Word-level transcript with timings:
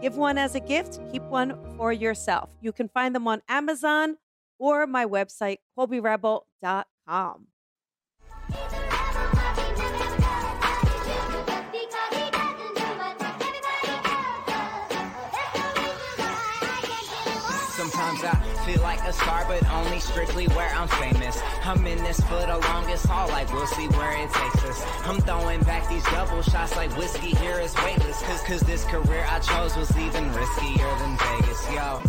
Give 0.00 0.16
one 0.16 0.38
as 0.38 0.54
a 0.54 0.60
gift, 0.60 1.00
keep 1.10 1.22
one 1.24 1.58
for 1.76 1.92
yourself. 1.92 2.50
You 2.60 2.72
can 2.72 2.88
find 2.88 3.14
them 3.14 3.26
on 3.26 3.42
Amazon 3.48 4.18
or 4.58 4.86
my 4.86 5.04
website, 5.04 5.58
colbyrebel.com. 5.76 7.46
Sometimes 17.76 18.24
I 18.24 18.57
feel 18.68 18.82
like 18.82 19.02
a 19.04 19.12
star, 19.14 19.46
but 19.48 19.66
only 19.70 19.98
strictly 19.98 20.46
where 20.48 20.68
I'm 20.74 20.88
famous. 20.88 21.40
I'm 21.64 21.86
in 21.86 21.96
this 22.04 22.20
for 22.20 22.40
the 22.44 22.58
longest 22.68 23.06
haul, 23.06 23.26
like 23.28 23.50
we'll 23.50 23.66
see 23.66 23.88
where 23.88 24.12
it 24.22 24.30
takes 24.30 24.64
us. 24.64 24.84
I'm 25.04 25.20
throwing 25.22 25.60
back 25.60 25.88
these 25.88 26.04
double 26.04 26.42
shots 26.42 26.76
like 26.76 26.94
whiskey 26.98 27.30
here 27.36 27.58
is 27.60 27.74
weightless. 27.76 28.20
Cause, 28.22 28.42
cause 28.42 28.60
this 28.60 28.84
career 28.84 29.24
I 29.30 29.38
chose 29.38 29.74
was 29.74 29.90
even 29.96 30.24
riskier 30.24 30.98
than 30.98 31.16
Vegas, 31.16 31.72
yo. 31.72 32.02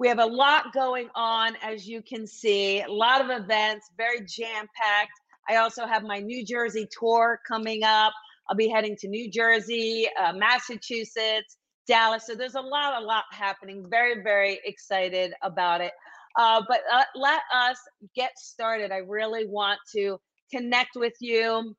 We 0.00 0.08
have 0.08 0.18
a 0.18 0.26
lot 0.26 0.72
going 0.72 1.08
on, 1.14 1.54
as 1.62 1.86
you 1.86 2.02
can 2.02 2.26
see, 2.26 2.80
a 2.80 2.90
lot 2.90 3.20
of 3.20 3.30
events, 3.30 3.90
very 3.96 4.26
jam 4.26 4.66
packed. 4.74 5.20
I 5.48 5.56
also 5.56 5.86
have 5.86 6.02
my 6.02 6.18
New 6.18 6.44
Jersey 6.44 6.88
tour 6.98 7.38
coming 7.46 7.84
up. 7.84 8.12
I'll 8.50 8.56
be 8.56 8.68
heading 8.68 8.96
to 9.02 9.08
New 9.08 9.30
Jersey, 9.30 10.08
uh, 10.20 10.32
Massachusetts, 10.32 11.58
Dallas. 11.86 12.26
So 12.26 12.34
there's 12.34 12.54
a 12.54 12.60
lot, 12.60 13.02
a 13.02 13.04
lot 13.04 13.24
happening. 13.32 13.86
Very, 13.88 14.22
very 14.22 14.60
excited 14.64 15.32
about 15.42 15.80
it. 15.80 15.92
Uh, 16.38 16.62
but 16.68 16.80
uh, 16.92 17.04
let 17.14 17.42
us 17.54 17.76
get 18.14 18.38
started. 18.38 18.90
I 18.90 18.98
really 18.98 19.46
want 19.46 19.78
to 19.94 20.18
connect 20.50 20.96
with 20.96 21.14
you 21.20 21.74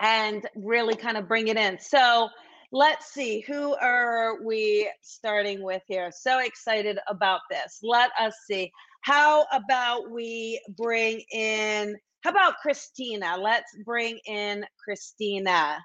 and 0.00 0.46
really 0.56 0.96
kind 0.96 1.16
of 1.16 1.28
bring 1.28 1.48
it 1.48 1.56
in. 1.56 1.78
So 1.78 2.28
let's 2.72 3.12
see, 3.12 3.40
who 3.40 3.74
are 3.76 4.42
we 4.42 4.90
starting 5.02 5.62
with 5.62 5.82
here? 5.86 6.10
So 6.12 6.40
excited 6.40 6.98
about 7.08 7.40
this. 7.50 7.78
Let 7.82 8.10
us 8.18 8.34
see. 8.46 8.72
How 9.02 9.46
about 9.52 10.10
we 10.10 10.60
bring 10.76 11.22
in, 11.32 11.96
how 12.22 12.30
about 12.30 12.54
Christina? 12.62 13.36
Let's 13.38 13.70
bring 13.84 14.18
in 14.26 14.64
Christina. 14.82 15.78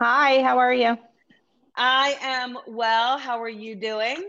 Hi, 0.00 0.42
how 0.42 0.58
are 0.58 0.74
you? 0.74 0.96
I 1.78 2.16
am 2.20 2.58
well. 2.66 3.18
How 3.18 3.40
are 3.40 3.48
you 3.48 3.76
doing? 3.76 4.24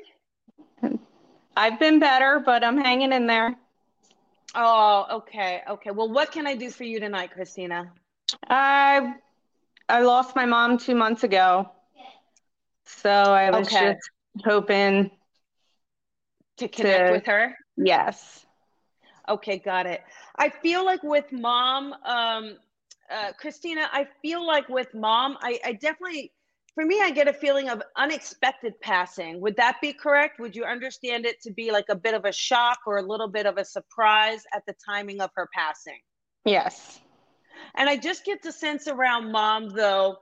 I've 1.58 1.80
been 1.80 2.00
better, 2.00 2.41
but 2.45 2.64
I'm 2.64 2.78
hanging 2.78 3.11
in 3.11 3.25
there. 3.28 3.56
Oh, 4.56 5.06
okay. 5.11 5.61
Okay. 5.69 5.91
Well, 5.91 6.09
what 6.09 6.31
can 6.31 6.47
I 6.47 6.56
do 6.56 6.69
for 6.69 6.83
you 6.83 7.00
tonight, 7.00 7.31
Christina? 7.31 7.91
I 8.47 9.16
I 9.89 10.02
lost 10.02 10.36
my 10.36 10.45
mom 10.45 10.78
2 10.78 10.95
months 10.95 11.23
ago. 11.23 11.72
So 12.86 13.09
I 13.09 13.52
was 13.52 13.67
Okay. 13.67 13.95
just 13.95 14.09
hoping 14.45 15.11
To 16.58 16.67
connect 16.67 17.08
To- 17.08 17.11
with 17.11 17.25
her? 17.25 17.56
yes. 17.78 18.45
Okay, 19.28 19.59
got 19.59 19.86
it. 19.86 20.02
I 20.38 20.50
feel 20.50 20.84
like 20.86 21.03
with 21.03 21.31
mom, 21.31 21.94
um, 22.06 22.57
uh, 23.12 23.31
Christina, 23.40 23.88
I 23.91 24.07
feel 24.22 24.46
like 24.46 24.68
with 24.69 24.94
mom, 24.94 25.38
I, 25.41 25.59
I 25.66 25.73
definitely, 25.73 26.31
for 26.75 26.85
me, 26.85 27.02
I 27.02 27.12
get 27.12 27.28
a 27.28 27.34
feeling 27.34 27.69
of 27.69 27.81
unexpected 27.97 28.80
passing. 28.81 29.41
Would 29.41 29.56
that 29.57 29.78
be 29.81 29.94
correct? 29.94 30.40
Would 30.40 30.56
you 30.56 30.63
understand 30.63 31.25
it 31.25 31.41
to 31.41 31.52
be 31.52 31.72
like 31.72 31.85
a 31.90 31.96
bit 31.96 32.13
of 32.13 32.25
a 32.25 32.31
shock 32.31 32.80
or 32.85 32.97
a 32.97 33.02
little 33.02 33.28
bit 33.28 33.46
of 33.46 33.57
a 33.57 33.66
surprise 33.66 34.44
at 34.53 34.63
the 34.68 34.75
timing 34.88 35.22
of 35.22 35.29
her 35.35 35.50
passing? 35.53 36.00
Yes. 36.46 37.00
And 37.75 37.90
I 37.90 37.97
just 37.97 38.25
get 38.25 38.41
the 38.41 38.52
sense 38.52 38.88
around 38.88 39.31
mom, 39.31 39.69
though. 39.69 40.18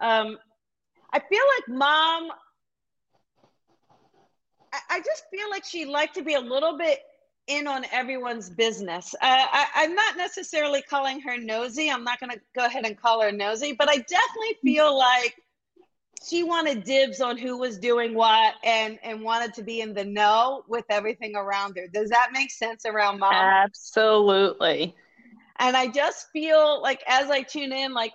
Um, 0.00 0.38
I 1.12 1.20
feel 1.20 1.42
like 1.56 1.76
mom, 1.76 2.30
I, 4.72 4.78
I 4.90 4.98
just 4.98 5.24
feel 5.30 5.48
like 5.50 5.64
she 5.64 5.84
liked 5.84 6.14
to 6.16 6.22
be 6.22 6.34
a 6.34 6.40
little 6.40 6.76
bit 6.76 7.00
in 7.46 7.66
on 7.66 7.84
everyone's 7.92 8.50
business. 8.50 9.14
Uh, 9.14 9.18
I, 9.22 9.66
I'm 9.76 9.94
not 9.94 10.16
necessarily 10.16 10.82
calling 10.82 11.20
her 11.20 11.36
nosy. 11.38 11.90
I'm 11.90 12.04
not 12.04 12.18
going 12.18 12.30
to 12.30 12.40
go 12.56 12.64
ahead 12.64 12.86
and 12.86 12.98
call 13.00 13.22
her 13.22 13.32
nosy, 13.32 13.72
but 13.78 13.88
I 13.88 13.96
definitely 13.96 14.56
feel 14.62 14.96
like 14.96 15.34
she 16.26 16.42
wanted 16.42 16.84
dibs 16.84 17.20
on 17.20 17.36
who 17.36 17.58
was 17.58 17.78
doing 17.78 18.14
what 18.14 18.54
and 18.64 18.98
and 19.02 19.22
wanted 19.22 19.54
to 19.54 19.62
be 19.62 19.80
in 19.80 19.94
the 19.94 20.04
know 20.04 20.64
with 20.68 20.84
everything 20.90 21.36
around 21.36 21.76
her. 21.76 21.86
Does 21.88 22.10
that 22.10 22.30
make 22.32 22.50
sense 22.50 22.84
around 22.86 23.18
mom? 23.18 23.34
Absolutely. 23.34 24.94
And 25.58 25.76
I 25.76 25.88
just 25.88 26.28
feel 26.32 26.82
like 26.82 27.02
as 27.06 27.30
I 27.30 27.42
tune 27.42 27.72
in, 27.72 27.92
like 27.92 28.12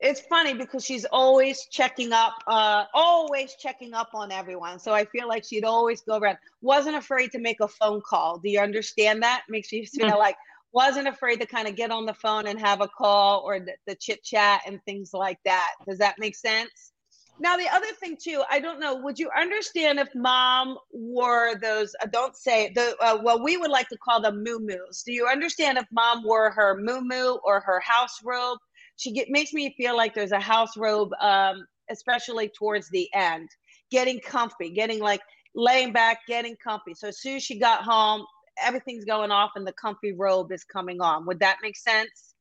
it's 0.00 0.20
funny 0.20 0.52
because 0.52 0.84
she's 0.84 1.04
always 1.04 1.66
checking 1.66 2.12
up, 2.12 2.34
uh, 2.48 2.86
always 2.92 3.54
checking 3.54 3.94
up 3.94 4.10
on 4.14 4.32
everyone. 4.32 4.80
So 4.80 4.92
I 4.92 5.04
feel 5.04 5.28
like 5.28 5.44
she'd 5.44 5.64
always 5.64 6.00
go 6.00 6.18
around, 6.18 6.38
wasn't 6.60 6.96
afraid 6.96 7.30
to 7.32 7.38
make 7.38 7.60
a 7.60 7.68
phone 7.68 8.02
call. 8.04 8.38
Do 8.38 8.50
you 8.50 8.58
understand 8.58 9.22
that? 9.22 9.42
Makes 9.48 9.70
you 9.70 9.86
feel 9.86 10.18
like 10.18 10.36
wasn't 10.72 11.06
afraid 11.06 11.38
to 11.40 11.46
kind 11.46 11.68
of 11.68 11.76
get 11.76 11.90
on 11.90 12.06
the 12.06 12.14
phone 12.14 12.46
and 12.46 12.58
have 12.58 12.80
a 12.80 12.88
call 12.88 13.42
or 13.44 13.60
the, 13.60 13.74
the 13.86 13.94
chit 13.94 14.24
chat 14.24 14.62
and 14.66 14.82
things 14.84 15.12
like 15.12 15.38
that. 15.44 15.70
Does 15.86 15.98
that 15.98 16.18
make 16.18 16.34
sense? 16.34 16.91
Now, 17.38 17.56
the 17.56 17.68
other 17.72 17.92
thing 17.98 18.16
too, 18.16 18.42
I 18.50 18.60
don't 18.60 18.78
know, 18.78 18.94
would 18.96 19.18
you 19.18 19.30
understand 19.36 19.98
if 19.98 20.14
mom 20.14 20.78
wore 20.92 21.54
those, 21.60 21.94
uh, 22.02 22.06
don't 22.12 22.36
say 22.36 22.72
the, 22.74 22.96
uh, 23.00 23.18
well, 23.22 23.42
we 23.42 23.56
would 23.56 23.70
like 23.70 23.88
to 23.88 23.98
call 23.98 24.20
them 24.20 24.44
moo 24.44 24.58
Do 24.60 25.12
you 25.12 25.26
understand 25.26 25.78
if 25.78 25.86
mom 25.90 26.22
wore 26.24 26.50
her 26.50 26.78
moo 26.80 27.38
or 27.44 27.60
her 27.60 27.80
house 27.80 28.18
robe? 28.22 28.58
She 28.96 29.12
get, 29.12 29.28
makes 29.30 29.52
me 29.52 29.74
feel 29.76 29.96
like 29.96 30.14
there's 30.14 30.32
a 30.32 30.40
house 30.40 30.76
robe, 30.76 31.10
um, 31.20 31.66
especially 31.90 32.48
towards 32.56 32.88
the 32.90 33.08
end, 33.14 33.48
getting 33.90 34.20
comfy, 34.20 34.70
getting 34.70 35.00
like 35.00 35.20
laying 35.54 35.92
back, 35.92 36.20
getting 36.28 36.56
comfy. 36.62 36.94
So 36.94 37.08
as 37.08 37.20
soon 37.20 37.36
as 37.36 37.42
she 37.42 37.58
got 37.58 37.82
home, 37.82 38.24
everything's 38.62 39.04
going 39.04 39.30
off 39.30 39.52
and 39.56 39.66
the 39.66 39.72
comfy 39.72 40.12
robe 40.12 40.52
is 40.52 40.64
coming 40.64 41.00
on. 41.00 41.26
Would 41.26 41.40
that 41.40 41.56
make 41.62 41.76
sense? 41.76 42.34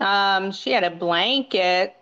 Um, 0.00 0.52
she 0.52 0.72
had 0.72 0.84
a 0.84 0.90
blanket. 0.90 1.96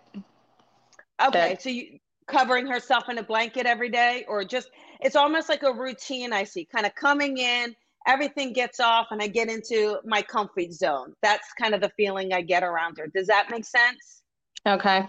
Okay, 1.21 1.31
That- 1.31 1.61
so 1.61 1.69
you 1.69 1.99
covering 2.27 2.67
herself 2.67 3.09
in 3.09 3.17
a 3.17 3.23
blanket 3.23 3.65
every 3.65 3.89
day, 3.89 4.25
or 4.27 4.43
just 4.43 4.69
it's 5.01 5.15
almost 5.15 5.49
like 5.49 5.63
a 5.63 5.73
routine 5.73 6.33
I 6.33 6.43
see, 6.43 6.65
kind 6.65 6.85
of 6.85 6.93
coming 6.95 7.37
in, 7.37 7.75
everything 8.05 8.53
gets 8.53 8.79
off, 8.79 9.07
and 9.11 9.21
I 9.21 9.27
get 9.27 9.49
into 9.49 9.99
my 10.05 10.21
comfy 10.21 10.71
zone. 10.71 11.13
That's 11.21 11.47
kind 11.59 11.73
of 11.73 11.81
the 11.81 11.91
feeling 11.97 12.33
I 12.33 12.41
get 12.41 12.63
around 12.63 12.97
her. 12.97 13.07
Does 13.07 13.27
that 13.27 13.49
make 13.49 13.65
sense? 13.65 14.23
Okay. 14.67 15.07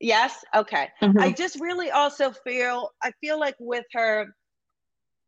Yes? 0.00 0.44
Okay. 0.54 0.88
Mhm. 1.02 1.20
I 1.20 1.32
just 1.32 1.60
really 1.60 1.90
also 1.90 2.30
feel 2.30 2.90
I 3.02 3.12
feel 3.20 3.38
like 3.38 3.56
with 3.58 3.84
her 3.92 4.34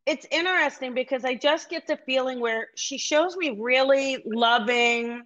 it's 0.06 0.26
interesting 0.30 0.94
because 0.94 1.24
I 1.24 1.34
just 1.34 1.68
get 1.68 1.86
the 1.88 1.98
feeling 2.06 2.40
where 2.40 2.68
she 2.76 2.96
shows 2.96 3.36
me 3.36 3.56
really 3.58 4.22
loving 4.24 5.22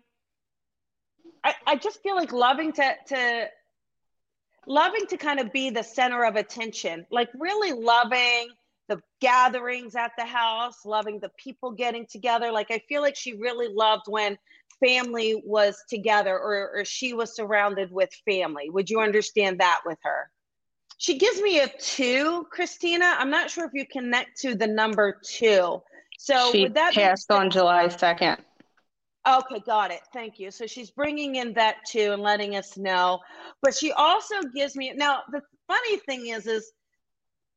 I, 1.43 1.55
I 1.67 1.77
just 1.77 2.03
feel 2.03 2.17
like 2.17 2.33
loving 2.33 2.73
to 2.73 2.95
to 3.09 3.49
loving 4.71 5.05
to 5.09 5.17
kind 5.17 5.41
of 5.41 5.53
be 5.53 5.69
the 5.71 5.83
center 5.83 6.25
of 6.25 6.37
attention, 6.37 7.05
like 7.11 7.29
really 7.35 7.73
loving 7.73 8.49
the 8.89 9.03
gatherings 9.21 9.97
at 9.97 10.13
the 10.17 10.25
house, 10.25 10.87
loving 10.87 11.19
the 11.19 11.31
people 11.37 11.73
getting 11.73 12.07
together. 12.07 12.53
Like 12.53 12.71
I 12.71 12.81
feel 12.89 13.03
like 13.03 13.17
she 13.17 13.35
really 13.35 13.69
loved 13.69 14.05
when 14.07 14.39
family 14.83 15.43
was 15.45 15.77
together 15.89 16.39
or, 16.39 16.71
or 16.77 16.85
she 16.85 17.13
was 17.13 17.35
surrounded 17.35 17.91
with 17.91 18.11
family. 18.25 18.71
Would 18.71 18.89
you 18.89 19.01
understand 19.01 19.59
that 19.59 19.81
with 19.85 19.99
her? 20.05 20.31
She 20.99 21.19
gives 21.19 21.41
me 21.41 21.59
a 21.59 21.69
two, 21.69 22.47
Christina. 22.53 23.17
I'm 23.19 23.31
not 23.31 23.51
sure 23.51 23.65
if 23.65 23.73
you 23.75 23.87
connect 23.87 24.41
to 24.43 24.55
the 24.55 24.69
number 24.69 25.19
two. 25.25 25.83
So 26.17 26.53
she 26.53 26.63
would 26.63 26.75
that 26.75 26.95
be- 26.95 27.01
passed 27.01 27.31
on 27.33 27.51
July 27.51 27.87
2nd. 27.87 28.39
Okay, 29.29 29.61
got 29.61 29.91
it. 29.91 30.01
Thank 30.13 30.39
you. 30.39 30.51
So 30.51 30.67
she's 30.67 30.91
bringing 30.91 31.37
in 31.37 31.53
that 31.55 31.77
too 31.87 32.13
and 32.13 32.23
letting 32.23 32.57
us 32.57 32.77
know. 32.77 33.21
But 33.63 33.75
she 33.75 33.93
also 33.93 34.37
gives 34.55 34.77
me 34.77 34.93
now. 34.95 35.23
The 35.31 35.43
funny 35.67 35.99
thing 35.99 36.29
is, 36.29 36.47
is 36.47 36.73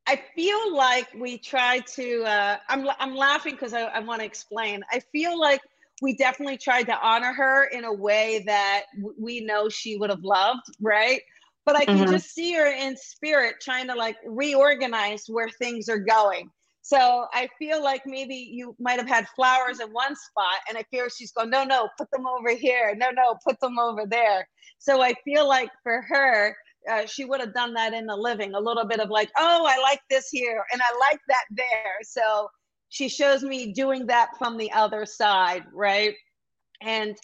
I 0.05 0.21
feel 0.35 0.75
like 0.75 1.07
we 1.13 1.37
try 1.37 1.79
to. 1.95 2.23
Uh, 2.23 2.57
I'm 2.67 2.87
I'm 2.99 3.15
laughing 3.15 3.53
because 3.53 3.73
I, 3.73 3.83
I 3.83 3.99
want 3.99 4.19
to 4.19 4.25
explain. 4.25 4.83
I 4.91 4.99
feel 5.11 5.39
like 5.39 5.61
we 6.01 6.15
definitely 6.15 6.57
tried 6.57 6.83
to 6.83 6.99
honor 6.99 7.31
her 7.31 7.65
in 7.65 7.85
a 7.85 7.93
way 7.93 8.43
that 8.45 8.83
we 9.17 9.39
know 9.39 9.69
she 9.69 9.95
would 9.95 10.09
have 10.09 10.23
loved, 10.23 10.63
right? 10.81 11.21
but 11.65 11.75
I 11.75 11.85
can 11.85 11.97
mm-hmm. 11.97 12.11
just 12.11 12.33
see 12.33 12.53
her 12.53 12.65
in 12.65 12.97
spirit 12.97 13.55
trying 13.61 13.87
to 13.87 13.95
like 13.95 14.17
reorganize 14.25 15.25
where 15.27 15.49
things 15.49 15.89
are 15.89 15.99
going. 15.99 16.49
So 16.85 17.27
I 17.33 17.47
feel 17.57 17.81
like 17.81 18.03
maybe 18.05 18.35
you 18.35 18.75
might 18.77 18.99
have 18.99 19.07
had 19.07 19.25
flowers 19.29 19.79
in 19.79 19.87
one 19.93 20.15
spot, 20.17 20.59
and 20.67 20.77
I 20.77 20.83
feel 20.91 21.07
she's 21.07 21.31
going, 21.31 21.49
no, 21.49 21.63
no, 21.63 21.87
put 21.97 22.11
them 22.11 22.27
over 22.27 22.53
here. 22.53 22.93
No, 22.97 23.09
no, 23.09 23.35
put 23.41 23.57
them 23.61 23.79
over 23.79 24.05
there. 24.05 24.47
So 24.79 25.01
I 25.01 25.13
feel 25.23 25.47
like 25.47 25.69
for 25.81 26.01
her, 26.01 26.55
uh, 26.91 27.05
she 27.05 27.23
would 27.23 27.39
have 27.39 27.53
done 27.53 27.73
that 27.75 27.93
in 27.93 28.05
the 28.05 28.15
living, 28.17 28.53
a 28.53 28.59
little 28.59 28.85
bit 28.85 28.99
of 28.99 29.09
like, 29.09 29.31
oh, 29.37 29.65
I 29.65 29.81
like 29.81 30.01
this 30.09 30.27
here, 30.29 30.65
and 30.73 30.81
I 30.81 30.97
like 30.99 31.21
that 31.29 31.45
there. 31.51 31.95
So 32.03 32.49
she 32.89 33.07
shows 33.07 33.43
me 33.43 33.71
doing 33.71 34.05
that 34.07 34.31
from 34.37 34.57
the 34.57 34.71
other 34.73 35.05
side, 35.05 35.63
right? 35.73 36.13
And 36.81 37.15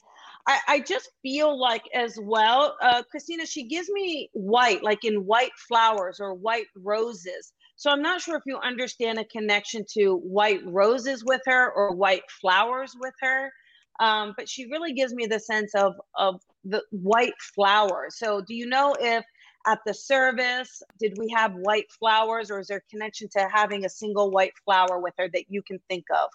I, 0.48 0.60
I 0.70 0.80
just 0.80 1.10
feel 1.22 1.60
like 1.60 1.84
as 1.94 2.18
well, 2.22 2.78
uh, 2.82 3.04
Christina, 3.12 3.46
she 3.46 3.68
gives 3.68 3.90
me 3.90 4.30
white, 4.32 4.84
like 4.84 5.04
in 5.04 5.26
white 5.26 5.52
flowers 5.68 6.22
or 6.22 6.34
white 6.34 6.68
roses. 6.78 7.52
So 7.80 7.90
I'm 7.90 8.02
not 8.02 8.20
sure 8.20 8.36
if 8.36 8.44
you 8.46 8.58
understand 8.58 9.20
a 9.20 9.24
connection 9.24 9.86
to 9.94 10.16
white 10.16 10.60
roses 10.66 11.24
with 11.24 11.40
her 11.46 11.72
or 11.72 11.96
white 11.96 12.30
flowers 12.42 12.94
with 13.00 13.14
her. 13.22 13.54
Um, 14.02 14.34
but 14.36 14.50
she 14.50 14.70
really 14.70 14.92
gives 14.92 15.14
me 15.14 15.28
the 15.28 15.40
sense 15.40 15.74
of 15.76 15.94
of 16.18 16.42
the 16.66 16.84
white 16.92 17.40
flower. 17.56 18.08
So 18.10 18.42
do 18.42 18.54
you 18.54 18.66
know 18.66 18.98
if 19.00 19.24
at 19.66 19.80
the 19.86 19.94
service 19.94 20.84
did 21.00 21.14
we 21.18 21.30
have 21.34 21.54
white 21.54 21.90
flowers 21.98 22.52
or 22.52 22.60
is 22.60 22.68
there 22.68 22.84
a 22.86 22.92
connection 22.92 23.30
to 23.38 23.48
having 23.50 23.86
a 23.86 23.90
single 23.90 24.30
white 24.30 24.54
flower 24.66 25.00
with 25.00 25.14
her 25.18 25.30
that 25.34 25.46
you 25.48 25.62
can 25.62 25.80
think 25.88 26.04
of? 26.12 26.30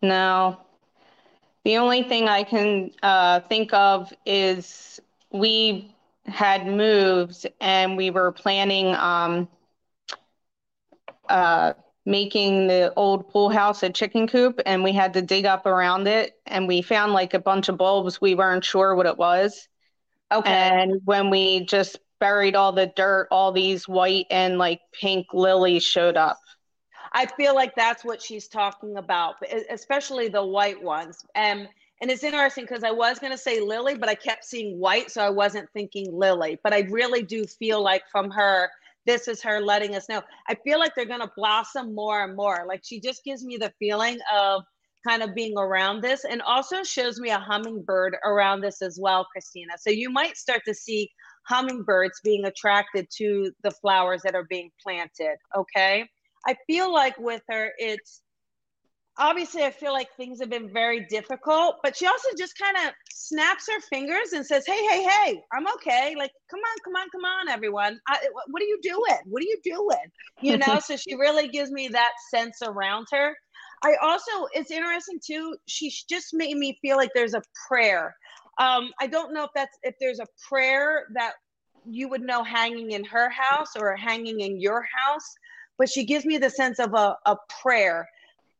No, 0.00 0.58
the 1.66 1.76
only 1.76 2.02
thing 2.02 2.28
I 2.28 2.44
can 2.44 2.92
uh, 3.02 3.40
think 3.40 3.74
of 3.74 4.10
is 4.24 5.00
we 5.30 5.94
had 6.24 6.66
moved 6.66 7.46
and 7.60 7.94
we 7.94 8.08
were 8.08 8.32
planning 8.32 8.94
um, 8.94 9.48
uh, 11.28 11.72
making 12.06 12.66
the 12.66 12.92
old 12.96 13.28
pool 13.28 13.50
house 13.50 13.82
a 13.82 13.90
chicken 13.90 14.26
coop 14.26 14.60
and 14.64 14.82
we 14.82 14.92
had 14.92 15.12
to 15.14 15.22
dig 15.22 15.44
up 15.44 15.66
around 15.66 16.06
it 16.06 16.38
and 16.46 16.66
we 16.66 16.82
found 16.82 17.12
like 17.12 17.34
a 17.34 17.38
bunch 17.38 17.68
of 17.68 17.76
bulbs 17.76 18.20
we 18.20 18.34
weren't 18.34 18.64
sure 18.64 18.94
what 18.94 19.06
it 19.06 19.18
was 19.18 19.68
okay 20.32 20.50
and 20.50 21.00
when 21.04 21.30
we 21.30 21.60
just 21.66 21.98
buried 22.18 22.56
all 22.56 22.72
the 22.72 22.90
dirt 22.96 23.28
all 23.30 23.52
these 23.52 23.86
white 23.86 24.26
and 24.30 24.58
like 24.58 24.80
pink 24.92 25.26
lilies 25.34 25.84
showed 25.84 26.16
up 26.16 26.38
I 27.12 27.26
feel 27.26 27.54
like 27.54 27.74
that's 27.74 28.04
what 28.04 28.20
she's 28.20 28.48
talking 28.48 28.96
about, 28.96 29.36
especially 29.70 30.28
the 30.28 30.44
white 30.44 30.82
ones. 30.82 31.24
And 31.34 31.68
and 32.00 32.10
it's 32.12 32.22
interesting 32.22 32.64
because 32.64 32.84
I 32.84 32.92
was 32.92 33.18
going 33.18 33.32
to 33.32 33.38
say 33.38 33.60
lily, 33.60 33.96
but 33.96 34.08
I 34.08 34.14
kept 34.14 34.44
seeing 34.44 34.78
white, 34.78 35.10
so 35.10 35.20
I 35.20 35.30
wasn't 35.30 35.68
thinking 35.72 36.16
lily. 36.16 36.58
But 36.62 36.72
I 36.72 36.80
really 36.90 37.22
do 37.22 37.44
feel 37.44 37.82
like 37.82 38.04
from 38.08 38.30
her, 38.30 38.70
this 39.06 39.28
is 39.28 39.42
her 39.42 39.60
letting 39.60 39.94
us 39.94 40.08
know. 40.08 40.22
I 40.48 40.56
feel 40.64 40.78
like 40.78 40.94
they're 40.94 41.06
going 41.06 41.20
to 41.20 41.32
blossom 41.36 41.94
more 41.94 42.24
and 42.24 42.36
more. 42.36 42.64
Like 42.68 42.82
she 42.84 43.00
just 43.00 43.24
gives 43.24 43.44
me 43.44 43.56
the 43.56 43.72
feeling 43.78 44.18
of 44.32 44.62
kind 45.06 45.22
of 45.22 45.34
being 45.34 45.56
around 45.56 46.02
this 46.02 46.24
and 46.24 46.42
also 46.42 46.82
shows 46.82 47.20
me 47.20 47.30
a 47.30 47.38
hummingbird 47.38 48.16
around 48.24 48.60
this 48.60 48.82
as 48.82 48.98
well, 49.00 49.26
Christina. 49.32 49.74
So 49.78 49.90
you 49.90 50.10
might 50.10 50.36
start 50.36 50.62
to 50.66 50.74
see 50.74 51.10
hummingbirds 51.48 52.20
being 52.22 52.44
attracted 52.44 53.08
to 53.16 53.52
the 53.62 53.70
flowers 53.70 54.22
that 54.22 54.34
are 54.34 54.46
being 54.50 54.70
planted. 54.82 55.36
Okay. 55.56 56.04
I 56.46 56.56
feel 56.66 56.92
like 56.92 57.18
with 57.18 57.42
her, 57.48 57.72
it's 57.78 58.22
obviously 59.18 59.64
I 59.64 59.70
feel 59.70 59.92
like 59.92 60.08
things 60.16 60.40
have 60.40 60.50
been 60.50 60.72
very 60.72 61.06
difficult, 61.06 61.76
but 61.82 61.96
she 61.96 62.06
also 62.06 62.28
just 62.38 62.56
kind 62.58 62.76
of 62.76 62.94
snaps 63.10 63.66
her 63.68 63.80
fingers 63.80 64.32
and 64.32 64.46
says, 64.46 64.64
"Hey, 64.66 64.86
hey, 64.86 65.02
hey, 65.02 65.40
I'm 65.52 65.66
okay. 65.74 66.14
Like, 66.16 66.30
come 66.50 66.60
on, 66.60 66.78
come 66.84 66.94
on, 66.96 67.08
come 67.10 67.24
on, 67.24 67.48
everyone. 67.48 68.00
I, 68.08 68.18
what 68.48 68.62
are 68.62 68.66
you 68.66 68.78
doing? 68.82 69.18
What 69.26 69.42
are 69.42 69.46
you 69.46 69.58
doing? 69.64 70.12
You 70.42 70.56
know." 70.56 70.78
so 70.80 70.96
she 70.96 71.14
really 71.14 71.48
gives 71.48 71.70
me 71.70 71.88
that 71.88 72.12
sense 72.30 72.58
around 72.62 73.06
her. 73.12 73.36
I 73.84 73.94
also, 74.02 74.48
it's 74.52 74.70
interesting 74.70 75.20
too. 75.24 75.56
She 75.66 75.92
just 76.08 76.28
made 76.32 76.56
me 76.56 76.78
feel 76.82 76.96
like 76.96 77.10
there's 77.14 77.34
a 77.34 77.42
prayer. 77.68 78.16
Um, 78.58 78.90
I 79.00 79.06
don't 79.06 79.32
know 79.32 79.44
if 79.44 79.50
that's 79.54 79.76
if 79.82 79.94
there's 80.00 80.20
a 80.20 80.26
prayer 80.48 81.06
that 81.14 81.34
you 81.84 82.08
would 82.08 82.22
know 82.22 82.42
hanging 82.42 82.90
in 82.90 83.04
her 83.04 83.30
house 83.30 83.76
or 83.76 83.96
hanging 83.96 84.40
in 84.40 84.60
your 84.60 84.82
house 84.82 85.34
but 85.78 85.88
she 85.88 86.04
gives 86.04 86.26
me 86.26 86.36
the 86.36 86.50
sense 86.50 86.78
of 86.78 86.92
a, 86.92 87.16
a 87.24 87.36
prayer 87.62 88.06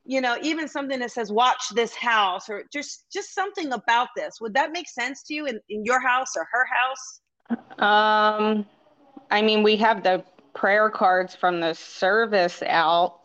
you 0.08 0.22
know 0.22 0.38
even 0.42 0.66
something 0.66 0.98
that 1.00 1.12
says 1.12 1.30
watch 1.30 1.68
this 1.74 1.94
house 1.94 2.48
or 2.48 2.64
just 2.72 3.04
just 3.12 3.34
something 3.34 3.72
about 3.72 4.08
this. 4.16 4.40
Would 4.40 4.54
that 4.54 4.72
make 4.72 4.88
sense 4.88 5.22
to 5.24 5.34
you 5.34 5.44
in, 5.46 5.60
in 5.68 5.84
your 5.84 6.00
house 6.00 6.32
or 6.34 6.48
her 6.50 6.66
house? 6.76 7.20
Um 7.78 8.66
i 9.30 9.42
mean 9.42 9.62
we 9.62 9.76
have 9.76 10.02
the 10.02 10.24
prayer 10.54 10.88
cards 10.88 11.36
from 11.36 11.60
the 11.60 11.74
service 11.74 12.62
out. 12.62 13.20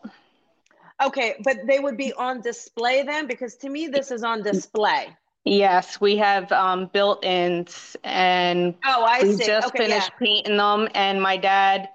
Okay 1.02 1.36
but 1.42 1.56
they 1.66 1.80
would 1.80 1.96
be 1.96 2.12
on 2.12 2.42
display 2.42 3.02
then? 3.02 3.26
Because 3.26 3.56
to 3.56 3.70
me 3.70 3.88
this 3.88 4.10
is 4.10 4.22
on 4.22 4.42
display. 4.42 5.16
Yes 5.46 6.02
we 6.02 6.18
have 6.18 6.52
um 6.52 6.90
built-ins 6.92 7.96
and 8.04 8.74
oh 8.84 9.04
i 9.04 9.22
we 9.22 9.32
see. 9.32 9.46
just 9.46 9.68
okay, 9.68 9.86
finished 9.86 10.10
yeah. 10.12 10.26
painting 10.26 10.58
them 10.58 10.88
and 10.94 11.20
my 11.22 11.38
dad 11.38 11.88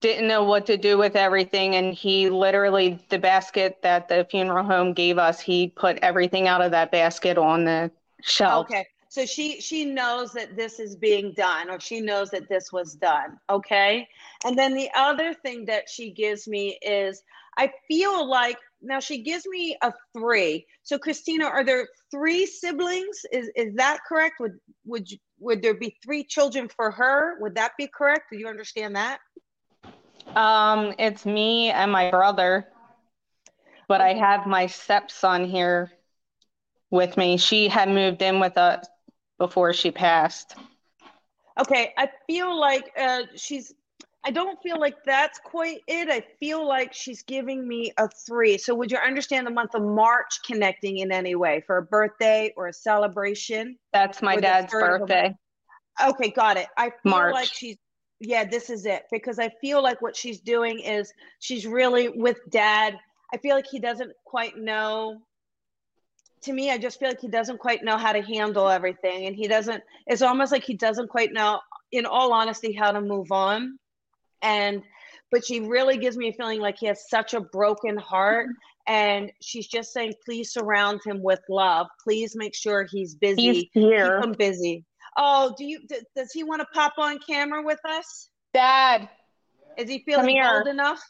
didn't 0.00 0.28
know 0.28 0.44
what 0.44 0.66
to 0.66 0.76
do 0.76 0.96
with 0.96 1.16
everything 1.16 1.74
and 1.74 1.92
he 1.92 2.30
literally 2.30 2.98
the 3.08 3.18
basket 3.18 3.78
that 3.82 4.08
the 4.08 4.26
funeral 4.30 4.64
home 4.64 4.92
gave 4.92 5.18
us 5.18 5.40
he 5.40 5.68
put 5.68 5.98
everything 5.98 6.46
out 6.46 6.60
of 6.60 6.70
that 6.70 6.92
basket 6.92 7.36
on 7.36 7.64
the 7.64 7.90
shelf. 8.22 8.66
Okay 8.66 8.86
so 9.08 9.24
she 9.24 9.60
she 9.60 9.84
knows 9.84 10.32
that 10.32 10.56
this 10.56 10.78
is 10.78 10.94
being 10.94 11.32
done 11.32 11.70
or 11.70 11.80
she 11.80 12.00
knows 12.00 12.30
that 12.30 12.48
this 12.48 12.72
was 12.72 12.94
done 12.94 13.38
okay? 13.50 14.06
And 14.44 14.56
then 14.56 14.74
the 14.74 14.90
other 14.94 15.34
thing 15.34 15.64
that 15.66 15.88
she 15.88 16.10
gives 16.10 16.46
me 16.46 16.78
is 16.82 17.22
i 17.56 17.72
feel 17.88 18.28
like 18.28 18.58
now 18.80 19.00
she 19.00 19.22
gives 19.22 19.44
me 19.46 19.76
a 19.82 19.92
three. 20.16 20.66
So 20.84 20.98
christina 20.98 21.46
are 21.46 21.64
there 21.64 21.88
three 22.10 22.46
siblings? 22.46 23.24
Is 23.32 23.50
is 23.56 23.74
that 23.74 24.00
correct? 24.08 24.36
Would 24.38 24.58
would 24.84 25.10
you, 25.10 25.18
would 25.40 25.62
there 25.62 25.74
be 25.74 25.96
three 26.04 26.22
children 26.22 26.68
for 26.68 26.90
her? 26.92 27.40
Would 27.40 27.56
that 27.56 27.72
be 27.76 27.88
correct? 27.88 28.26
Do 28.30 28.38
you 28.38 28.46
understand 28.46 28.94
that 28.94 29.18
um, 30.36 30.94
it's 30.98 31.24
me 31.24 31.70
and 31.70 31.90
my 31.90 32.10
brother, 32.10 32.66
but 33.88 34.00
I 34.00 34.14
have 34.14 34.46
my 34.46 34.66
stepson 34.66 35.44
here 35.44 35.92
with 36.90 37.16
me. 37.16 37.36
She 37.36 37.68
had 37.68 37.88
moved 37.88 38.22
in 38.22 38.40
with 38.40 38.56
us 38.58 38.86
before 39.38 39.72
she 39.72 39.90
passed. 39.90 40.54
Okay, 41.58 41.92
I 41.96 42.10
feel 42.26 42.58
like 42.58 42.92
uh, 42.98 43.22
she's. 43.34 43.74
I 44.24 44.30
don't 44.30 44.60
feel 44.62 44.78
like 44.78 44.96
that's 45.04 45.38
quite 45.38 45.80
it. 45.86 46.10
I 46.10 46.22
feel 46.40 46.66
like 46.66 46.92
she's 46.92 47.22
giving 47.22 47.66
me 47.66 47.92
a 47.98 48.08
three. 48.08 48.58
So, 48.58 48.74
would 48.74 48.90
you 48.90 48.98
understand 48.98 49.46
the 49.46 49.50
month 49.50 49.74
of 49.74 49.82
March 49.82 50.40
connecting 50.44 50.98
in 50.98 51.10
any 51.12 51.34
way 51.34 51.62
for 51.66 51.78
a 51.78 51.82
birthday 51.82 52.52
or 52.56 52.68
a 52.68 52.72
celebration? 52.72 53.78
That's 53.92 54.20
my 54.20 54.36
dad's 54.36 54.70
birthday. 54.72 55.34
Okay, 56.04 56.30
got 56.30 56.56
it. 56.56 56.66
I 56.76 56.90
feel 56.90 57.10
March. 57.10 57.34
like 57.34 57.48
she's 57.48 57.76
yeah, 58.20 58.44
this 58.44 58.70
is 58.70 58.86
it 58.86 59.04
because 59.12 59.38
I 59.38 59.50
feel 59.60 59.82
like 59.82 60.02
what 60.02 60.16
she's 60.16 60.40
doing 60.40 60.80
is 60.80 61.12
she's 61.38 61.66
really 61.66 62.08
with 62.08 62.38
dad. 62.50 62.98
I 63.32 63.36
feel 63.36 63.54
like 63.54 63.66
he 63.66 63.78
doesn't 63.78 64.12
quite 64.24 64.56
know. 64.56 65.18
To 66.42 66.52
me, 66.52 66.70
I 66.70 66.78
just 66.78 66.98
feel 66.98 67.08
like 67.08 67.20
he 67.20 67.28
doesn't 67.28 67.58
quite 67.58 67.84
know 67.84 67.96
how 67.96 68.12
to 68.12 68.22
handle 68.22 68.68
everything. 68.68 69.26
And 69.26 69.36
he 69.36 69.48
doesn't, 69.48 69.82
it's 70.06 70.22
almost 70.22 70.52
like 70.52 70.64
he 70.64 70.74
doesn't 70.74 71.08
quite 71.08 71.32
know, 71.32 71.60
in 71.92 72.06
all 72.06 72.32
honesty, 72.32 72.72
how 72.72 72.92
to 72.92 73.00
move 73.00 73.32
on. 73.32 73.78
And, 74.40 74.82
but 75.30 75.44
she 75.44 75.60
really 75.60 75.98
gives 75.98 76.16
me 76.16 76.28
a 76.28 76.32
feeling 76.32 76.60
like 76.60 76.78
he 76.78 76.86
has 76.86 77.08
such 77.08 77.34
a 77.34 77.40
broken 77.40 77.96
heart. 77.96 78.48
And 78.86 79.30
she's 79.42 79.66
just 79.66 79.92
saying, 79.92 80.14
please 80.24 80.52
surround 80.52 81.00
him 81.04 81.22
with 81.22 81.40
love. 81.48 81.88
Please 82.02 82.34
make 82.34 82.54
sure 82.54 82.86
he's 82.90 83.14
busy. 83.14 83.42
He's 83.42 83.64
here. 83.74 84.20
Keep 84.20 84.24
him 84.24 84.32
busy. 84.32 84.84
Oh, 85.20 85.52
do 85.58 85.64
you? 85.64 85.80
D- 85.88 85.98
does 86.14 86.30
he 86.32 86.44
want 86.44 86.60
to 86.60 86.66
pop 86.72 86.94
on 86.96 87.18
camera 87.18 87.60
with 87.62 87.80
us? 87.84 88.30
Dad, 88.54 89.08
is 89.76 89.90
he 89.90 90.04
feeling 90.06 90.40
old 90.40 90.68
enough? 90.68 91.02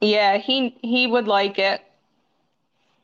Yeah, 0.00 0.38
he 0.38 0.78
he 0.80 1.06
would 1.06 1.28
like 1.28 1.58
it. 1.58 1.82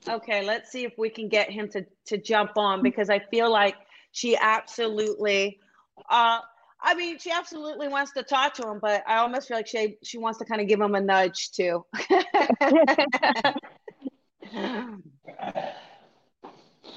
Okay, 0.09 0.47
let's 0.47 0.73
see 0.73 0.85
if 0.85 0.95
we 0.97 1.11
can 1.11 1.29
get 1.29 1.51
him 1.51 1.69
to 1.69 1.85
to 2.07 2.17
jump 2.17 2.53
on 2.57 2.83
because 2.83 3.11
I 3.11 3.19
feel 3.19 3.53
like 3.53 3.75
she 4.13 4.39
absolutely. 4.41 5.61
Uh, 6.09 6.39
I 6.81 6.95
mean, 6.95 7.19
she 7.19 7.31
absolutely 7.31 7.89
wants 7.89 8.13
to 8.13 8.23
talk 8.23 8.55
to 8.55 8.71
him, 8.71 8.79
but 8.81 9.03
I 9.07 9.17
almost 9.19 9.49
feel 9.49 9.59
like 9.59 9.67
she 9.67 9.99
she 10.03 10.17
wants 10.17 10.39
to 10.39 10.47
kind 10.47 10.63
of 10.63 10.69
give 10.69 10.81
him 10.81 10.95
a 10.95 11.01
nudge 11.01 11.51
too. 11.51 11.85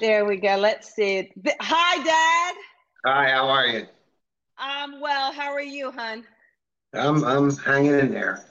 there 0.00 0.24
we 0.24 0.36
go. 0.36 0.56
Let's 0.56 0.94
see. 0.94 1.30
Hi, 1.60 2.02
Dad. 2.02 2.54
Hi, 3.04 3.30
how 3.30 3.48
are 3.48 3.66
you? 3.66 3.86
Um, 4.58 5.00
well, 5.00 5.32
how 5.32 5.52
are 5.52 5.60
you, 5.60 5.90
hon? 5.90 6.24
I'm 6.92 7.24
I'm 7.24 7.56
hanging 7.56 7.98
in 7.98 8.10
there. 8.12 8.44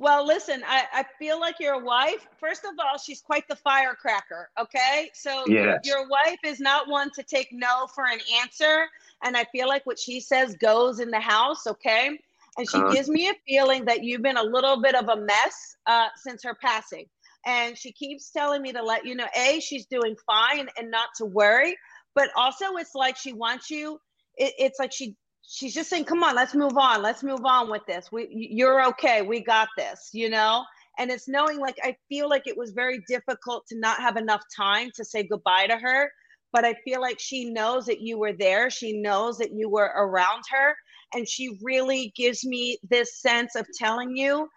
Well, 0.00 0.24
listen, 0.24 0.62
I, 0.66 0.84
I 0.92 1.04
feel 1.18 1.40
like 1.40 1.58
your 1.58 1.82
wife, 1.82 2.26
first 2.38 2.64
of 2.64 2.70
all, 2.78 2.98
she's 2.98 3.20
quite 3.20 3.48
the 3.48 3.56
firecracker. 3.56 4.48
Okay. 4.60 5.10
So 5.12 5.46
Yes. 5.46 5.80
your 5.82 6.06
wife 6.08 6.38
is 6.44 6.60
not 6.60 6.88
one 6.88 7.10
to 7.16 7.22
take 7.24 7.48
no 7.52 7.88
for 7.94 8.04
an 8.06 8.20
answer. 8.40 8.86
And 9.24 9.36
I 9.36 9.44
feel 9.50 9.66
like 9.66 9.84
what 9.86 9.98
she 9.98 10.20
says 10.20 10.54
goes 10.56 11.00
in 11.00 11.10
the 11.10 11.18
house. 11.20 11.66
Okay. 11.66 12.16
And 12.56 12.68
she 12.68 12.78
Uh-huh. 12.78 12.94
gives 12.94 13.08
me 13.08 13.28
a 13.28 13.34
feeling 13.46 13.84
that 13.86 14.04
you've 14.04 14.22
been 14.22 14.36
a 14.36 14.42
little 14.42 14.80
bit 14.80 14.94
of 14.94 15.08
a 15.08 15.16
mess 15.16 15.76
uh, 15.86 16.08
since 16.16 16.44
her 16.44 16.54
passing. 16.54 17.06
And 17.44 17.76
she 17.76 17.90
keeps 17.92 18.30
telling 18.30 18.62
me 18.62 18.72
to 18.72 18.82
let 18.82 19.04
you 19.04 19.14
know, 19.16 19.26
A, 19.36 19.58
she's 19.60 19.86
doing 19.86 20.14
fine 20.26 20.68
and 20.78 20.90
not 20.90 21.08
to 21.16 21.24
worry. 21.24 21.76
But 22.18 22.30
also, 22.34 22.74
it's 22.78 22.96
like 22.96 23.16
she 23.16 23.32
wants 23.32 23.70
you, 23.70 24.00
it, 24.36 24.52
it's 24.58 24.80
like 24.80 24.92
she, 24.92 25.14
she's 25.48 25.72
just 25.72 25.88
saying, 25.88 26.04
come 26.04 26.24
on, 26.24 26.34
let's 26.34 26.52
move 26.52 26.76
on. 26.76 27.00
Let's 27.00 27.22
move 27.22 27.44
on 27.44 27.70
with 27.70 27.82
this. 27.86 28.10
We, 28.10 28.26
you're 28.50 28.84
okay. 28.88 29.22
We 29.22 29.40
got 29.40 29.68
this, 29.76 30.10
you 30.12 30.28
know? 30.28 30.64
And 30.98 31.12
it's 31.12 31.28
knowing 31.28 31.60
like, 31.60 31.76
I 31.80 31.94
feel 32.08 32.28
like 32.28 32.48
it 32.48 32.56
was 32.56 32.72
very 32.72 33.00
difficult 33.06 33.68
to 33.68 33.78
not 33.78 34.00
have 34.00 34.16
enough 34.16 34.42
time 34.56 34.90
to 34.96 35.04
say 35.04 35.22
goodbye 35.22 35.68
to 35.68 35.76
her. 35.76 36.10
But 36.52 36.64
I 36.64 36.74
feel 36.84 37.00
like 37.00 37.20
she 37.20 37.52
knows 37.52 37.86
that 37.86 38.00
you 38.00 38.18
were 38.18 38.32
there. 38.32 38.68
She 38.68 39.00
knows 39.00 39.38
that 39.38 39.52
you 39.52 39.70
were 39.70 39.92
around 39.94 40.42
her. 40.50 40.74
And 41.14 41.28
she 41.28 41.56
really 41.62 42.12
gives 42.16 42.44
me 42.44 42.78
this 42.90 43.20
sense 43.22 43.54
of 43.54 43.64
telling 43.78 44.16
you 44.16 44.48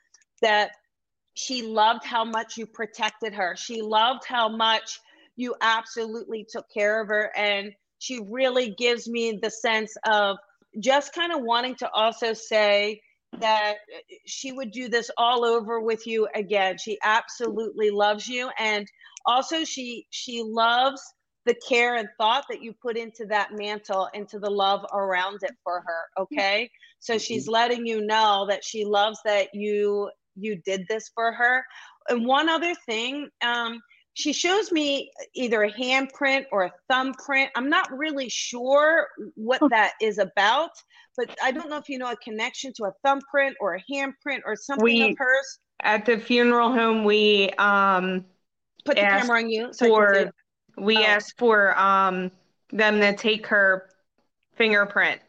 that 0.42 0.72
she 1.36 1.62
loved 1.62 2.06
how 2.06 2.26
much 2.26 2.58
you 2.58 2.66
protected 2.66 3.36
her. 3.36 3.56
She 3.56 3.84
loved 3.84 4.24
how 4.26 4.50
much 4.50 5.00
you 5.42 5.56
absolutely 5.62 6.46
took 6.50 6.66
care 6.74 7.02
of 7.02 7.08
her. 7.08 7.32
And 7.36 7.72
she 8.00 8.20
really 8.30 8.76
gives 8.78 9.10
me 9.10 9.40
the 9.42 9.50
sense 9.50 9.96
of 10.08 10.38
just 10.80 11.14
kind 11.14 11.34
of 11.34 11.42
wanting 11.42 11.76
to 11.76 11.90
also 11.92 12.34
say 12.34 13.02
that 13.40 13.76
she 14.26 14.52
would 14.52 14.72
do 14.72 14.90
this 14.90 15.10
all 15.18 15.46
over 15.46 15.80
with 15.80 16.06
you 16.06 16.28
again. 16.36 16.78
She 16.78 16.98
absolutely 17.04 17.90
loves 17.90 18.28
you. 18.28 18.50
And 18.58 18.88
also 19.26 19.64
she 19.64 20.06
she 20.10 20.44
loves 20.44 21.02
the 21.46 21.56
care 21.68 21.96
and 21.96 22.08
thought 22.18 22.46
that 22.50 22.62
you 22.62 22.74
put 22.82 22.98
into 22.98 23.26
that 23.26 23.50
mantle, 23.54 24.10
into 24.14 24.38
the 24.38 24.50
love 24.50 24.86
around 24.94 25.40
it 25.44 25.56
for 25.64 25.82
her. 25.86 26.24
Okay. 26.24 26.70
So 27.00 27.18
she's 27.18 27.48
letting 27.48 27.86
you 27.88 28.06
know 28.06 28.46
that 28.48 28.64
she 28.64 28.86
loves 28.86 29.20
that 29.26 29.50
you 29.54 30.12
you 30.36 30.62
did 30.64 30.86
this 30.88 31.10
for 31.14 31.32
her. 31.32 31.64
And 32.10 32.26
one 32.26 32.50
other 32.50 32.74
thing, 32.86 33.30
um, 33.42 33.80
she 34.14 34.34
shows 34.34 34.72
me 34.72 35.12
either 35.34 35.64
a 35.64 35.72
handprint 35.72 36.46
or 36.52 36.64
a 36.64 36.72
thumbprint. 36.90 37.50
I'm 37.56 37.70
not 37.70 37.92
really 37.98 38.30
sure 38.30 39.08
what 39.36 39.62
that 39.70 39.94
is 40.02 40.18
about, 40.18 40.72
but 41.16 41.30
I 41.42 41.52
don't 41.52 41.70
know 41.70 41.78
if 41.78 41.88
you 41.90 41.98
know 41.98 42.12
a 42.12 42.18
connection 42.18 42.74
to 42.78 42.86
a 42.86 42.92
thumbprint 43.04 43.56
or 43.62 43.76
a 43.76 43.84
handprint 43.92 44.42
or 44.46 44.56
something 44.56 44.84
We- 44.84 45.12
of 45.12 45.18
hers. 45.18 45.60
At 45.84 46.06
the 46.06 46.20
funeral 46.20 46.72
home, 46.72 47.04
we 47.04 47.50
um 47.58 48.26
Put 48.86 48.96
the 48.98 49.02
camera 49.02 49.40
on 49.40 49.50
you 49.50 49.74
so 49.74 49.88
for 49.88 50.32
we 50.78 50.98
Oh. 50.98 51.04
asked 51.04 51.38
for 51.40 51.78
um 51.80 52.32
them 52.72 53.00
to 53.00 53.16
take 53.16 53.48
her 53.48 53.90
fingerprint. 54.56 55.22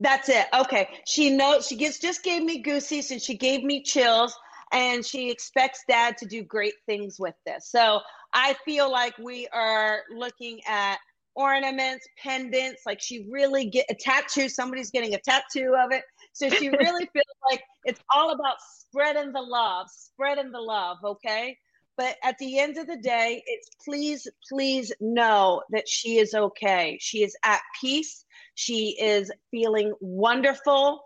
That's 0.00 0.28
it. 0.28 0.46
Okay. 0.52 0.88
She 1.06 1.30
knows 1.30 1.66
she 1.68 1.76
gets 1.76 1.98
just 2.00 2.24
gave 2.24 2.42
me 2.42 2.58
goosies 2.58 3.10
and 3.12 3.22
she 3.22 3.36
gave 3.36 3.62
me 3.62 3.82
chills 3.82 4.36
and 4.74 5.06
she 5.06 5.30
expects 5.30 5.84
dad 5.88 6.18
to 6.18 6.26
do 6.26 6.42
great 6.42 6.74
things 6.84 7.16
with 7.18 7.36
this. 7.46 7.70
So 7.70 8.00
I 8.34 8.56
feel 8.64 8.90
like 8.90 9.16
we 9.18 9.46
are 9.52 10.00
looking 10.14 10.60
at 10.66 10.98
ornaments, 11.36 12.06
pendants, 12.20 12.82
like 12.84 13.00
she 13.00 13.26
really 13.30 13.66
get 13.66 13.86
a 13.88 13.94
tattoo. 13.94 14.48
Somebody's 14.48 14.90
getting 14.90 15.14
a 15.14 15.20
tattoo 15.20 15.76
of 15.78 15.92
it. 15.92 16.02
So 16.32 16.50
she 16.50 16.68
really 16.80 17.08
feels 17.12 17.24
like 17.50 17.62
it's 17.84 18.00
all 18.12 18.32
about 18.32 18.56
spreading 18.60 19.32
the 19.32 19.40
love, 19.40 19.86
spreading 19.90 20.50
the 20.50 20.60
love. 20.60 20.98
Okay. 21.04 21.56
But 21.96 22.16
at 22.24 22.36
the 22.38 22.58
end 22.58 22.76
of 22.76 22.88
the 22.88 22.96
day, 22.96 23.44
it's 23.46 23.68
please, 23.84 24.26
please 24.50 24.92
know 25.00 25.62
that 25.70 25.88
she 25.88 26.18
is 26.18 26.34
okay. 26.34 26.98
She 27.00 27.22
is 27.22 27.36
at 27.44 27.60
peace. 27.80 28.24
She 28.56 28.96
is 29.00 29.30
feeling 29.52 29.94
wonderful. 30.00 31.00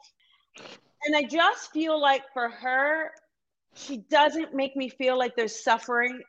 And 1.05 1.15
I 1.15 1.25
just 1.25 1.71
feel 1.73 2.01
like 2.01 2.23
for 2.33 2.49
her, 2.49 3.13
she 3.79 3.99
doesn't 4.11 4.55
make 4.55 4.77
me 4.77 4.89
feel 4.89 5.19
like 5.19 5.37
there's 5.37 5.63
suffering 5.63 6.21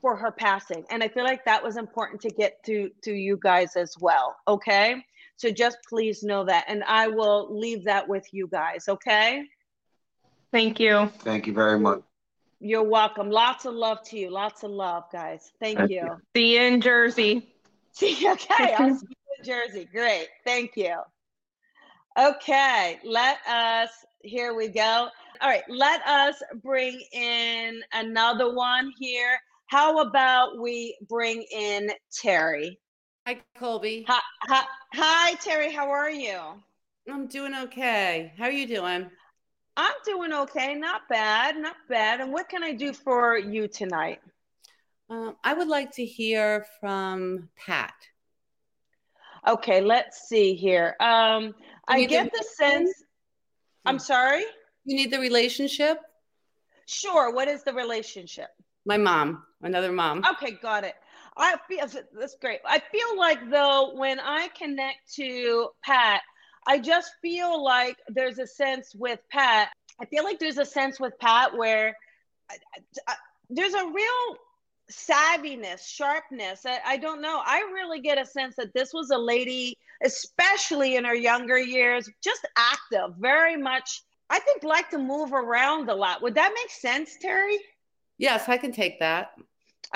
for 0.00 0.16
her 0.16 0.30
passing. 0.30 0.84
And 0.90 1.02
I 1.02 1.08
feel 1.08 1.24
like 1.24 1.44
that 1.44 1.62
was 1.62 1.76
important 1.76 2.20
to 2.22 2.30
get 2.30 2.62
to 2.64 2.90
to 3.02 3.12
you 3.12 3.38
guys 3.42 3.76
as 3.76 3.94
well. 4.00 4.36
Okay. 4.46 5.04
So 5.36 5.50
just 5.50 5.78
please 5.88 6.22
know 6.22 6.44
that. 6.44 6.64
And 6.68 6.84
I 6.84 7.08
will 7.08 7.48
leave 7.50 7.84
that 7.84 8.06
with 8.08 8.26
you 8.32 8.46
guys. 8.46 8.88
Okay. 8.88 9.44
Thank 10.52 10.80
you. 10.80 11.10
Thank 11.20 11.46
you 11.46 11.54
very 11.54 11.78
much. 11.78 12.02
You're 12.60 12.82
welcome. 12.82 13.30
Lots 13.30 13.64
of 13.64 13.74
love 13.74 14.02
to 14.08 14.18
you. 14.18 14.30
Lots 14.30 14.64
of 14.64 14.70
love, 14.70 15.04
guys. 15.10 15.52
Thank 15.60 15.78
Thank 15.78 15.90
you. 15.92 16.20
See 16.36 16.56
you 16.56 16.62
in 16.62 16.80
Jersey. 16.82 17.54
See, 17.92 18.14
you. 18.20 18.32
okay, 18.32 18.74
I'll 18.74 18.94
see 18.94 19.06
you 19.08 19.34
in 19.38 19.44
Jersey. 19.44 19.88
Great, 19.90 20.28
thank 20.44 20.76
you. 20.76 20.96
Okay, 22.20 22.98
let 23.02 23.38
us, 23.48 23.88
here 24.22 24.52
we 24.52 24.68
go. 24.68 25.08
All 25.40 25.48
right, 25.48 25.62
let 25.70 26.06
us 26.06 26.42
bring 26.62 27.00
in 27.12 27.80
another 27.94 28.54
one 28.54 28.92
here. 28.98 29.38
How 29.68 30.00
about 30.00 30.60
we 30.60 30.98
bring 31.08 31.42
in 31.50 31.90
Terry? 32.12 32.78
Hi, 33.26 33.40
Colby. 33.56 34.04
Hi, 34.06 34.20
hi, 34.42 34.64
hi 34.92 35.34
Terry, 35.36 35.72
how 35.72 35.88
are 35.88 36.10
you? 36.10 36.38
I'm 37.10 37.26
doing 37.26 37.54
okay. 37.54 38.34
How 38.36 38.44
are 38.44 38.50
you 38.50 38.66
doing? 38.66 39.08
I'm 39.78 39.94
doing 40.04 40.34
okay, 40.34 40.74
not 40.74 41.02
bad, 41.08 41.56
not 41.56 41.76
bad. 41.88 42.20
And 42.20 42.34
what 42.34 42.50
can 42.50 42.62
I 42.62 42.72
do 42.74 42.92
for 42.92 43.38
you 43.38 43.66
tonight? 43.66 44.20
Um, 45.08 45.36
I 45.42 45.54
would 45.54 45.68
like 45.68 45.92
to 45.92 46.04
hear 46.04 46.66
from 46.80 47.48
Pat. 47.56 47.94
Okay, 49.48 49.80
let's 49.80 50.28
see 50.28 50.54
here. 50.54 50.96
Um, 51.00 51.54
I 51.90 51.96
need 51.96 52.10
the 52.10 52.14
get 52.14 52.32
the 52.32 52.44
sense, 52.56 52.90
hmm. 53.84 53.88
I'm 53.88 53.98
sorry? 53.98 54.44
You 54.84 54.96
need 54.96 55.10
the 55.10 55.18
relationship? 55.18 55.98
Sure, 56.86 57.32
what 57.32 57.48
is 57.48 57.62
the 57.62 57.72
relationship? 57.72 58.48
My 58.86 58.96
mom, 58.96 59.44
another 59.62 59.92
mom. 59.92 60.24
Okay, 60.32 60.52
got 60.52 60.84
it. 60.84 60.94
I 61.36 61.56
feel 61.68 61.86
that's 62.12 62.36
great. 62.40 62.60
I 62.66 62.80
feel 62.92 63.18
like 63.18 63.50
though 63.50 63.94
when 63.94 64.18
I 64.20 64.48
connect 64.58 65.14
to 65.14 65.68
Pat, 65.82 66.22
I 66.66 66.78
just 66.78 67.12
feel 67.22 67.62
like 67.62 67.96
there's 68.08 68.38
a 68.38 68.46
sense 68.46 68.94
with 68.94 69.20
Pat. 69.30 69.70
I 70.00 70.06
feel 70.06 70.24
like 70.24 70.38
there's 70.38 70.58
a 70.58 70.64
sense 70.64 70.98
with 70.98 71.18
Pat 71.18 71.56
where 71.56 71.96
I, 72.50 72.56
I, 73.06 73.14
there's 73.48 73.74
a 73.74 73.86
real 73.86 74.36
savviness, 74.90 75.86
sharpness. 75.86 76.66
I, 76.66 76.80
I 76.84 76.96
don't 76.96 77.22
know. 77.22 77.40
I 77.44 77.60
really 77.72 78.00
get 78.00 78.18
a 78.18 78.26
sense 78.26 78.56
that 78.56 78.74
this 78.74 78.92
was 78.92 79.10
a 79.10 79.18
lady, 79.18 79.78
especially 80.04 80.96
in 80.96 81.04
her 81.04 81.14
younger 81.14 81.58
years, 81.58 82.08
just 82.22 82.46
active, 82.56 83.16
very 83.18 83.56
much. 83.56 84.02
I 84.28 84.38
think 84.40 84.62
like 84.62 84.90
to 84.90 84.98
move 84.98 85.32
around 85.32 85.88
a 85.88 85.94
lot. 85.94 86.22
Would 86.22 86.34
that 86.34 86.52
make 86.54 86.70
sense, 86.70 87.16
Terry? 87.20 87.58
Yes, 88.18 88.48
I 88.48 88.56
can 88.56 88.72
take 88.72 88.98
that. 89.00 89.32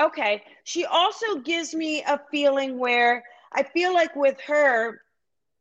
Okay. 0.01 0.43
She 0.65 0.85
also 0.87 1.37
gives 1.37 1.75
me 1.75 2.03
a 2.03 2.21
feeling 2.31 2.79
where 2.79 3.23
I 3.53 3.63
feel 3.63 3.95
like 3.95 4.17
with 4.17 4.41
her, 4.41 5.03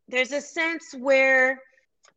there's 0.07 0.31
a 0.31 0.41
sense 0.41 0.95
where, 0.97 1.61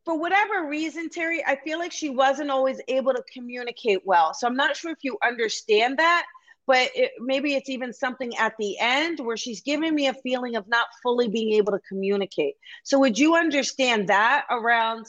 for 0.03 0.17
whatever 0.17 0.67
reason, 0.67 1.09
Terry, 1.09 1.43
I 1.45 1.55
feel 1.57 1.77
like 1.79 1.91
she 1.91 2.09
wasn't 2.09 2.49
always 2.49 2.81
able 2.87 3.13
to 3.13 3.23
communicate 3.31 4.05
well. 4.05 4.33
So 4.33 4.47
I'm 4.47 4.55
not 4.55 4.75
sure 4.75 4.91
if 4.91 5.03
you 5.03 5.17
understand 5.23 5.97
that, 5.99 6.25
but 6.67 6.91
it, 6.93 7.13
maybe 7.19 7.55
it's 7.55 7.69
even 7.69 7.93
something 7.93 8.35
at 8.37 8.53
the 8.59 8.77
end 8.77 9.19
where 9.21 9.37
she's 9.37 9.61
giving 9.61 9.95
me 9.95 10.07
a 10.07 10.13
feeling 10.13 10.57
of 10.57 10.67
not 10.67 10.87
fully 11.01 11.29
being 11.29 11.53
able 11.53 11.71
to 11.71 11.79
communicate. 11.87 12.55
So 12.83 12.99
would 12.99 13.17
you 13.17 13.35
understand 13.35 14.09
that 14.09 14.45
around, 14.51 15.07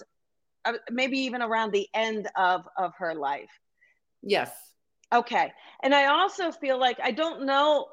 uh, 0.64 0.74
maybe 0.90 1.18
even 1.18 1.42
around 1.42 1.72
the 1.72 1.88
end 1.92 2.28
of, 2.36 2.66
of 2.78 2.92
her 2.98 3.14
life? 3.14 3.50
Yes. 4.22 4.52
Okay. 5.12 5.52
And 5.82 5.94
I 5.94 6.06
also 6.06 6.52
feel 6.52 6.78
like 6.78 6.98
I 7.02 7.10
don't 7.10 7.44
know, 7.44 7.86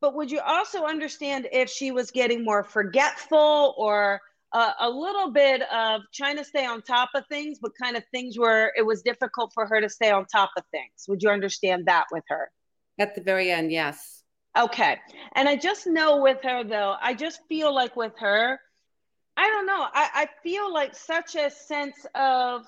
but 0.00 0.14
would 0.14 0.30
you 0.30 0.40
also 0.40 0.84
understand 0.84 1.48
if 1.52 1.68
she 1.68 1.90
was 1.90 2.12
getting 2.12 2.44
more 2.44 2.62
forgetful 2.62 3.74
or 3.76 4.20
uh, 4.52 4.72
a 4.80 4.88
little 4.88 5.30
bit 5.30 5.62
of 5.72 6.02
trying 6.14 6.36
to 6.36 6.44
stay 6.44 6.64
on 6.64 6.82
top 6.82 7.10
of 7.14 7.24
things, 7.28 7.58
but 7.60 7.72
kind 7.80 7.96
of 7.96 8.04
things 8.12 8.38
where 8.38 8.72
it 8.76 8.84
was 8.84 9.02
difficult 9.02 9.52
for 9.52 9.66
her 9.66 9.80
to 9.80 9.88
stay 9.88 10.10
on 10.10 10.26
top 10.26 10.50
of 10.56 10.64
things? 10.70 11.06
Would 11.08 11.22
you 11.22 11.30
understand 11.30 11.86
that 11.86 12.04
with 12.12 12.24
her? 12.28 12.50
At 12.98 13.14
the 13.14 13.22
very 13.22 13.50
end, 13.50 13.72
yes. 13.72 14.22
Okay. 14.58 14.98
And 15.34 15.48
I 15.48 15.56
just 15.56 15.86
know 15.86 16.20
with 16.20 16.38
her, 16.42 16.64
though, 16.64 16.96
I 17.00 17.14
just 17.14 17.40
feel 17.48 17.74
like 17.74 17.96
with 17.96 18.12
her, 18.18 18.58
I 19.36 19.48
don't 19.48 19.66
know. 19.66 19.86
I, 19.92 20.08
I 20.14 20.28
feel 20.42 20.72
like 20.72 20.94
such 20.94 21.34
a 21.34 21.50
sense 21.50 22.04
of 22.14 22.66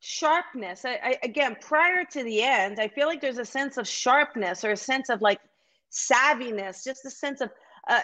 sharpness. 0.00 0.84
I, 0.84 0.98
I, 1.02 1.18
again, 1.22 1.56
prior 1.60 2.04
to 2.04 2.24
the 2.24 2.42
end, 2.42 2.80
I 2.80 2.88
feel 2.88 3.06
like 3.06 3.20
there's 3.20 3.38
a 3.38 3.44
sense 3.44 3.76
of 3.76 3.86
sharpness 3.86 4.64
or 4.64 4.72
a 4.72 4.76
sense 4.76 5.10
of 5.10 5.22
like 5.22 5.38
savviness, 5.92 6.82
just 6.84 7.04
a 7.04 7.10
sense 7.10 7.40
of 7.40 7.50
uh, 7.88 8.00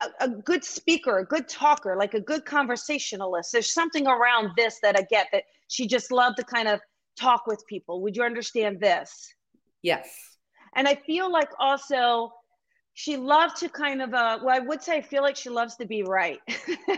a, 0.00 0.24
a 0.24 0.28
good 0.28 0.64
speaker, 0.64 1.18
a 1.18 1.26
good 1.26 1.48
talker, 1.48 1.96
like 1.96 2.14
a 2.14 2.20
good 2.20 2.46
conversationalist. 2.46 3.52
There's 3.52 3.72
something 3.72 4.06
around 4.06 4.52
this 4.56 4.78
that 4.82 4.96
I 4.96 5.02
get 5.02 5.26
that 5.32 5.44
she 5.68 5.86
just 5.86 6.10
loved 6.10 6.38
to 6.38 6.44
kind 6.44 6.68
of 6.68 6.80
talk 7.18 7.46
with 7.46 7.62
people. 7.66 8.00
Would 8.02 8.16
you 8.16 8.22
understand 8.22 8.80
this? 8.80 9.34
Yes. 9.82 10.08
And 10.74 10.86
I 10.86 10.94
feel 10.94 11.30
like 11.30 11.50
also 11.58 12.32
she 12.94 13.16
loved 13.16 13.56
to 13.56 13.68
kind 13.68 14.02
of 14.02 14.12
uh 14.12 14.38
well 14.42 14.54
i 14.54 14.58
would 14.58 14.82
say 14.82 14.96
i 14.96 15.00
feel 15.00 15.22
like 15.22 15.36
she 15.36 15.48
loves 15.48 15.76
to 15.76 15.86
be 15.86 16.02
right. 16.02 16.38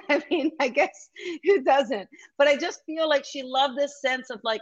I 0.09 0.23
mean 0.31 0.51
i 0.61 0.69
guess 0.69 1.11
who 1.45 1.62
doesn't? 1.62 2.09
But 2.39 2.49
i 2.49 2.57
just 2.57 2.81
feel 2.87 3.09
like 3.09 3.25
she 3.25 3.43
loved 3.43 3.79
this 3.79 4.01
sense 4.01 4.31
of 4.31 4.41
like 4.43 4.61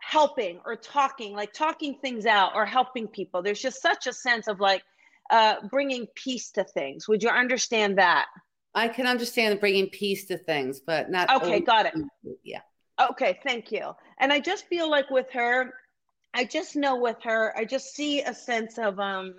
helping 0.00 0.60
or 0.64 0.76
talking 0.76 1.34
like 1.34 1.52
talking 1.52 1.98
things 2.00 2.26
out 2.26 2.52
or 2.54 2.64
helping 2.64 3.08
people. 3.08 3.42
There's 3.42 3.60
just 3.60 3.82
such 3.82 4.06
a 4.06 4.12
sense 4.12 4.48
of 4.48 4.60
like 4.60 4.82
uh 5.30 5.56
bringing 5.70 6.06
peace 6.14 6.50
to 6.52 6.64
things. 6.64 7.08
Would 7.08 7.22
you 7.22 7.30
understand 7.30 7.98
that? 7.98 8.26
I 8.74 8.88
can 8.88 9.06
understand 9.06 9.58
bringing 9.60 9.88
peace 9.88 10.26
to 10.26 10.38
things 10.38 10.80
but 10.80 11.10
not 11.10 11.28
okay 11.42 11.60
got 11.60 11.86
it. 11.86 11.94
Yeah. 12.44 12.60
Okay 13.10 13.40
thank 13.44 13.72
you. 13.72 13.90
And 14.20 14.32
i 14.32 14.40
just 14.40 14.66
feel 14.68 14.88
like 14.88 15.10
with 15.10 15.30
her 15.32 15.74
i 16.34 16.44
just 16.44 16.76
know 16.76 16.96
with 16.96 17.16
her 17.22 17.56
i 17.56 17.64
just 17.64 17.94
see 17.94 18.22
a 18.22 18.34
sense 18.34 18.78
of 18.78 18.98
um 18.98 19.34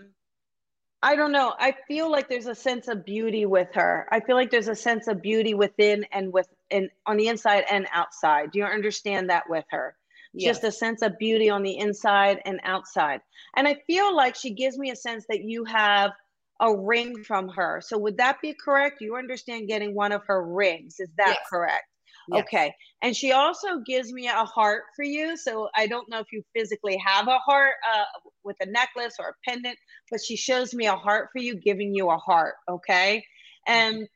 I 1.02 1.16
don't 1.16 1.32
know. 1.32 1.54
I 1.58 1.76
feel 1.88 2.12
like 2.12 2.28
there's 2.28 2.48
a 2.48 2.56
sense 2.56 2.90
of 2.90 3.06
beauty 3.06 3.46
with 3.46 3.70
her. 3.74 4.06
I 4.12 4.20
feel 4.20 4.36
like 4.36 4.52
there's 4.52 4.68
a 4.68 4.76
sense 4.76 5.08
of 5.08 5.22
beauty 5.22 5.54
within 5.54 6.06
and 6.12 6.34
with 6.34 6.48
and 6.72 6.90
on 7.06 7.16
the 7.16 7.30
inside 7.30 7.64
and 7.72 7.88
outside. 7.94 8.52
Do 8.52 8.60
you 8.60 8.66
understand 8.66 9.30
that 9.30 9.50
with 9.50 9.64
her? 9.70 9.96
Yes. 10.34 10.58
Just 10.58 10.64
a 10.66 10.72
sense 10.72 11.02
of 11.02 11.18
beauty 11.18 11.50
on 11.50 11.64
the 11.64 11.78
inside 11.78 12.42
and 12.46 12.60
outside. 12.64 13.22
And 13.56 13.68
I 13.68 13.78
feel 13.88 14.14
like 14.14 14.36
she 14.36 14.52
gives 14.52 14.78
me 14.78 14.92
a 14.92 14.96
sense 14.96 15.26
that 15.30 15.44
you 15.44 15.64
have 15.66 16.12
a 16.60 16.76
ring 16.76 17.24
from 17.24 17.48
her. 17.50 17.82
So 17.84 17.98
would 17.98 18.18
that 18.18 18.42
be 18.42 18.54
correct? 18.54 19.00
You 19.00 19.16
understand 19.16 19.70
getting 19.70 19.96
one 19.96 20.12
of 20.12 20.24
her 20.26 20.44
rings. 20.44 21.00
Is 21.00 21.10
that 21.18 21.38
yes. 21.40 21.48
correct? 21.50 21.86
Yes. 22.32 22.44
Okay. 22.44 22.74
And 23.02 23.16
she 23.16 23.32
also 23.32 23.80
gives 23.86 24.12
me 24.12 24.28
a 24.28 24.46
heart 24.46 24.84
for 24.96 25.04
you. 25.04 25.38
So 25.38 25.70
I 25.76 25.88
don't 25.88 26.10
know 26.10 26.20
if 26.20 26.28
you 26.32 26.44
physically 26.56 26.98
have 27.06 27.28
a 27.28 27.40
heart 27.40 27.76
uh, 27.94 28.04
with 28.44 28.58
a 28.62 28.66
necklace 28.66 29.16
or 29.20 29.30
a 29.30 29.50
pendant, 29.50 29.78
but 30.12 30.20
she 30.24 30.36
shows 30.36 30.74
me 30.74 30.88
a 30.88 30.96
heart 30.96 31.30
for 31.32 31.40
you, 31.40 31.56
giving 31.56 31.94
you 31.94 32.10
a 32.10 32.18
heart. 32.18 32.56
Okay. 32.70 33.24
And 33.68 34.08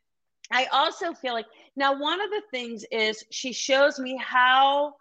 I 0.52 0.66
also 0.66 1.14
feel 1.14 1.32
like 1.32 1.46
now, 1.76 1.98
one 1.98 2.20
of 2.20 2.30
the 2.30 2.42
things 2.52 2.84
is 2.92 3.24
she 3.30 3.52
shows 3.52 3.98
me 3.98 4.16
how 4.22 4.94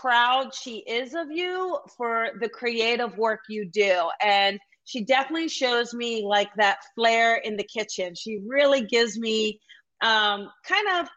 proud 0.00 0.54
she 0.54 0.78
is 0.78 1.14
of 1.14 1.30
you 1.30 1.78
for 1.96 2.30
the 2.40 2.48
creative 2.48 3.16
work 3.16 3.40
you 3.48 3.66
do. 3.66 4.08
And 4.20 4.58
she 4.84 5.04
definitely 5.04 5.48
shows 5.48 5.94
me 5.94 6.24
like 6.26 6.48
that 6.56 6.78
flair 6.94 7.36
in 7.36 7.56
the 7.56 7.64
kitchen. 7.64 8.14
She 8.14 8.40
really 8.46 8.82
gives 8.82 9.18
me 9.18 9.60
um, 10.00 10.50
kind 10.66 10.88
of 11.00 11.08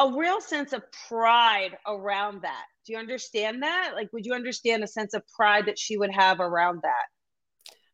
a 0.00 0.12
real 0.16 0.40
sense 0.40 0.72
of 0.72 0.82
pride 1.08 1.76
around 1.86 2.42
that. 2.42 2.64
Do 2.86 2.92
you 2.94 2.98
understand 2.98 3.62
that? 3.62 3.92
Like, 3.94 4.12
would 4.12 4.24
you 4.24 4.32
understand 4.32 4.82
a 4.82 4.86
sense 4.86 5.14
of 5.14 5.22
pride 5.28 5.66
that 5.66 5.78
she 5.78 5.96
would 5.96 6.10
have 6.10 6.40
around 6.40 6.80
that? 6.82 7.04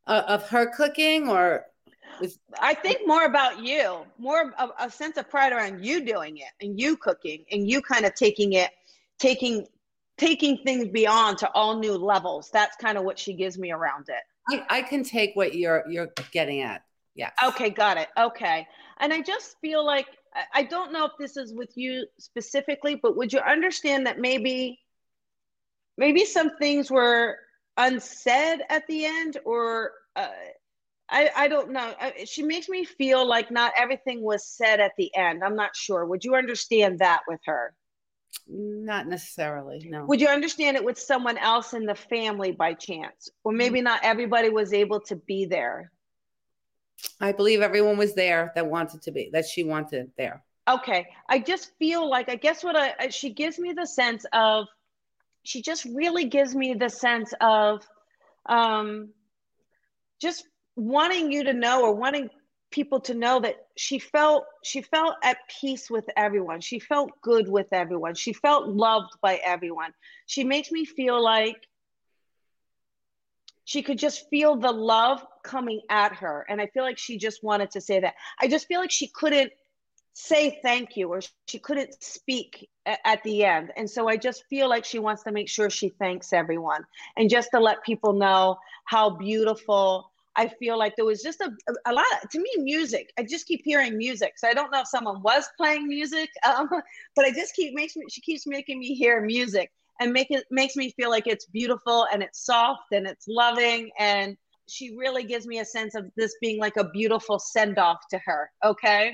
Uh, 0.06 0.22
of 0.28 0.48
her 0.48 0.66
cooking 0.66 1.28
or? 1.28 1.66
With- 2.20 2.38
I 2.60 2.74
think 2.74 3.06
more 3.06 3.24
about 3.24 3.62
you, 3.62 4.06
more 4.18 4.54
of 4.58 4.70
a 4.78 4.88
sense 4.88 5.16
of 5.16 5.28
pride 5.28 5.52
around 5.52 5.84
you 5.84 6.04
doing 6.04 6.38
it 6.38 6.50
and 6.64 6.80
you 6.80 6.96
cooking 6.96 7.44
and 7.50 7.68
you 7.68 7.82
kind 7.82 8.06
of 8.06 8.14
taking 8.14 8.52
it, 8.52 8.70
taking 9.18 9.66
taking 10.16 10.56
things 10.58 10.88
beyond 10.88 11.36
to 11.38 11.50
all 11.50 11.78
new 11.78 11.92
levels. 11.92 12.48
That's 12.50 12.74
kind 12.76 12.96
of 12.96 13.04
what 13.04 13.18
she 13.18 13.34
gives 13.34 13.58
me 13.58 13.70
around 13.70 14.08
it. 14.08 14.22
I, 14.48 14.78
I 14.78 14.82
can 14.82 15.02
take 15.02 15.34
what 15.34 15.54
you're 15.54 15.84
you're 15.90 16.12
getting 16.30 16.60
at. 16.62 16.84
Yeah. 17.16 17.30
Okay, 17.44 17.70
got 17.70 17.96
it. 17.96 18.08
Okay. 18.16 18.66
And 18.98 19.12
I 19.12 19.20
just 19.20 19.56
feel 19.60 19.84
like 19.84 20.06
I 20.52 20.62
don't 20.64 20.92
know 20.92 21.06
if 21.06 21.12
this 21.18 21.36
is 21.36 21.52
with 21.52 21.76
you 21.76 22.06
specifically, 22.18 22.94
but 22.94 23.16
would 23.16 23.32
you 23.32 23.40
understand 23.40 24.06
that 24.06 24.18
maybe 24.18 24.78
maybe 25.96 26.24
some 26.24 26.56
things 26.58 26.90
were 26.90 27.38
unsaid 27.76 28.60
at 28.68 28.86
the 28.86 29.04
end 29.04 29.38
or 29.44 29.92
uh, 30.14 30.28
I, 31.08 31.30
I 31.36 31.48
don't 31.48 31.70
know. 31.70 31.94
She 32.24 32.42
makes 32.42 32.68
me 32.68 32.84
feel 32.84 33.26
like 33.26 33.50
not 33.50 33.72
everything 33.76 34.22
was 34.22 34.46
said 34.46 34.80
at 34.80 34.92
the 34.98 35.14
end. 35.14 35.44
I'm 35.44 35.56
not 35.56 35.76
sure. 35.76 36.04
Would 36.04 36.24
you 36.24 36.34
understand 36.34 36.98
that 36.98 37.20
with 37.28 37.40
her? 37.46 37.74
Not 38.48 39.06
necessarily, 39.06 39.86
no. 39.88 40.04
Would 40.06 40.20
you 40.20 40.28
understand 40.28 40.76
it 40.76 40.84
with 40.84 40.98
someone 40.98 41.38
else 41.38 41.74
in 41.74 41.86
the 41.86 41.94
family 41.94 42.52
by 42.52 42.74
chance? 42.74 43.30
Or 43.44 43.52
maybe 43.52 43.80
not 43.80 44.00
everybody 44.02 44.50
was 44.50 44.72
able 44.72 45.00
to 45.02 45.16
be 45.16 45.46
there. 45.46 45.92
I 47.20 47.32
believe 47.32 47.60
everyone 47.60 47.96
was 47.96 48.14
there 48.14 48.52
that 48.54 48.66
wanted 48.66 49.02
to 49.02 49.10
be, 49.12 49.30
that 49.32 49.46
she 49.46 49.64
wanted 49.64 50.10
there. 50.16 50.42
Okay. 50.68 51.06
I 51.28 51.38
just 51.38 51.72
feel 51.78 52.08
like, 52.08 52.28
I 52.28 52.36
guess 52.36 52.64
what 52.64 52.76
I, 52.76 53.08
she 53.08 53.30
gives 53.30 53.58
me 53.58 53.72
the 53.72 53.86
sense 53.86 54.24
of, 54.32 54.66
she 55.44 55.62
just 55.62 55.84
really 55.84 56.24
gives 56.24 56.54
me 56.54 56.74
the 56.74 56.88
sense 56.88 57.32
of 57.40 57.86
um, 58.46 59.10
just 60.20 60.46
wanting 60.74 61.32
you 61.32 61.44
to 61.44 61.52
know 61.52 61.84
or 61.84 61.94
wanting 61.94 62.30
people 62.70 63.00
to 63.00 63.14
know 63.14 63.40
that 63.40 63.56
she 63.76 63.98
felt 63.98 64.44
she 64.64 64.82
felt 64.82 65.14
at 65.22 65.38
peace 65.60 65.88
with 65.88 66.04
everyone 66.16 66.60
she 66.60 66.78
felt 66.78 67.10
good 67.22 67.48
with 67.48 67.68
everyone 67.72 68.14
she 68.14 68.32
felt 68.32 68.68
loved 68.68 69.12
by 69.22 69.40
everyone 69.44 69.92
she 70.26 70.42
makes 70.42 70.70
me 70.72 70.84
feel 70.84 71.22
like 71.22 71.68
she 73.66 73.82
could 73.82 73.98
just 73.98 74.30
feel 74.30 74.54
the 74.56 74.70
love 74.70 75.26
coming 75.42 75.80
at 75.90 76.14
her. 76.14 76.46
And 76.48 76.60
I 76.60 76.68
feel 76.68 76.84
like 76.84 76.98
she 76.98 77.18
just 77.18 77.42
wanted 77.42 77.72
to 77.72 77.80
say 77.80 77.98
that. 77.98 78.14
I 78.40 78.46
just 78.46 78.68
feel 78.68 78.80
like 78.80 78.92
she 78.92 79.08
couldn't 79.08 79.52
say 80.14 80.60
thank 80.62 80.96
you 80.96 81.08
or 81.08 81.20
she 81.48 81.58
couldn't 81.58 82.00
speak 82.02 82.70
at 82.86 83.22
the 83.24 83.44
end. 83.44 83.72
And 83.76 83.90
so 83.90 84.08
I 84.08 84.16
just 84.16 84.44
feel 84.48 84.68
like 84.68 84.84
she 84.84 85.00
wants 85.00 85.24
to 85.24 85.32
make 85.32 85.48
sure 85.48 85.68
she 85.68 85.88
thanks 85.88 86.32
everyone 86.32 86.86
and 87.16 87.28
just 87.28 87.50
to 87.50 87.60
let 87.60 87.84
people 87.84 88.12
know 88.12 88.56
how 88.84 89.10
beautiful. 89.10 90.12
I 90.36 90.46
feel 90.46 90.78
like 90.78 90.94
there 90.94 91.04
was 91.04 91.20
just 91.20 91.40
a, 91.40 91.50
a 91.86 91.92
lot 91.92 92.04
of, 92.22 92.30
to 92.30 92.38
me, 92.38 92.50
music. 92.58 93.12
I 93.18 93.24
just 93.24 93.48
keep 93.48 93.62
hearing 93.64 93.98
music. 93.98 94.34
So 94.36 94.46
I 94.46 94.54
don't 94.54 94.70
know 94.70 94.82
if 94.82 94.86
someone 94.86 95.22
was 95.22 95.48
playing 95.56 95.88
music, 95.88 96.30
um, 96.46 96.68
but 97.16 97.24
I 97.24 97.32
just 97.32 97.56
keep 97.56 97.74
makes 97.74 97.96
me, 97.96 98.04
she 98.10 98.20
keeps 98.20 98.46
making 98.46 98.78
me 98.78 98.94
hear 98.94 99.20
music 99.20 99.72
and 100.00 100.12
make 100.12 100.28
it 100.30 100.44
makes 100.50 100.76
me 100.76 100.92
feel 100.92 101.10
like 101.10 101.26
it's 101.26 101.46
beautiful 101.46 102.06
and 102.12 102.22
it's 102.22 102.44
soft 102.44 102.92
and 102.92 103.06
it's 103.06 103.26
loving. 103.28 103.90
And 103.98 104.36
she 104.68 104.96
really 104.96 105.24
gives 105.24 105.46
me 105.46 105.60
a 105.60 105.64
sense 105.64 105.94
of 105.94 106.06
this 106.16 106.34
being 106.40 106.58
like 106.60 106.76
a 106.76 106.88
beautiful 106.90 107.38
send 107.38 107.78
off 107.78 108.00
to 108.10 108.18
her 108.24 108.50
okay? 108.64 109.12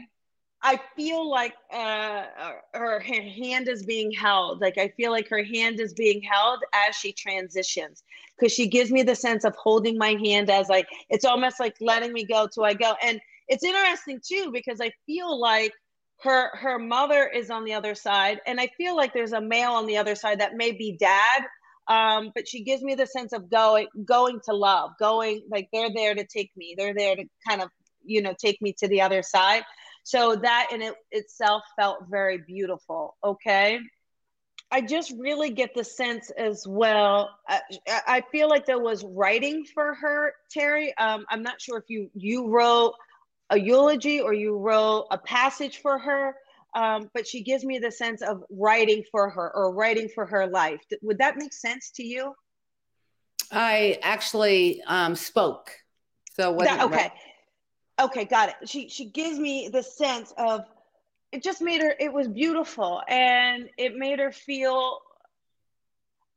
I 0.65 0.81
feel 0.95 1.29
like 1.29 1.55
uh, 1.73 2.25
her, 2.73 3.01
her 3.01 3.21
hand 3.21 3.69
is 3.69 3.85
being 3.85 4.13
held. 4.13 4.61
Like 4.61 4.79
i 4.79 4.89
feel 4.97 5.11
like 5.11 5.29
her 5.29 5.43
hand 5.43 5.81
is 5.81 5.93
being 5.93 6.23
held 6.23 6.61
as 6.73 6.95
she 6.95 7.13
transitions 7.13 8.05
because 8.39 8.53
she 8.53 8.69
gives 8.69 8.91
me 8.91 9.03
the 9.03 9.17
sense 9.17 9.45
of 9.45 9.55
holding 9.57 9.99
my 9.99 10.17
hand 10.25 10.51
as 10.51 10.69
like 10.69 10.87
it's 11.11 11.25
almost 11.25 11.59
like 11.59 11.75
letting 11.81 12.13
me 12.13 12.25
go 12.25 12.47
till 12.53 12.65
i 12.65 12.75
go. 12.75 12.95
And 13.03 13.21
it's 13.49 13.65
interesting 13.65 14.21
too 14.25 14.51
because 14.53 14.81
i 14.81 14.91
feel 15.05 15.39
like 15.39 15.73
her 16.23 16.51
her 16.57 16.79
mother 16.79 17.27
is 17.27 17.51
on 17.51 17.65
the 17.65 17.75
other 17.75 17.95
side 17.95 18.41
and 18.47 18.61
i 18.61 18.69
feel 18.77 18.97
like 18.97 19.13
there's 19.13 19.33
a 19.33 19.41
male 19.41 19.73
on 19.73 19.87
the 19.87 19.97
other 19.97 20.15
side 20.15 20.41
that 20.41 20.57
may 20.57 20.73
be 20.73 20.97
dad 20.99 21.43
um, 21.89 22.31
but 22.37 22.47
she 22.47 22.63
gives 22.63 22.81
me 22.81 22.95
the 22.95 23.07
sense 23.07 23.33
of 23.33 23.51
going 23.51 23.89
going 24.05 24.41
to 24.45 24.55
love 24.55 24.93
going 25.01 25.43
like 25.51 25.69
they're 25.73 25.93
there 25.93 26.15
to 26.15 26.25
take 26.25 26.51
me 26.57 26.75
they're 26.79 26.95
there 26.95 27.17
to 27.17 27.25
kind 27.49 27.61
of 27.61 27.69
you 28.05 28.23
know 28.23 28.35
take 28.39 28.61
me 28.63 28.75
to 28.79 28.89
the 28.89 29.01
other 29.01 29.23
side. 29.23 29.63
So 30.05 30.37
that 30.37 30.69
in 30.73 30.83
it 30.83 30.95
itself 31.11 31.63
felt 31.79 32.07
very 32.11 32.39
beautiful 32.39 33.17
okay? 33.23 33.79
I 34.71 34.81
just 34.81 35.13
really 35.19 35.51
get 35.51 35.75
the 35.75 35.85
sense 35.85 36.31
as 36.31 36.67
well 36.67 37.31
I, 37.49 37.61
I 37.87 38.23
feel 38.33 38.49
like 38.49 38.67
there 38.67 38.81
was 38.81 39.05
writing 39.05 39.65
for 39.65 39.95
her 39.95 40.33
terry. 40.51 40.97
Um, 40.97 41.25
i'm 41.31 41.43
not 41.43 41.61
sure 41.61 41.79
if 41.79 41.85
you 41.89 42.11
you 42.15 42.49
wrote 42.49 42.95
a 43.53 43.61
eulogy 43.61 44.21
or 44.21 44.33
you 44.33 44.57
wrote 44.57 45.07
a 45.11 45.19
passage 45.19 45.79
for 45.83 45.99
her, 45.99 46.35
um, 46.75 47.11
but 47.15 47.29
she 47.29 47.43
gives 47.43 47.65
me 47.65 47.79
the 47.79 47.93
sense 47.93 48.23
of 48.23 48.43
writing 48.51 49.05
for 49.11 49.29
her 49.29 49.53
or 49.55 49.75
writing 49.75 50.09
for 50.09 50.25
her 50.25 50.47
life. 50.47 50.81
Would 51.03 51.19
that 51.19 51.37
make 51.37 51.53
sense 51.53 51.91
to 51.97 52.03
you? 52.03 52.35
I 53.53 53.99
actually 54.03 54.83
um, 54.87 55.15
spoke. 55.15 55.71
So 56.35 56.51
what? 56.53 56.65
That, 56.65 56.83
okay. 56.85 57.13
Okay, 58.01 58.25
got 58.25 58.49
it. 58.49 58.69
She 58.69 58.89
she 58.89 59.05
gives 59.05 59.39
me 59.39 59.69
the 59.71 59.83
sense 59.83 60.33
of 60.39 60.63
it 61.31 61.43
just 61.43 61.61
made 61.61 61.83
her 61.83 61.95
it 62.01 62.11
was 62.13 62.27
beautiful 62.27 63.03
and 63.07 63.69
it 63.77 63.97
made 63.97 64.19
her 64.19 64.33
feel 64.33 64.99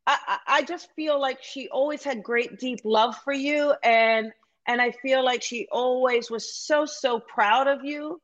I, 0.08 0.38
I 0.48 0.62
just 0.64 0.90
feel 0.96 1.20
like 1.20 1.42
she 1.42 1.68
always 1.70 2.04
had 2.04 2.22
great 2.22 2.60
deep 2.60 2.82
love 2.84 3.16
for 3.24 3.34
you 3.34 3.74
and 3.84 4.32
and 4.68 4.82
I 4.82 4.92
feel 4.92 5.24
like 5.24 5.42
she 5.42 5.68
always 5.72 6.30
was 6.30 6.54
so, 6.54 6.86
so 6.86 7.20
proud 7.20 7.68
of 7.68 7.84
you. 7.84 8.22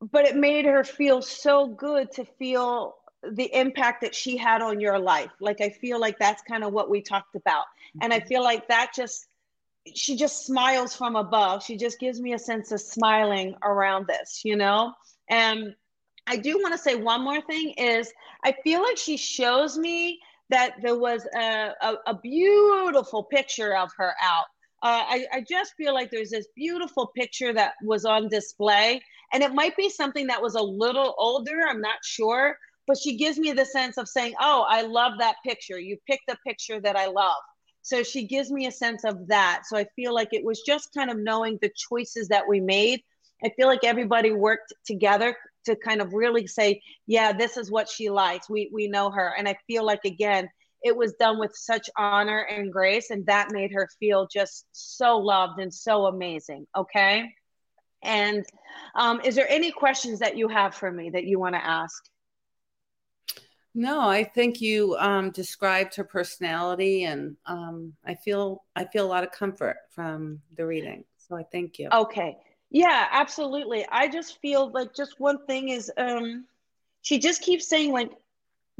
But 0.00 0.26
it 0.26 0.36
made 0.36 0.66
her 0.66 0.84
feel 0.84 1.22
so 1.22 1.66
good 1.66 2.12
to 2.12 2.24
feel 2.38 2.96
the 3.32 3.52
impact 3.54 4.02
that 4.02 4.14
she 4.14 4.36
had 4.36 4.60
on 4.60 4.80
your 4.80 4.98
life. 4.98 5.30
Like, 5.40 5.60
I 5.60 5.70
feel 5.70 5.98
like 5.98 6.18
that's 6.18 6.42
kind 6.42 6.62
of 6.62 6.72
what 6.72 6.90
we 6.90 7.00
talked 7.00 7.36
about. 7.36 7.64
And 8.02 8.12
I 8.12 8.18
mm-hmm. 8.18 8.28
feel 8.28 8.42
like 8.42 8.68
that 8.68 8.92
just, 8.94 9.26
she 9.94 10.16
just 10.16 10.46
smiles 10.46 10.94
from 10.94 11.16
above. 11.16 11.62
She 11.62 11.76
just 11.76 11.98
gives 11.98 12.20
me 12.20 12.34
a 12.34 12.38
sense 12.38 12.70
of 12.70 12.80
smiling 12.80 13.54
around 13.62 14.06
this, 14.06 14.42
you 14.44 14.56
know? 14.56 14.92
And 15.30 15.74
I 16.26 16.36
do 16.36 16.58
want 16.58 16.72
to 16.72 16.78
say 16.78 16.96
one 16.96 17.22
more 17.22 17.40
thing 17.40 17.70
is 17.76 18.12
I 18.42 18.54
feel 18.64 18.82
like 18.82 18.98
she 18.98 19.16
shows 19.16 19.78
me 19.78 20.20
that 20.50 20.76
there 20.82 20.98
was 20.98 21.26
a, 21.34 21.72
a, 21.80 21.94
a 22.08 22.14
beautiful 22.14 23.24
picture 23.24 23.74
of 23.76 23.90
her 23.96 24.12
out. 24.22 24.46
Uh, 24.84 25.02
I, 25.08 25.26
I 25.32 25.44
just 25.48 25.74
feel 25.78 25.94
like 25.94 26.10
there's 26.10 26.30
this 26.30 26.46
beautiful 26.54 27.10
picture 27.16 27.54
that 27.54 27.72
was 27.82 28.04
on 28.04 28.28
display, 28.28 29.00
and 29.32 29.42
it 29.42 29.54
might 29.54 29.74
be 29.78 29.88
something 29.88 30.26
that 30.26 30.42
was 30.42 30.56
a 30.56 30.62
little 30.62 31.14
older. 31.18 31.62
I'm 31.66 31.80
not 31.80 32.04
sure, 32.04 32.58
but 32.86 32.98
she 32.98 33.16
gives 33.16 33.38
me 33.38 33.52
the 33.52 33.64
sense 33.64 33.96
of 33.96 34.08
saying, 34.08 34.34
"Oh, 34.40 34.66
I 34.68 34.82
love 34.82 35.14
that 35.20 35.36
picture. 35.44 35.78
You 35.80 35.96
picked 36.06 36.30
a 36.30 36.36
picture 36.46 36.80
that 36.82 36.96
I 36.96 37.06
love." 37.06 37.42
So 37.80 38.02
she 38.02 38.26
gives 38.26 38.50
me 38.50 38.66
a 38.66 38.72
sense 38.72 39.04
of 39.04 39.26
that. 39.28 39.62
So 39.66 39.78
I 39.78 39.86
feel 39.96 40.14
like 40.14 40.28
it 40.32 40.44
was 40.44 40.60
just 40.66 40.92
kind 40.94 41.10
of 41.10 41.18
knowing 41.18 41.58
the 41.62 41.70
choices 41.90 42.28
that 42.28 42.46
we 42.46 42.60
made. 42.60 43.02
I 43.42 43.50
feel 43.56 43.68
like 43.68 43.84
everybody 43.84 44.32
worked 44.32 44.74
together 44.86 45.36
to 45.66 45.76
kind 45.76 46.02
of 46.02 46.12
really 46.12 46.46
say, 46.46 46.82
yeah, 47.06 47.32
this 47.32 47.56
is 47.56 47.70
what 47.70 47.88
she 47.88 48.10
likes. 48.10 48.50
We 48.50 48.70
we 48.72 48.88
know 48.88 49.10
her, 49.10 49.32
and 49.38 49.48
I 49.48 49.56
feel 49.66 49.84
like 49.84 50.04
again, 50.04 50.50
it 50.84 50.96
was 50.96 51.14
done 51.14 51.38
with 51.38 51.52
such 51.54 51.88
honor 51.96 52.40
and 52.40 52.72
grace, 52.72 53.10
and 53.10 53.24
that 53.26 53.50
made 53.50 53.72
her 53.72 53.88
feel 53.98 54.28
just 54.30 54.66
so 54.72 55.16
loved 55.16 55.60
and 55.60 55.72
so 55.72 56.06
amazing. 56.06 56.66
Okay. 56.76 57.32
And 58.02 58.44
um, 58.94 59.20
is 59.24 59.34
there 59.34 59.48
any 59.48 59.72
questions 59.72 60.18
that 60.18 60.36
you 60.36 60.48
have 60.48 60.74
for 60.74 60.92
me 60.92 61.10
that 61.10 61.24
you 61.24 61.40
want 61.40 61.54
to 61.54 61.64
ask? 61.64 62.04
No, 63.74 64.08
I 64.08 64.22
think 64.22 64.60
you 64.60 64.94
um, 64.98 65.30
described 65.30 65.96
her 65.96 66.04
personality, 66.04 67.04
and 67.04 67.36
um, 67.46 67.94
I 68.04 68.14
feel 68.14 68.62
I 68.76 68.84
feel 68.84 69.04
a 69.04 69.08
lot 69.08 69.24
of 69.24 69.32
comfort 69.32 69.76
from 69.90 70.40
the 70.56 70.64
reading. 70.64 71.04
So 71.26 71.36
I 71.36 71.44
thank 71.50 71.78
you. 71.78 71.88
Okay, 71.90 72.36
yeah, 72.70 73.08
absolutely. 73.10 73.86
I 73.90 74.08
just 74.08 74.38
feel 74.40 74.70
like 74.70 74.94
just 74.94 75.18
one 75.18 75.44
thing 75.46 75.70
is 75.70 75.90
um 75.96 76.44
she 77.02 77.18
just 77.18 77.42
keeps 77.42 77.68
saying 77.68 77.92
like 77.92 78.12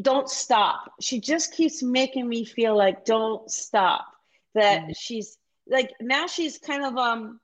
don't 0.01 0.29
stop. 0.29 0.93
She 1.01 1.21
just 1.21 1.53
keeps 1.53 1.83
making 1.83 2.29
me 2.29 2.45
feel 2.45 2.77
like 2.77 3.05
don't 3.05 3.51
stop. 3.51 4.07
That 4.55 4.83
mm-hmm. 4.83 4.93
she's 4.97 5.37
like 5.69 5.93
now 6.01 6.27
she's 6.27 6.59
kind 6.59 6.85
of 6.85 6.97
um 6.97 7.41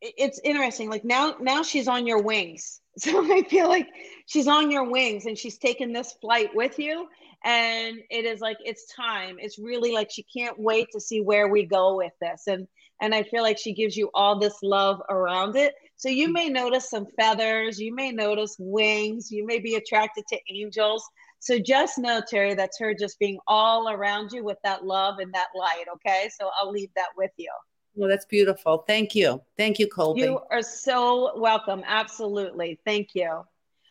it's 0.00 0.40
interesting 0.44 0.90
like 0.90 1.04
now 1.04 1.36
now 1.40 1.62
she's 1.62 1.88
on 1.88 2.06
your 2.06 2.22
wings. 2.22 2.80
So 2.98 3.30
I 3.30 3.42
feel 3.42 3.68
like 3.68 3.88
she's 4.24 4.48
on 4.48 4.70
your 4.70 4.90
wings 4.90 5.26
and 5.26 5.36
she's 5.36 5.58
taking 5.58 5.92
this 5.92 6.12
flight 6.12 6.48
with 6.54 6.78
you 6.78 7.06
and 7.44 7.98
it 8.08 8.24
is 8.24 8.40
like 8.40 8.56
it's 8.64 8.90
time. 8.94 9.36
It's 9.38 9.58
really 9.58 9.92
like 9.92 10.10
she 10.10 10.22
can't 10.22 10.58
wait 10.58 10.88
to 10.92 11.00
see 11.00 11.20
where 11.20 11.48
we 11.48 11.64
go 11.64 11.96
with 11.96 12.14
this 12.22 12.44
and 12.46 12.66
and 13.00 13.14
I 13.14 13.22
feel 13.22 13.42
like 13.42 13.58
she 13.58 13.74
gives 13.74 13.96
you 13.96 14.10
all 14.14 14.38
this 14.38 14.56
love 14.62 15.02
around 15.10 15.56
it. 15.56 15.74
So 15.96 16.08
you 16.08 16.32
may 16.32 16.48
notice 16.48 16.88
some 16.88 17.06
feathers, 17.18 17.78
you 17.78 17.94
may 17.94 18.12
notice 18.12 18.56
wings, 18.58 19.30
you 19.30 19.44
may 19.44 19.58
be 19.58 19.74
attracted 19.74 20.24
to 20.28 20.38
angels. 20.50 21.06
So 21.38 21.58
just 21.58 21.98
know, 21.98 22.20
Terry, 22.28 22.54
that's 22.54 22.78
her 22.78 22.94
just 22.94 23.18
being 23.18 23.38
all 23.46 23.88
around 23.88 24.32
you 24.32 24.44
with 24.44 24.58
that 24.64 24.84
love 24.84 25.18
and 25.18 25.32
that 25.34 25.48
light. 25.54 25.84
Okay. 25.94 26.28
So 26.38 26.50
I'll 26.60 26.70
leave 26.70 26.90
that 26.96 27.10
with 27.16 27.30
you. 27.36 27.50
Well, 27.94 28.08
that's 28.08 28.26
beautiful. 28.26 28.84
Thank 28.86 29.14
you. 29.14 29.40
Thank 29.56 29.78
you, 29.78 29.88
Colby. 29.88 30.22
You 30.22 30.40
are 30.50 30.62
so 30.62 31.38
welcome. 31.38 31.82
Absolutely. 31.86 32.78
Thank 32.84 33.14
you. 33.14 33.42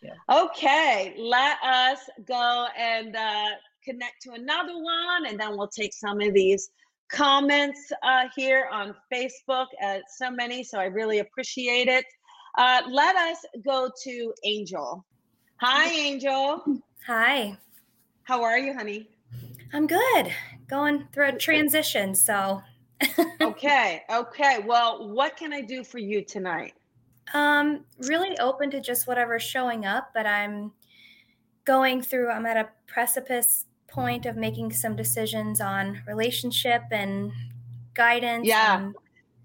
Yeah. 0.02 0.14
Okay. 0.32 1.16
Let 1.18 1.58
us 1.64 2.00
go 2.28 2.68
and 2.78 3.16
uh, 3.16 3.50
connect 3.84 4.22
to 4.24 4.34
another 4.34 4.78
one, 4.78 5.26
and 5.28 5.40
then 5.40 5.58
we'll 5.58 5.68
take 5.68 5.94
some 5.94 6.22
of 6.22 6.34
these 6.34 6.70
comments 7.10 7.92
uh, 8.04 8.26
here 8.36 8.68
on 8.72 8.96
Facebook. 9.12 9.68
Uh, 9.84 10.00
so 10.18 10.30
many, 10.30 10.64
so 10.64 10.80
I 10.80 10.86
really 10.86 11.20
appreciate 11.20 11.88
it. 11.88 12.06
Uh, 12.58 12.82
let 12.90 13.16
us 13.16 13.38
go 13.66 13.90
to 14.04 14.34
Angel. 14.44 15.06
Hi, 15.62 15.90
Angel. 15.90 16.64
Hi. 17.08 17.56
How 18.24 18.42
are 18.42 18.58
you, 18.58 18.74
honey? 18.74 19.08
I'm 19.74 19.86
good. 19.86 20.32
Going 20.68 21.08
through 21.14 21.30
a 21.30 21.38
transition, 21.38 22.16
so. 22.16 22.64
okay. 23.42 24.02
Okay. 24.12 24.60
Well, 24.66 25.10
what 25.10 25.38
can 25.38 25.54
I 25.54 25.62
do 25.62 25.84
for 25.84 26.00
you 26.00 26.24
tonight? 26.24 26.74
Um, 27.36 27.86
really 28.08 28.36
open 28.40 28.72
to 28.72 28.82
just 28.82 29.06
whatever's 29.06 29.44
showing 29.44 29.86
up, 29.86 30.10
but 30.16 30.26
I'm 30.26 30.72
going 31.64 32.02
through. 32.02 32.32
I'm 32.32 32.48
at 32.48 32.58
a 32.58 32.70
precipice 32.88 33.66
point 33.88 34.26
of 34.26 34.36
making 34.36 34.72
some 34.72 34.96
decisions 34.96 35.62
on 35.62 36.02
relationship 36.08 36.82
and 36.90 37.32
guidance 37.94 38.48
yeah. 38.48 38.80
and 38.80 38.96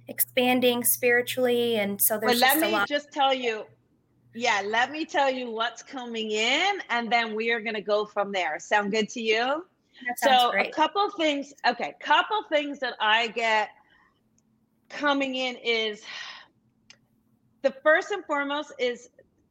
expanding 0.09 0.83
spiritually 0.83 1.77
and 1.77 2.03
so 2.03 2.19
there's 2.19 2.41
but 2.41 2.59
let 2.59 2.73
me 2.73 2.85
just 2.89 3.13
tell 3.13 3.33
you 3.33 3.65
yeah 4.35 4.63
let 4.67 4.91
me 4.91 5.05
tell 5.05 5.31
you 5.31 5.51
what's 5.51 5.83
coming 5.83 6.31
in 6.31 6.79
and 6.89 7.11
then 7.11 7.35
we 7.35 7.51
are 7.53 7.61
going 7.61 7.75
to 7.75 7.81
go 7.81 8.05
from 8.05 8.33
there 8.33 8.59
sound 8.59 8.91
good 8.93 9.09
to 9.09 9.21
you 9.21 9.65
so 10.17 10.51
great. 10.53 10.69
a 10.69 10.71
couple 10.71 11.11
things 11.13 11.53
okay 11.67 11.95
couple 12.01 12.43
things 12.49 12.79
that 12.79 12.95
i 13.01 13.29
get 13.29 13.71
coming 14.89 15.35
in 15.35 15.57
is 15.57 16.03
the 17.63 17.75
first 17.83 18.11
and 18.11 18.25
foremost 18.25 18.73
is 18.79 19.11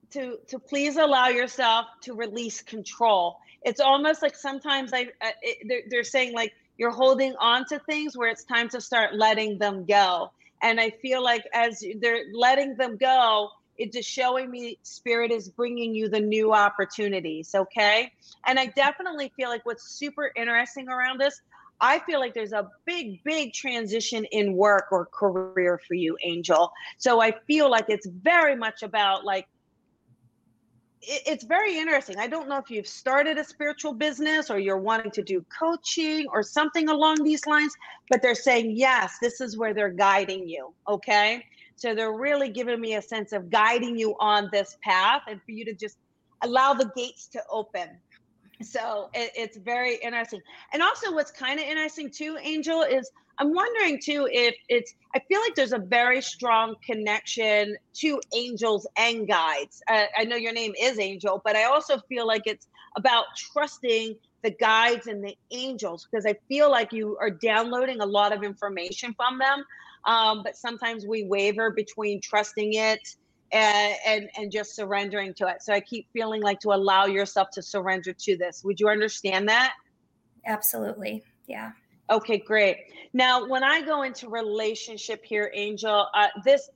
to 0.09 0.37
to 0.47 0.57
please 0.57 0.97
allow 0.97 1.27
yourself 1.27 1.85
to 2.01 2.13
release 2.13 2.61
control 2.61 3.37
it's 3.63 3.79
almost 3.79 4.21
like 4.21 4.35
sometimes 4.35 4.93
I 4.93 5.07
uh, 5.21 5.31
it, 5.41 5.67
they're, 5.67 5.81
they're 5.89 6.03
saying 6.03 6.33
like 6.33 6.53
you're 6.77 6.91
holding 6.91 7.35
on 7.39 7.65
to 7.65 7.79
things 7.79 8.17
where 8.17 8.29
it's 8.29 8.43
time 8.43 8.69
to 8.69 8.79
start 8.79 9.15
letting 9.15 9.57
them 9.57 9.85
go. 9.85 10.31
And 10.61 10.79
I 10.79 10.89
feel 10.89 11.23
like 11.23 11.43
as 11.53 11.83
they're 11.99 12.23
letting 12.33 12.75
them 12.75 12.97
go, 12.97 13.49
it's 13.79 13.95
just 13.95 14.09
showing 14.09 14.51
me 14.51 14.77
spirit 14.83 15.31
is 15.31 15.49
bringing 15.49 15.95
you 15.95 16.09
the 16.09 16.19
new 16.19 16.53
opportunities. 16.53 17.55
Okay. 17.55 18.11
And 18.45 18.59
I 18.59 18.67
definitely 18.67 19.31
feel 19.35 19.49
like 19.49 19.65
what's 19.65 19.91
super 19.97 20.31
interesting 20.35 20.89
around 20.89 21.19
this, 21.19 21.41
I 21.81 21.99
feel 21.99 22.19
like 22.19 22.33
there's 22.33 22.51
a 22.51 22.69
big, 22.85 23.23
big 23.23 23.53
transition 23.53 24.25
in 24.25 24.53
work 24.53 24.87
or 24.91 25.05
career 25.05 25.79
for 25.87 25.93
you, 25.93 26.17
Angel. 26.23 26.71
So 26.97 27.21
I 27.21 27.33
feel 27.47 27.71
like 27.71 27.85
it's 27.87 28.05
very 28.05 28.55
much 28.55 28.83
about 28.83 29.23
like 29.23 29.47
it's 31.01 31.45
very 31.45 31.77
interesting. 31.77 32.17
I 32.19 32.27
don't 32.27 32.49
know 32.49 32.57
if 32.57 32.69
you've 32.69 32.85
started 32.85 33.37
a 33.37 33.43
spiritual 33.45 33.93
business 33.93 34.49
or 34.49 34.59
you're 34.59 34.79
wanting 34.79 35.11
to 35.11 35.23
do 35.23 35.45
coaching 35.57 36.25
or 36.33 36.43
something 36.43 36.89
along 36.89 37.23
these 37.23 37.45
lines, 37.47 37.73
but 38.09 38.21
they're 38.21 38.35
saying, 38.35 38.73
yes, 38.75 39.15
this 39.21 39.39
is 39.39 39.57
where 39.57 39.73
they're 39.73 39.93
guiding 39.93 40.47
you. 40.47 40.73
Okay. 40.89 41.45
So 41.79 41.95
they're 41.95 42.11
really 42.11 42.49
giving 42.49 42.81
me 42.81 42.95
a 42.95 43.01
sense 43.01 43.31
of 43.31 43.49
guiding 43.49 43.97
you 43.97 44.15
on 44.19 44.49
this 44.51 44.77
path 44.83 45.21
and 45.29 45.41
for 45.45 45.51
you 45.51 45.63
to 45.63 45.73
just 45.73 45.97
allow 46.41 46.73
the 46.73 46.91
gates 46.93 47.27
to 47.27 47.41
open. 47.49 47.87
So 48.61 49.09
it, 49.13 49.31
it's 49.33 49.57
very 49.57 49.95
interesting. 49.95 50.41
And 50.73 50.83
also, 50.83 51.13
what's 51.13 51.31
kind 51.31 51.57
of 51.57 51.65
interesting 51.65 52.11
too, 52.11 52.37
Angel, 52.41 52.81
is 52.81 53.09
I'm 53.37 53.53
wondering 53.53 53.97
too 54.03 54.27
if 54.29 54.53
it's, 54.67 54.93
I 55.15 55.21
feel 55.29 55.39
like 55.39 55.55
there's 55.55 55.71
a 55.71 55.79
very 55.79 56.21
strong 56.21 56.75
connection 56.85 57.77
to 58.01 58.19
angels 58.35 58.85
and 58.97 59.25
guides. 59.25 59.81
I 59.87 60.25
know 60.25 60.35
your 60.35 60.51
name 60.51 60.73
is 60.77 60.99
Angel, 60.99 61.41
but 61.45 61.55
I 61.55 61.63
also 61.63 61.99
feel 62.09 62.27
like 62.27 62.41
it's 62.45 62.67
about 62.97 63.23
trusting 63.53 64.15
the 64.43 64.51
guides 64.51 65.07
and 65.07 65.23
the 65.23 65.37
angels 65.51 66.05
because 66.11 66.25
I 66.25 66.35
feel 66.49 66.69
like 66.69 66.91
you 66.91 67.17
are 67.21 67.29
downloading 67.29 68.01
a 68.01 68.05
lot 68.05 68.33
of 68.33 68.43
information 68.43 69.13
from 69.13 69.39
them. 69.39 69.63
Um, 70.05 70.43
but 70.43 70.55
sometimes 70.55 71.05
we 71.05 71.23
waver 71.23 71.71
between 71.71 72.21
trusting 72.21 72.73
it 72.73 73.01
and, 73.51 73.95
and 74.05 74.29
and 74.37 74.51
just 74.51 74.75
surrendering 74.75 75.33
to 75.35 75.47
it. 75.47 75.61
So 75.61 75.73
I 75.73 75.79
keep 75.79 76.07
feeling 76.13 76.41
like 76.41 76.59
to 76.61 76.69
allow 76.69 77.05
yourself 77.05 77.49
to 77.53 77.61
surrender 77.61 78.13
to 78.13 78.37
this. 78.37 78.63
Would 78.63 78.79
you 78.79 78.89
understand 78.89 79.49
that? 79.49 79.73
Absolutely. 80.45 81.23
Yeah. 81.47 81.71
Okay, 82.09 82.37
great. 82.37 82.77
Now, 83.13 83.47
when 83.47 83.63
I 83.63 83.81
go 83.81 84.01
into 84.03 84.29
relationship 84.29 85.23
here, 85.23 85.51
Angel, 85.53 86.07
uh, 86.13 86.27
this 86.43 86.69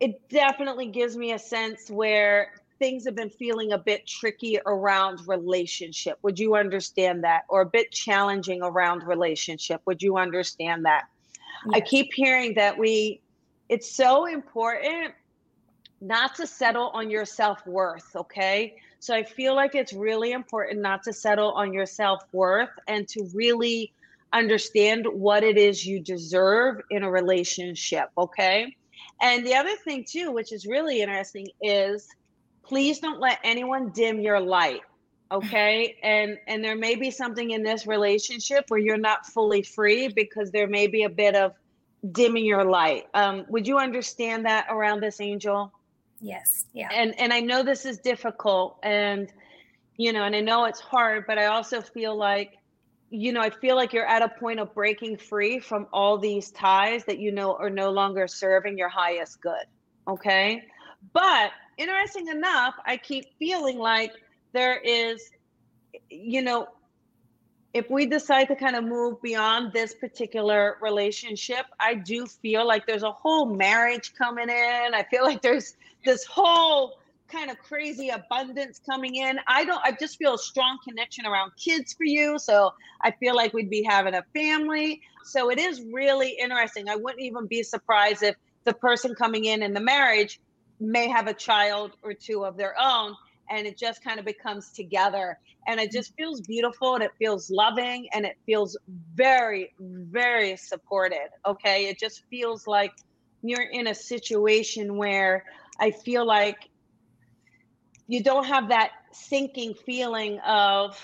it 0.00 0.28
definitely 0.28 0.86
gives 0.86 1.16
me 1.16 1.32
a 1.32 1.38
sense 1.38 1.90
where 1.90 2.52
things 2.78 3.04
have 3.04 3.16
been 3.16 3.30
feeling 3.30 3.72
a 3.72 3.78
bit 3.78 4.06
tricky 4.06 4.58
around 4.64 5.26
relationship. 5.26 6.18
Would 6.22 6.38
you 6.38 6.54
understand 6.54 7.24
that? 7.24 7.42
Or 7.48 7.62
a 7.62 7.66
bit 7.66 7.90
challenging 7.90 8.62
around 8.62 9.02
relationship. 9.02 9.80
Would 9.86 10.00
you 10.00 10.16
understand 10.16 10.84
that? 10.84 11.04
I 11.72 11.80
keep 11.80 12.12
hearing 12.12 12.54
that 12.54 12.76
we 12.78 13.20
it's 13.68 13.90
so 13.90 14.26
important 14.26 15.12
not 16.00 16.34
to 16.36 16.46
settle 16.46 16.88
on 16.94 17.10
your 17.10 17.24
self-worth, 17.24 18.14
okay? 18.16 18.76
So 19.00 19.14
I 19.14 19.22
feel 19.22 19.54
like 19.54 19.74
it's 19.74 19.92
really 19.92 20.32
important 20.32 20.80
not 20.80 21.02
to 21.04 21.12
settle 21.12 21.52
on 21.52 21.72
your 21.72 21.86
self-worth 21.86 22.70
and 22.86 23.06
to 23.08 23.28
really 23.34 23.92
understand 24.32 25.06
what 25.06 25.42
it 25.42 25.56
is 25.56 25.86
you 25.86 26.00
deserve 26.00 26.80
in 26.90 27.02
a 27.02 27.10
relationship, 27.10 28.10
okay? 28.16 28.76
And 29.20 29.46
the 29.46 29.54
other 29.54 29.74
thing 29.84 30.04
too, 30.08 30.32
which 30.32 30.52
is 30.52 30.66
really 30.66 31.02
interesting, 31.02 31.48
is 31.60 32.08
please 32.62 33.00
don't 33.00 33.20
let 33.20 33.38
anyone 33.42 33.90
dim 33.90 34.20
your 34.20 34.40
light, 34.40 34.82
okay? 35.30 35.96
and 36.02 36.38
and 36.46 36.64
there 36.64 36.76
may 36.76 36.94
be 36.94 37.10
something 37.10 37.50
in 37.50 37.62
this 37.62 37.86
relationship 37.86 38.64
where 38.68 38.80
you're 38.80 38.96
not 38.96 39.26
fully 39.26 39.62
free 39.62 40.08
because 40.08 40.50
there 40.50 40.66
may 40.66 40.86
be 40.86 41.04
a 41.04 41.08
bit 41.08 41.34
of 41.34 41.54
dimming 42.12 42.44
your 42.44 42.64
light. 42.64 43.04
Um, 43.14 43.44
would 43.48 43.66
you 43.66 43.78
understand 43.78 44.46
that 44.46 44.66
around 44.70 45.00
this 45.00 45.20
angel? 45.20 45.72
Yes. 46.20 46.66
Yeah. 46.72 46.88
And 46.92 47.18
and 47.18 47.32
I 47.32 47.40
know 47.40 47.62
this 47.62 47.84
is 47.86 47.98
difficult 47.98 48.78
and 48.82 49.32
you 49.96 50.12
know, 50.12 50.22
and 50.22 50.36
I 50.36 50.40
know 50.40 50.64
it's 50.64 50.80
hard, 50.80 51.24
but 51.26 51.38
I 51.38 51.46
also 51.46 51.80
feel 51.80 52.16
like 52.16 52.58
you 53.10 53.32
know, 53.32 53.40
I 53.40 53.48
feel 53.48 53.74
like 53.74 53.94
you're 53.94 54.06
at 54.06 54.20
a 54.20 54.28
point 54.28 54.60
of 54.60 54.74
breaking 54.74 55.16
free 55.16 55.60
from 55.60 55.86
all 55.92 56.18
these 56.18 56.50
ties 56.50 57.04
that 57.06 57.18
you 57.18 57.32
know 57.32 57.56
are 57.56 57.70
no 57.70 57.90
longer 57.90 58.28
serving 58.28 58.76
your 58.76 58.90
highest 58.90 59.40
good. 59.40 59.64
Okay. 60.06 60.62
But 61.12 61.52
interesting 61.78 62.28
enough, 62.28 62.74
I 62.84 62.96
keep 62.96 63.26
feeling 63.38 63.78
like 63.78 64.12
there 64.58 64.76
is, 64.76 65.30
you 66.10 66.42
know, 66.42 66.66
if 67.72 67.88
we 67.88 68.06
decide 68.06 68.46
to 68.46 68.56
kind 68.56 68.74
of 68.74 68.82
move 68.82 69.22
beyond 69.22 69.72
this 69.72 69.94
particular 69.94 70.78
relationship, 70.82 71.64
I 71.78 71.94
do 71.94 72.26
feel 72.26 72.66
like 72.66 72.84
there's 72.84 73.04
a 73.04 73.12
whole 73.12 73.46
marriage 73.54 74.14
coming 74.18 74.48
in. 74.48 74.94
I 74.94 75.06
feel 75.08 75.22
like 75.30 75.42
there's 75.42 75.76
this 76.04 76.24
whole 76.24 76.98
kind 77.28 77.52
of 77.52 77.58
crazy 77.58 78.08
abundance 78.08 78.80
coming 78.84 79.14
in. 79.14 79.38
I 79.46 79.64
don't, 79.64 79.80
I 79.84 79.92
just 79.92 80.16
feel 80.16 80.34
a 80.34 80.38
strong 80.38 80.78
connection 80.82 81.24
around 81.24 81.52
kids 81.56 81.92
for 81.92 82.04
you. 82.04 82.38
So 82.40 82.72
I 83.02 83.12
feel 83.12 83.36
like 83.36 83.52
we'd 83.52 83.70
be 83.70 83.84
having 83.84 84.14
a 84.14 84.24
family. 84.34 85.02
So 85.24 85.50
it 85.50 85.60
is 85.60 85.82
really 85.92 86.30
interesting. 86.30 86.88
I 86.88 86.96
wouldn't 86.96 87.22
even 87.22 87.46
be 87.46 87.62
surprised 87.62 88.24
if 88.24 88.34
the 88.64 88.72
person 88.72 89.14
coming 89.14 89.44
in 89.44 89.62
in 89.62 89.72
the 89.72 89.80
marriage 89.80 90.40
may 90.80 91.06
have 91.06 91.28
a 91.28 91.34
child 91.34 91.92
or 92.02 92.12
two 92.12 92.44
of 92.44 92.56
their 92.56 92.74
own 92.80 93.14
and 93.50 93.66
it 93.66 93.78
just 93.78 94.02
kind 94.02 94.18
of 94.18 94.24
becomes 94.24 94.70
together. 94.70 95.38
And 95.66 95.78
it 95.80 95.92
just 95.92 96.14
feels 96.16 96.40
beautiful 96.40 96.94
and 96.94 97.02
it 97.02 97.10
feels 97.18 97.50
loving 97.50 98.08
and 98.12 98.24
it 98.24 98.36
feels 98.46 98.76
very 99.14 99.70
very 99.78 100.56
supported 100.56 101.28
okay? 101.46 101.86
It 101.88 101.98
just 101.98 102.22
feels 102.30 102.66
like 102.66 102.92
you're 103.42 103.62
in 103.62 103.86
a 103.86 103.94
situation 103.94 104.96
where 104.96 105.44
i 105.80 105.90
feel 105.90 106.26
like 106.26 106.56
you 108.06 108.22
don't 108.22 108.44
have 108.44 108.68
that 108.70 108.90
sinking 109.12 109.74
feeling 109.86 110.38
of 110.40 111.00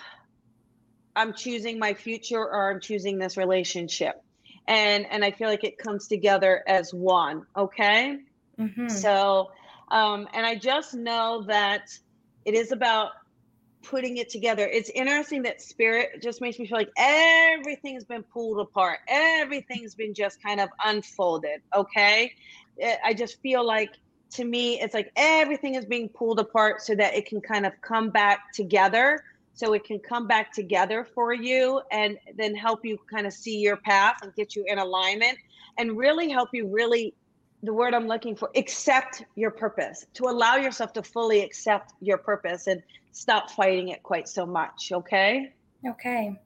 i'm 1.15 1.33
choosing 1.33 1.79
my 1.79 1.95
future 1.95 2.41
or 2.41 2.73
i'm 2.73 2.81
choosing 2.81 3.19
this 3.19 3.37
relationship. 3.37 4.15
And 4.67 5.07
and 5.11 5.25
i 5.25 5.31
feel 5.31 5.49
like 5.49 5.65
it 5.65 5.79
comes 5.79 6.09
together 6.09 6.63
as 6.67 6.93
one 6.93 7.43
okay? 7.57 8.19
Mm-hmm. 8.59 8.89
so 8.89 9.51
um 9.91 10.29
and 10.33 10.47
i 10.47 10.55
just 10.55 10.95
know 10.95 11.45
that 11.49 11.89
it 12.45 12.55
is 12.55 12.73
about 12.73 13.11
putting 13.83 14.17
it 14.17 14.31
together 14.31 14.67
it's 14.67 14.89
interesting 14.91 15.43
that 15.43 15.61
spirit 15.61 16.23
just 16.23 16.41
makes 16.41 16.59
me 16.59 16.67
feel 16.67 16.79
like 16.79 16.91
everything's 16.97 18.05
been 18.05 18.23
pulled 18.23 18.59
apart 18.59 19.01
everything's 19.09 19.95
been 19.95 20.15
just 20.15 20.43
kind 20.43 20.59
of 20.59 20.71
unfolded 20.87 21.61
okay 21.77 22.33
i 23.05 23.13
just 23.13 23.41
feel 23.43 23.65
like 23.65 23.91
to 24.35 24.45
me, 24.45 24.81
it's 24.81 24.95
like 24.95 25.13
everything 25.17 25.77
is 25.77 25.85
being 25.85 26.09
pulled 26.09 26.41
apart 26.41 26.83
so 26.83 26.95
that 26.97 27.15
it 27.15 27.27
can 27.27 27.41
kind 27.41 27.65
of 27.65 27.73
come 27.81 28.11
back 28.11 28.53
together. 28.53 29.23
So 29.55 29.73
it 29.73 29.85
can 29.85 30.01
come 30.01 30.27
back 30.27 30.53
together 30.53 31.07
for 31.15 31.33
you 31.33 31.81
and 31.93 32.19
then 32.37 32.57
help 32.57 32.85
you 32.85 32.99
kind 33.09 33.27
of 33.27 33.33
see 33.33 33.59
your 33.59 33.77
path 33.77 34.17
and 34.23 34.35
get 34.35 34.57
you 34.57 34.65
in 34.67 34.79
alignment 34.79 35.39
and 35.79 35.97
really 35.97 36.29
help 36.29 36.49
you 36.53 36.67
really 36.67 37.15
the 37.65 37.73
word 37.73 37.95
I'm 37.95 38.07
looking 38.07 38.37
for 38.37 38.51
accept 38.55 39.25
your 39.35 39.51
purpose, 39.51 40.07
to 40.15 40.25
allow 40.25 40.57
yourself 40.57 40.93
to 40.95 41.03
fully 41.03 41.43
accept 41.43 41.93
your 42.01 42.19
purpose 42.19 42.67
and 42.67 42.83
stop 43.13 43.51
fighting 43.51 43.89
it 43.89 44.03
quite 44.03 44.29
so 44.29 44.45
much. 44.45 44.93
Okay. 44.93 45.53
Okay. 45.87 46.39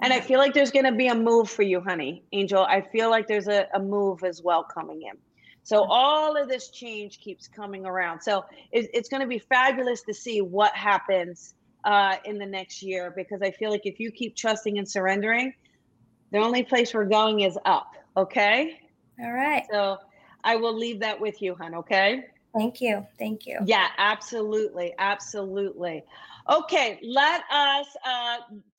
And 0.00 0.12
I 0.12 0.20
feel 0.20 0.38
like 0.38 0.54
there's 0.54 0.70
going 0.70 0.86
to 0.86 0.92
be 0.92 1.08
a 1.08 1.14
move 1.14 1.48
for 1.48 1.62
you, 1.62 1.80
honey, 1.80 2.24
Angel. 2.32 2.64
I 2.64 2.80
feel 2.80 3.10
like 3.10 3.28
there's 3.28 3.48
a, 3.48 3.68
a 3.74 3.78
move 3.78 4.24
as 4.24 4.42
well 4.42 4.64
coming 4.64 5.02
in. 5.02 5.16
So 5.62 5.84
all 5.88 6.36
of 6.36 6.48
this 6.48 6.70
change 6.70 7.20
keeps 7.20 7.48
coming 7.48 7.86
around. 7.86 8.20
So 8.20 8.44
it, 8.72 8.90
it's 8.92 9.08
going 9.08 9.22
to 9.22 9.26
be 9.26 9.38
fabulous 9.38 10.02
to 10.02 10.14
see 10.14 10.40
what 10.40 10.74
happens 10.74 11.54
uh, 11.84 12.16
in 12.24 12.38
the 12.38 12.46
next 12.46 12.82
year 12.82 13.12
because 13.14 13.40
I 13.42 13.50
feel 13.50 13.70
like 13.70 13.82
if 13.84 14.00
you 14.00 14.10
keep 14.10 14.36
trusting 14.36 14.78
and 14.78 14.88
surrendering, 14.88 15.54
the 16.32 16.38
only 16.38 16.64
place 16.64 16.92
we're 16.92 17.04
going 17.04 17.40
is 17.40 17.58
up. 17.64 17.92
Okay. 18.16 18.80
All 19.22 19.32
right. 19.32 19.64
So 19.70 19.98
I 20.44 20.56
will 20.56 20.76
leave 20.76 21.00
that 21.00 21.20
with 21.20 21.42
you, 21.42 21.56
hon. 21.58 21.74
Okay. 21.74 22.24
Thank 22.54 22.80
you. 22.80 23.04
Thank 23.18 23.46
you. 23.46 23.58
Yeah, 23.64 23.88
absolutely. 23.98 24.94
Absolutely. 24.98 26.04
Okay, 26.48 27.00
let 27.02 27.42
us 27.50 27.86
uh, 28.06 28.36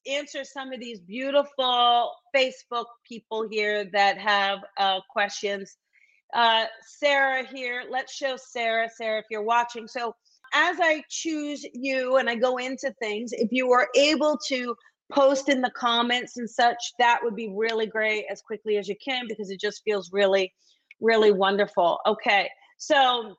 answer 0.08 0.44
some 0.46 0.72
of 0.72 0.80
these 0.80 1.00
beautiful 1.00 2.14
Facebook 2.34 2.86
people 3.06 3.48
here 3.50 3.86
that 3.92 4.18
have 4.18 4.60
uh, 4.78 5.00
questions 5.10 5.76
uh, 6.36 6.66
Sarah 6.86 7.46
here. 7.48 7.84
Let's 7.90 8.14
show 8.14 8.36
Sarah. 8.38 8.90
Sarah, 8.94 9.20
if 9.20 9.26
you're 9.32 9.44
watching. 9.44 9.88
So 9.88 10.14
as 10.54 10.78
I 10.82 11.04
choose 11.10 11.66
you 11.74 12.18
and 12.18 12.30
I 12.30 12.36
go 12.36 12.58
into 12.58 12.94
things, 13.02 13.32
if 13.32 13.52
you 13.52 13.72
are 13.72 13.88
able 13.96 14.38
to 14.48 14.76
post 15.12 15.50
in 15.50 15.62
the 15.62 15.72
comments 15.72 16.38
and 16.38 16.50
such, 16.50 16.78
that 17.00 17.20
would 17.24 17.36
be 17.36 17.54
really 17.56 17.86
great 17.86 18.26
as 18.30 18.42
quickly 18.42 18.78
as 18.78 18.88
you 18.88 18.96
can 19.04 19.26
because 19.28 19.50
it 19.50 19.60
just 19.60 19.82
feels 19.84 20.12
really, 20.12 20.54
really 21.02 21.32
wonderful. 21.32 22.00
Okay. 22.06 22.50
So, 22.78 23.36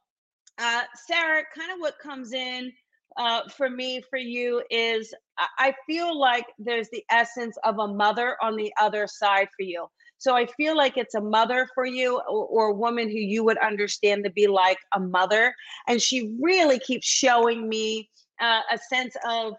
uh, 0.58 0.82
Sarah, 1.06 1.42
kind 1.56 1.72
of 1.72 1.80
what 1.80 1.98
comes 1.98 2.32
in 2.32 2.72
uh, 3.16 3.42
for 3.56 3.70
me, 3.70 4.02
for 4.10 4.18
you, 4.18 4.62
is 4.70 5.14
I 5.58 5.74
feel 5.86 6.18
like 6.18 6.46
there's 6.58 6.88
the 6.90 7.04
essence 7.10 7.56
of 7.64 7.78
a 7.78 7.88
mother 7.88 8.36
on 8.42 8.56
the 8.56 8.72
other 8.80 9.06
side 9.06 9.48
for 9.56 9.62
you. 9.64 9.86
So 10.18 10.34
I 10.34 10.46
feel 10.46 10.76
like 10.76 10.96
it's 10.96 11.14
a 11.14 11.20
mother 11.20 11.68
for 11.74 11.84
you 11.84 12.20
or, 12.28 12.46
or, 12.46 12.66
a 12.68 12.74
woman 12.74 13.08
who 13.08 13.18
you 13.18 13.44
would 13.44 13.58
understand 13.58 14.24
to 14.24 14.30
be 14.30 14.46
like 14.46 14.78
a 14.94 15.00
mother. 15.00 15.54
And 15.88 16.00
she 16.00 16.34
really 16.40 16.78
keeps 16.78 17.06
showing 17.06 17.68
me 17.68 18.08
uh, 18.40 18.62
a 18.72 18.78
sense 18.78 19.14
of 19.28 19.54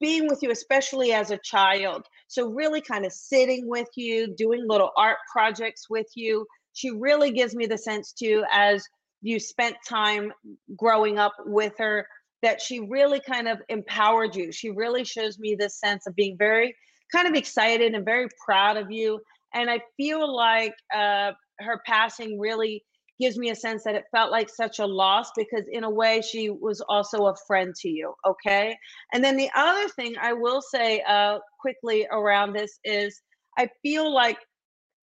being 0.00 0.28
with 0.28 0.42
you, 0.42 0.50
especially 0.50 1.12
as 1.12 1.30
a 1.30 1.38
child. 1.38 2.06
So, 2.30 2.48
really 2.48 2.80
kind 2.80 3.04
of 3.04 3.12
sitting 3.12 3.68
with 3.68 3.88
you, 3.96 4.32
doing 4.36 4.64
little 4.68 4.92
art 4.96 5.18
projects 5.32 5.90
with 5.90 6.06
you. 6.14 6.46
She 6.74 6.92
really 6.92 7.32
gives 7.32 7.56
me 7.56 7.66
the 7.66 7.76
sense, 7.76 8.12
too, 8.12 8.44
as 8.52 8.86
you 9.20 9.40
spent 9.40 9.74
time 9.88 10.32
growing 10.76 11.18
up 11.18 11.32
with 11.44 11.72
her, 11.78 12.06
that 12.42 12.62
she 12.62 12.78
really 12.78 13.20
kind 13.20 13.48
of 13.48 13.58
empowered 13.68 14.36
you. 14.36 14.52
She 14.52 14.70
really 14.70 15.02
shows 15.02 15.40
me 15.40 15.56
this 15.58 15.80
sense 15.80 16.06
of 16.06 16.14
being 16.14 16.36
very 16.38 16.72
kind 17.12 17.26
of 17.26 17.34
excited 17.34 17.94
and 17.94 18.04
very 18.04 18.28
proud 18.46 18.76
of 18.76 18.92
you. 18.92 19.20
And 19.52 19.68
I 19.68 19.80
feel 19.96 20.32
like 20.32 20.74
uh, 20.94 21.32
her 21.58 21.80
passing 21.84 22.38
really 22.38 22.84
gives 23.20 23.36
me 23.36 23.50
a 23.50 23.54
sense 23.54 23.84
that 23.84 23.94
it 23.94 24.04
felt 24.10 24.30
like 24.30 24.48
such 24.48 24.78
a 24.78 24.86
loss 24.86 25.30
because 25.36 25.64
in 25.70 25.84
a 25.84 25.90
way 25.90 26.20
she 26.20 26.50
was 26.50 26.80
also 26.88 27.26
a 27.26 27.34
friend 27.46 27.74
to 27.74 27.88
you 27.88 28.12
okay 28.26 28.76
and 29.12 29.22
then 29.22 29.36
the 29.36 29.50
other 29.54 29.88
thing 29.90 30.14
i 30.20 30.32
will 30.32 30.62
say 30.62 31.02
uh, 31.06 31.38
quickly 31.60 32.06
around 32.10 32.52
this 32.52 32.78
is 32.84 33.20
i 33.58 33.68
feel 33.82 34.12
like 34.12 34.38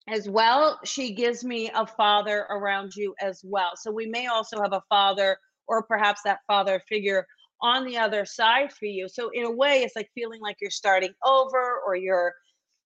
as 0.09 0.29
well 0.29 0.79
she 0.83 1.13
gives 1.13 1.43
me 1.43 1.69
a 1.75 1.85
father 1.85 2.45
around 2.49 2.95
you 2.95 3.13
as 3.21 3.41
well 3.43 3.71
so 3.75 3.91
we 3.91 4.05
may 4.07 4.27
also 4.27 4.61
have 4.61 4.73
a 4.73 4.83
father 4.89 5.37
or 5.67 5.83
perhaps 5.83 6.21
that 6.23 6.39
father 6.47 6.81
figure 6.89 7.25
on 7.61 7.85
the 7.85 7.97
other 7.97 8.25
side 8.25 8.71
for 8.71 8.85
you. 8.85 9.07
So 9.09 9.29
in 9.33 9.45
a 9.45 9.51
way, 9.51 9.83
it's 9.83 9.95
like 9.95 10.09
feeling 10.13 10.41
like 10.41 10.57
you're 10.61 10.71
starting 10.71 11.13
over 11.25 11.79
or 11.85 11.95
you're, 11.95 12.33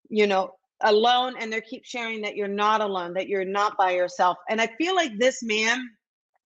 you 0.10 0.28
know, 0.28 0.52
alone 0.84 1.36
and 1.40 1.52
they 1.52 1.62
keep 1.62 1.86
sharing 1.86 2.22
that 2.22 2.36
you're 2.36 2.48
not 2.48 2.82
alone, 2.82 3.14
that 3.14 3.28
you're 3.28 3.46
not 3.46 3.78
by 3.78 3.92
yourself. 3.92 4.38
And 4.50 4.62
I 4.62 4.68
feel 4.78 4.96
like 4.96 5.18
this 5.18 5.42
man, 5.44 5.90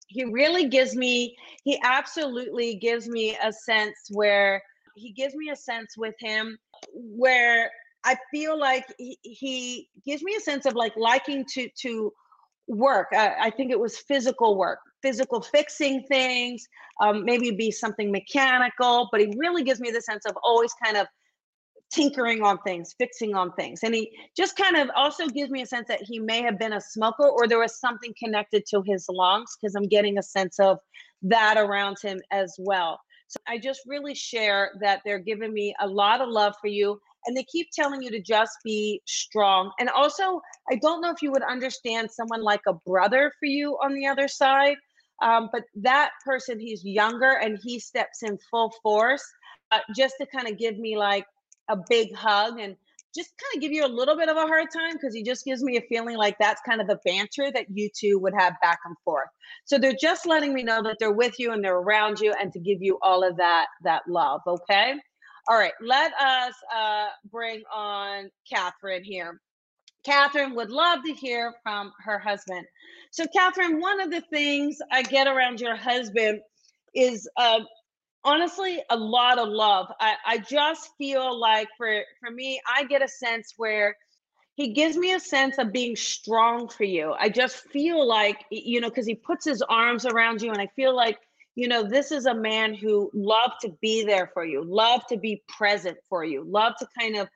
he 0.08 0.24
really 0.26 0.68
gives 0.68 0.96
me, 0.96 1.36
he 1.64 1.80
absolutely 1.84 2.76
gives 2.76 3.08
me 3.08 3.38
a 3.44 3.52
sense 3.52 3.96
where 4.12 4.62
he 4.96 5.12
gives 5.12 5.36
me 5.36 5.50
a 5.50 5.56
sense 5.56 5.96
with 5.98 6.16
him 6.20 6.58
where 6.94 7.70
I 8.06 8.16
feel 8.32 8.58
like 8.58 8.86
he, 8.98 9.18
he 9.24 9.90
gives 10.06 10.24
me 10.24 10.36
a 10.36 10.40
sense 10.40 10.66
of 10.66 10.76
like 10.76 10.94
liking 10.96 11.44
to 11.54 11.68
to 11.82 12.14
work. 12.68 13.08
I, 13.14 13.36
I 13.42 13.50
think 13.50 13.72
it 13.72 13.80
was 13.80 13.98
physical 13.98 14.58
work, 14.58 14.80
physical 15.02 15.42
fixing 15.42 16.04
things, 16.04 16.68
um, 17.02 17.26
maybe 17.26 17.52
be 17.52 17.72
something 17.72 18.12
mechanical, 18.12 19.10
but 19.12 19.22
he 19.22 19.34
really 19.38 19.64
gives 19.64 19.80
me 19.80 19.92
the 19.92 20.02
sense 20.02 20.26
of 20.26 20.36
always 20.44 20.74
kind 20.84 20.98
of 20.98 21.08
tinkering 21.92 22.42
on 22.42 22.58
things, 22.66 22.96
fixing 22.98 23.36
on 23.36 23.52
things. 23.54 23.82
And 23.84 23.94
he 23.94 24.12
just 24.36 24.58
kind 24.58 24.76
of 24.76 24.90
also 24.96 25.28
gives 25.28 25.52
me 25.52 25.62
a 25.62 25.66
sense 25.66 25.88
that 25.88 26.02
he 26.04 26.20
may 26.20 26.42
have 26.42 26.60
been 26.60 26.74
a 26.74 26.82
smoker 26.82 27.28
or 27.28 27.48
there 27.48 27.60
was 27.60 27.80
something 27.80 28.14
connected 28.22 28.66
to 28.72 28.84
his 28.86 29.06
lungs 29.10 29.56
because 29.60 29.76
I'm 29.76 29.88
getting 29.88 30.18
a 30.18 30.24
sense 30.24 30.60
of 30.60 30.78
that 31.24 31.58
around 31.58 31.98
him 32.02 32.20
as 32.32 32.56
well. 32.60 33.00
So 33.28 33.38
I 33.48 33.58
just 33.58 33.82
really 33.88 34.14
share 34.14 34.72
that 34.82 35.02
they're 35.04 35.20
giving 35.20 35.54
me 35.54 35.74
a 35.80 35.88
lot 35.88 36.22
of 36.22 36.30
love 36.30 36.54
for 36.62 36.68
you 36.68 37.00
and 37.26 37.36
they 37.36 37.44
keep 37.44 37.70
telling 37.72 38.02
you 38.04 38.12
to 38.12 38.22
just 38.22 38.52
be 38.64 39.02
strong. 39.06 39.72
And 39.80 39.90
also, 39.90 40.42
I 40.70 40.76
don't 40.76 41.02
know 41.02 41.10
if 41.10 41.22
you 41.22 41.32
would 41.32 41.44
understand 41.44 42.10
someone 42.12 42.44
like 42.44 42.62
a 42.68 42.74
brother 42.74 43.32
for 43.40 43.48
you 43.48 43.78
on 43.84 43.94
the 43.94 44.06
other 44.06 44.28
side, 44.28 44.78
um, 45.24 45.50
but 45.52 45.64
that 45.76 46.12
person, 46.24 46.60
he's 46.60 46.84
younger 46.84 47.40
and 47.42 47.58
he 47.64 47.80
steps 47.80 48.22
in 48.22 48.38
full 48.52 48.72
force 48.84 49.24
uh, 49.72 49.80
just 49.96 50.16
to 50.20 50.28
kind 50.28 50.48
of 50.48 50.58
give 50.58 50.78
me 50.78 50.98
like 50.98 51.26
a 51.70 51.78
big 51.90 52.14
hug 52.16 52.60
and 52.60 52.76
just 53.16 53.32
kind 53.38 53.56
of 53.56 53.62
give 53.62 53.72
you 53.72 53.86
a 53.86 53.88
little 53.88 54.18
bit 54.18 54.28
of 54.28 54.36
a 54.36 54.42
hard 54.42 54.68
time 54.72 54.94
because 54.94 55.14
he 55.14 55.24
just 55.24 55.46
gives 55.46 55.64
me 55.64 55.78
a 55.78 55.82
feeling 55.82 56.18
like 56.18 56.38
that's 56.38 56.62
kind 56.68 56.82
of 56.82 56.88
the 56.88 57.00
banter 57.06 57.50
that 57.52 57.66
you 57.74 57.90
two 57.98 58.20
would 58.20 58.34
have 58.38 58.54
back 58.62 58.80
and 58.86 58.96
forth. 59.06 59.30
So 59.64 59.78
they're 59.78 59.96
just 60.00 60.26
letting 60.26 60.54
me 60.54 60.64
know 60.64 60.84
that 60.84 60.98
they're 61.00 61.14
with 61.14 61.40
you 61.40 61.54
and 61.54 61.64
they're 61.64 61.78
around 61.78 62.20
you 62.20 62.34
and 62.40 62.52
to 62.52 62.60
give 62.60 62.82
you 62.82 63.00
all 63.02 63.24
of 63.28 63.38
that 63.38 63.68
that 63.84 64.04
love, 64.08 64.42
okay? 64.46 64.96
All 65.48 65.58
right, 65.58 65.74
let 65.82 66.12
us 66.20 66.54
uh, 66.76 67.08
bring 67.32 67.64
on 67.74 68.30
Catherine 68.52 69.04
here. 69.04 69.40
Catherine 70.04 70.56
would 70.56 70.70
love 70.70 71.00
to 71.06 71.14
hear 71.14 71.54
from 71.64 71.92
her 72.04 72.20
husband. 72.20 72.66
So, 73.12 73.26
Catherine, 73.36 73.80
one 73.80 74.02
of 74.02 74.12
the 74.12 74.22
things 74.22 74.78
I 74.92 75.04
get 75.04 75.28
around 75.28 75.62
your 75.62 75.76
husband 75.76 76.42
is 76.94 77.30
uh, 77.38 77.60
honestly 78.26 78.84
a 78.90 78.98
lot 78.98 79.38
of 79.38 79.48
love. 79.48 79.88
I, 80.00 80.16
I 80.26 80.38
just 80.40 80.90
feel 80.98 81.40
like 81.40 81.70
for 81.78 82.02
for 82.20 82.32
me, 82.32 82.60
I 82.68 82.84
get 82.84 83.02
a 83.02 83.08
sense 83.08 83.54
where 83.56 83.96
he 84.56 84.74
gives 84.74 84.98
me 84.98 85.14
a 85.14 85.20
sense 85.20 85.58
of 85.58 85.72
being 85.72 85.96
strong 85.96 86.68
for 86.68 86.86
you. 86.86 87.14
I 87.18 87.30
just 87.30 87.58
feel 87.72 88.06
like, 88.06 88.44
you 88.50 88.82
know, 88.82 88.90
because 88.90 89.06
he 89.06 89.16
puts 89.16 89.46
his 89.46 89.62
arms 89.62 90.06
around 90.06 90.42
you, 90.42 90.52
and 90.52 90.62
I 90.62 90.68
feel 90.76 90.96
like, 90.96 91.18
you 91.56 91.68
know, 91.68 91.84
this 91.84 92.12
is 92.12 92.26
a 92.26 92.34
man 92.34 92.74
who 92.74 93.12
loved 93.14 93.62
to 93.62 93.72
be 93.82 94.04
there 94.04 94.32
for 94.34 94.46
you, 94.46 94.64
love 94.66 95.06
to 95.08 95.18
be 95.18 95.44
present 95.48 95.98
for 96.10 96.24
you, 96.24 96.44
love 96.44 96.74
to 96.80 96.88
kind 97.00 97.18
of 97.18 97.28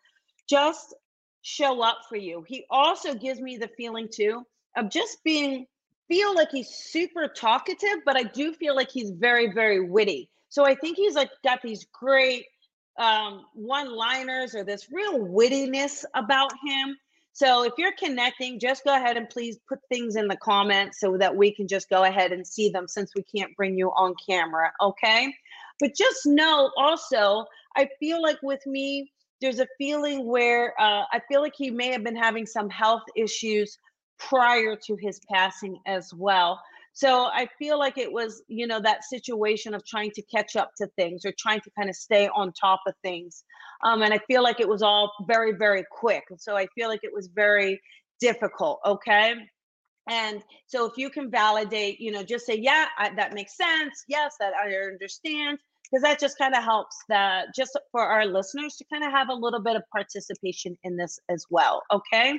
just 0.50 0.96
show 1.42 1.82
up 1.82 2.00
for 2.10 2.18
you. 2.18 2.44
He 2.48 2.66
also 2.70 3.14
gives 3.14 3.40
me 3.40 3.58
the 3.58 3.70
feeling 3.78 4.08
too 4.12 4.44
of 4.76 4.90
just 4.90 5.24
being 5.24 5.66
feel 6.08 6.34
like 6.34 6.50
he's 6.52 6.70
super 6.70 7.28
talkative, 7.28 8.00
but 8.04 8.18
I 8.18 8.24
do 8.24 8.54
feel 8.54 8.76
like 8.76 8.90
he's 8.92 9.12
very, 9.12 9.52
very 9.54 9.88
witty. 9.88 10.30
So 10.50 10.66
I 10.66 10.76
think 10.76 10.98
he's 10.98 11.16
like 11.16 11.30
got 11.44 11.62
these 11.62 11.86
great 11.94 12.46
um, 13.00 13.46
one 13.54 13.96
liners 13.96 14.56
or 14.56 14.64
this 14.64 14.88
real 14.92 15.20
wittiness 15.20 16.04
about 16.16 16.52
him 16.66 16.98
so 17.40 17.64
if 17.64 17.72
you're 17.78 17.94
connecting, 17.98 18.60
just 18.60 18.84
go 18.84 18.94
ahead 18.94 19.16
and 19.16 19.30
please 19.30 19.58
put 19.70 19.80
things 19.88 20.18
in 20.18 20.28
the 20.28 20.36
comments 20.36 21.00
so 21.00 21.16
that 21.18 21.34
we 21.34 21.54
can 21.54 21.70
just 21.70 21.90
go 21.90 22.04
ahead 22.04 22.34
and 22.34 22.46
see 22.46 22.68
them 22.68 22.86
since 22.86 23.14
we 23.16 23.24
can't 23.24 23.56
bring 23.56 23.78
you 23.78 23.92
on 23.92 24.14
camera, 24.28 24.74
okay? 24.82 25.34
But 25.80 25.96
just 25.96 26.26
know 26.26 26.70
also, 26.76 27.46
I 27.78 27.88
feel 27.98 28.22
like 28.22 28.40
with 28.44 28.66
me, 28.66 29.12
there's 29.40 29.62
a 29.62 29.68
feeling 29.78 30.28
where 30.28 30.74
uh, 30.78 31.04
I 31.14 31.22
feel 31.30 31.42
like 31.42 31.54
he 31.56 31.72
may 31.72 31.94
have 31.94 32.04
been 32.04 32.18
having 32.18 32.46
some 32.46 32.70
health 32.70 33.04
issues 33.16 33.78
prior 34.18 34.76
to 34.76 34.98
his 34.98 35.22
passing 35.32 35.80
as 35.86 36.14
well. 36.14 36.60
So 37.00 37.28
I 37.28 37.48
feel 37.58 37.80
like 37.80 37.98
it 37.98 38.12
was, 38.12 38.44
you 38.50 38.68
know, 38.68 38.82
that 38.82 39.06
situation 39.06 39.74
of 39.74 39.86
trying 39.86 40.12
to 40.16 40.22
catch 40.24 40.58
up 40.58 40.72
to 40.80 40.88
things 40.98 41.24
or 41.24 41.32
trying 41.40 41.62
to 41.62 41.72
kind 41.78 41.90
of 41.90 41.96
stay 41.96 42.28
on 42.36 42.52
top 42.52 42.82
of 42.88 42.94
things. 43.02 43.46
Um, 43.86 44.02
and 44.02 44.14
I 44.14 44.20
feel 44.28 44.44
like 44.44 44.60
it 44.60 44.68
was 44.68 44.82
all 44.82 45.14
very, 45.26 45.54
very 45.54 45.86
quick. 45.90 46.26
So 46.38 46.58
I 46.58 46.68
feel 46.76 46.90
like 46.90 47.00
it 47.04 47.14
was 47.14 47.30
very 47.34 47.80
difficult. 48.20 48.82
Okay. 48.86 49.34
And 50.10 50.44
so 50.68 50.88
if 50.88 50.98
you 50.98 51.10
can 51.10 51.32
validate, 51.32 52.02
you 52.02 52.12
know, 52.12 52.22
just 52.22 52.46
say, 52.46 52.58
yeah, 52.58 52.88
I, 52.98 53.16
that 53.16 53.34
makes 53.34 53.56
sense. 53.56 54.04
Yes, 54.10 54.36
that 54.42 54.52
I 54.62 54.74
understand. 54.92 55.58
Because 55.90 56.04
that 56.04 56.20
just 56.20 56.38
kind 56.38 56.54
of 56.54 56.66
helps 56.66 56.98
that 57.08 57.46
just 57.56 57.80
for 57.94 58.02
our 58.02 58.26
listeners 58.26 58.76
to 58.76 58.86
kind 58.92 59.06
of 59.06 59.12
have 59.14 59.30
a 59.30 59.34
little 59.34 59.62
bit 59.62 59.78
of 59.78 59.84
participation 59.94 60.78
in 60.84 60.98
this 60.98 61.18
as 61.30 61.46
well. 61.50 61.82
Okay. 61.94 62.38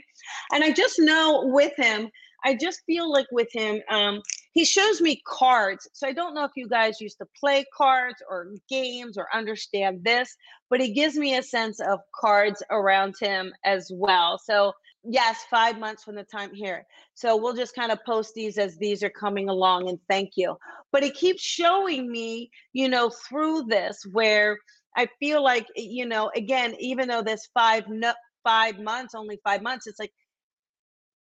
And 0.52 0.62
I 0.62 0.70
just 0.70 0.96
know 0.98 1.46
with 1.46 1.72
him, 1.78 2.10
I 2.44 2.54
just 2.54 2.82
feel 2.86 3.10
like 3.10 3.26
with 3.32 3.48
him, 3.52 3.80
um, 3.90 4.20
he 4.52 4.64
shows 4.64 5.00
me 5.00 5.22
cards. 5.26 5.88
So 5.92 6.08
I 6.08 6.12
don't 6.12 6.34
know 6.34 6.44
if 6.44 6.52
you 6.56 6.68
guys 6.68 7.00
used 7.00 7.18
to 7.18 7.26
play 7.38 7.64
cards 7.76 8.22
or 8.28 8.52
games 8.68 9.16
or 9.16 9.28
understand 9.32 10.02
this, 10.04 10.34
but 10.68 10.80
he 10.80 10.92
gives 10.92 11.16
me 11.16 11.36
a 11.36 11.42
sense 11.42 11.80
of 11.80 12.00
cards 12.14 12.62
around 12.70 13.14
him 13.20 13.52
as 13.64 13.90
well. 13.94 14.38
So 14.42 14.72
yes, 15.04 15.44
five 15.50 15.78
months 15.78 16.04
from 16.04 16.16
the 16.16 16.24
time 16.24 16.52
here. 16.52 16.84
So 17.14 17.36
we'll 17.36 17.54
just 17.54 17.74
kind 17.74 17.92
of 17.92 18.04
post 18.04 18.34
these 18.34 18.58
as 18.58 18.76
these 18.76 19.02
are 19.02 19.10
coming 19.10 19.48
along 19.48 19.88
and 19.88 19.98
thank 20.08 20.32
you. 20.36 20.56
But 20.92 21.02
he 21.02 21.10
keeps 21.10 21.42
showing 21.42 22.10
me, 22.10 22.50
you 22.72 22.88
know, 22.88 23.10
through 23.10 23.64
this 23.64 24.04
where 24.10 24.58
I 24.96 25.08
feel 25.20 25.42
like, 25.42 25.66
you 25.76 26.06
know, 26.06 26.30
again, 26.34 26.74
even 26.80 27.08
though 27.08 27.22
this 27.22 27.48
five 27.54 27.88
no, 27.88 28.12
five 28.42 28.78
months, 28.78 29.14
only 29.14 29.38
five 29.44 29.62
months, 29.62 29.86
it's 29.86 30.00
like 30.00 30.12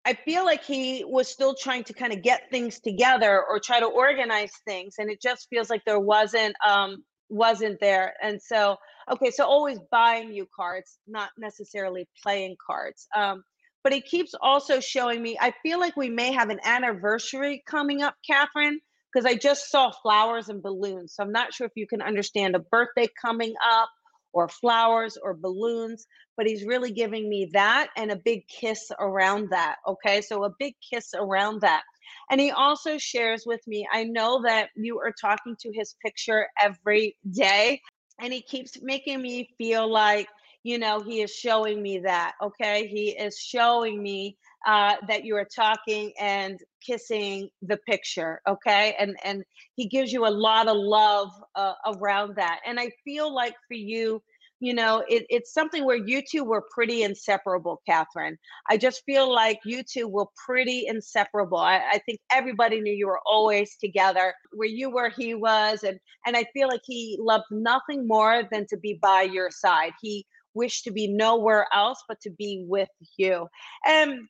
I 0.08 0.14
feel 0.14 0.46
like 0.46 0.64
he 0.64 1.04
was 1.06 1.28
still 1.28 1.54
trying 1.54 1.84
to 1.84 1.92
kind 1.92 2.14
of 2.14 2.22
get 2.22 2.50
things 2.50 2.80
together 2.80 3.44
or 3.46 3.60
try 3.60 3.78
to 3.78 3.84
organize 3.86 4.52
things, 4.66 4.94
and 4.98 5.10
it 5.10 5.20
just 5.20 5.48
feels 5.50 5.68
like 5.68 5.82
there 5.84 6.00
wasn't 6.00 6.56
um, 6.66 7.04
wasn't 7.28 7.78
there. 7.78 8.14
And 8.22 8.40
so, 8.40 8.78
okay, 9.12 9.30
so 9.30 9.44
always 9.44 9.78
buying 9.90 10.32
you 10.32 10.48
cards, 10.56 10.96
not 11.06 11.28
necessarily 11.36 12.08
playing 12.22 12.56
cards. 12.66 13.06
Um, 13.14 13.44
but 13.84 13.92
he 13.92 14.00
keeps 14.00 14.32
also 14.40 14.80
showing 14.80 15.22
me. 15.22 15.36
I 15.38 15.52
feel 15.62 15.78
like 15.78 15.94
we 15.94 16.08
may 16.08 16.32
have 16.32 16.48
an 16.48 16.60
anniversary 16.64 17.62
coming 17.68 18.00
up, 18.00 18.14
Catherine, 18.26 18.80
because 19.12 19.26
I 19.26 19.34
just 19.36 19.70
saw 19.70 19.92
flowers 20.02 20.48
and 20.48 20.62
balloons. 20.62 21.16
So 21.16 21.22
I'm 21.22 21.32
not 21.32 21.52
sure 21.52 21.66
if 21.66 21.74
you 21.76 21.86
can 21.86 22.00
understand 22.00 22.56
a 22.56 22.60
birthday 22.60 23.08
coming 23.20 23.52
up 23.62 23.90
or 24.32 24.48
flowers 24.48 25.16
or 25.22 25.34
balloons, 25.34 26.06
but 26.36 26.46
he's 26.46 26.64
really 26.64 26.92
giving 26.92 27.28
me 27.28 27.48
that 27.52 27.88
and 27.96 28.10
a 28.10 28.16
big 28.16 28.46
kiss 28.48 28.90
around 29.00 29.48
that. 29.50 29.76
Okay, 29.86 30.20
so 30.20 30.44
a 30.44 30.54
big 30.58 30.74
kiss 30.88 31.14
around 31.14 31.60
that. 31.60 31.82
And 32.30 32.40
he 32.40 32.50
also 32.50 32.98
shares 32.98 33.44
with 33.46 33.60
me, 33.66 33.86
I 33.92 34.04
know 34.04 34.42
that 34.42 34.70
you 34.76 34.98
are 34.98 35.14
talking 35.20 35.56
to 35.60 35.72
his 35.72 35.96
picture 36.04 36.46
every 36.60 37.16
day, 37.30 37.80
and 38.20 38.32
he 38.32 38.42
keeps 38.42 38.80
making 38.82 39.22
me 39.22 39.50
feel 39.58 39.90
like, 39.90 40.28
you 40.64 40.78
know, 40.78 41.00
he 41.00 41.22
is 41.22 41.32
showing 41.32 41.82
me 41.82 42.00
that. 42.00 42.32
Okay, 42.42 42.86
he 42.88 43.10
is 43.10 43.38
showing 43.38 44.02
me 44.02 44.36
uh, 44.66 44.96
that 45.06 45.24
you 45.24 45.36
are 45.36 45.46
talking 45.54 46.12
and 46.18 46.58
kissing 46.84 47.48
the 47.62 47.76
picture 47.88 48.40
okay? 48.48 48.94
And 48.98 49.16
and 49.24 49.44
he 49.76 49.86
gives 49.86 50.12
you 50.12 50.26
a 50.26 50.30
lot 50.30 50.68
of 50.68 50.76
love 50.76 51.30
uh, 51.54 51.74
around 51.86 52.36
that. 52.36 52.60
And 52.66 52.78
i 52.80 52.90
feel 53.04 53.34
like 53.34 53.54
for 53.68 53.74
you 53.74 54.22
you 54.60 54.74
know 54.74 55.04
it, 55.08 55.24
it's 55.28 55.52
something 55.54 55.84
where 55.84 55.96
you 55.96 56.20
two 56.28 56.44
were 56.44 56.64
pretty 56.74 57.02
inseparable 57.02 57.80
catherine. 57.88 58.36
I 58.68 58.76
just 58.76 59.02
feel 59.04 59.32
like 59.32 59.58
you 59.64 59.82
two 59.82 60.08
were 60.08 60.26
pretty 60.46 60.86
inseparable. 60.86 61.58
I, 61.58 61.80
I 61.92 61.98
think 62.04 62.18
everybody 62.32 62.80
knew 62.80 62.92
you 62.92 63.06
were 63.06 63.20
always 63.26 63.76
together 63.76 64.34
where 64.52 64.68
you 64.68 64.90
were 64.90 65.10
he 65.10 65.34
was 65.34 65.84
and 65.84 65.98
and 66.26 66.36
i 66.36 66.44
feel 66.52 66.68
like 66.68 66.82
he 66.84 67.16
loved 67.20 67.44
nothing 67.50 68.06
more 68.06 68.42
than 68.50 68.66
to 68.68 68.76
be 68.76 68.98
by 69.00 69.22
your 69.22 69.50
side. 69.50 69.92
He 70.02 70.26
wished 70.54 70.84
to 70.84 70.90
be 70.90 71.06
nowhere 71.06 71.66
else 71.72 72.02
but 72.08 72.20
to 72.22 72.30
be 72.30 72.64
with 72.68 72.88
you. 73.16 73.46
And 73.86 74.28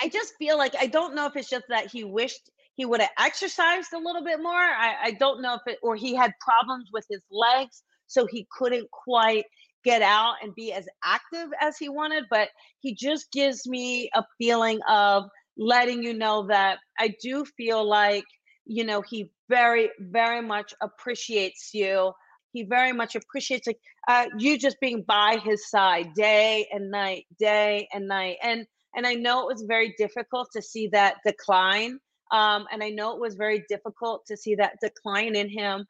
I 0.00 0.08
just 0.08 0.34
feel 0.38 0.58
like 0.58 0.74
I 0.78 0.86
don't 0.86 1.14
know 1.14 1.26
if 1.26 1.36
it's 1.36 1.48
just 1.48 1.64
that 1.68 1.90
he 1.90 2.04
wished 2.04 2.50
he 2.74 2.84
would 2.84 3.00
have 3.00 3.10
exercised 3.18 3.92
a 3.94 3.98
little 3.98 4.22
bit 4.22 4.42
more. 4.42 4.52
I, 4.52 4.94
I 5.04 5.10
don't 5.12 5.40
know 5.40 5.54
if 5.54 5.62
it 5.66 5.78
or 5.82 5.96
he 5.96 6.14
had 6.14 6.32
problems 6.40 6.90
with 6.92 7.06
his 7.10 7.22
legs, 7.30 7.82
so 8.06 8.26
he 8.26 8.46
couldn't 8.56 8.88
quite 8.90 9.44
get 9.82 10.02
out 10.02 10.34
and 10.42 10.54
be 10.54 10.72
as 10.72 10.86
active 11.02 11.48
as 11.60 11.78
he 11.78 11.88
wanted. 11.88 12.24
But 12.30 12.48
he 12.80 12.94
just 12.94 13.32
gives 13.32 13.66
me 13.66 14.10
a 14.14 14.22
feeling 14.38 14.80
of 14.88 15.24
letting 15.56 16.02
you 16.02 16.12
know 16.12 16.46
that 16.48 16.78
I 16.98 17.14
do 17.22 17.46
feel 17.56 17.88
like, 17.88 18.24
you 18.66 18.84
know, 18.84 19.00
he 19.00 19.30
very, 19.48 19.90
very 19.98 20.42
much 20.42 20.74
appreciates 20.82 21.70
you. 21.72 22.12
He 22.52 22.64
very 22.64 22.92
much 22.92 23.14
appreciates 23.14 23.66
like 23.66 23.78
uh, 24.08 24.26
you 24.38 24.58
just 24.58 24.76
being 24.80 25.02
by 25.06 25.38
his 25.44 25.68
side 25.68 26.08
day 26.14 26.66
and 26.70 26.90
night, 26.90 27.24
day 27.38 27.88
and 27.92 28.06
night. 28.06 28.36
And 28.42 28.66
and 28.96 29.06
I 29.06 29.14
know 29.14 29.42
it 29.42 29.54
was 29.54 29.62
very 29.62 29.94
difficult 29.98 30.48
to 30.52 30.62
see 30.62 30.88
that 30.88 31.16
decline. 31.24 31.98
Um, 32.32 32.66
and 32.72 32.82
I 32.82 32.90
know 32.90 33.14
it 33.14 33.20
was 33.20 33.36
very 33.36 33.64
difficult 33.68 34.26
to 34.26 34.36
see 34.36 34.56
that 34.56 34.80
decline 34.82 35.36
in 35.36 35.48
him. 35.48 35.84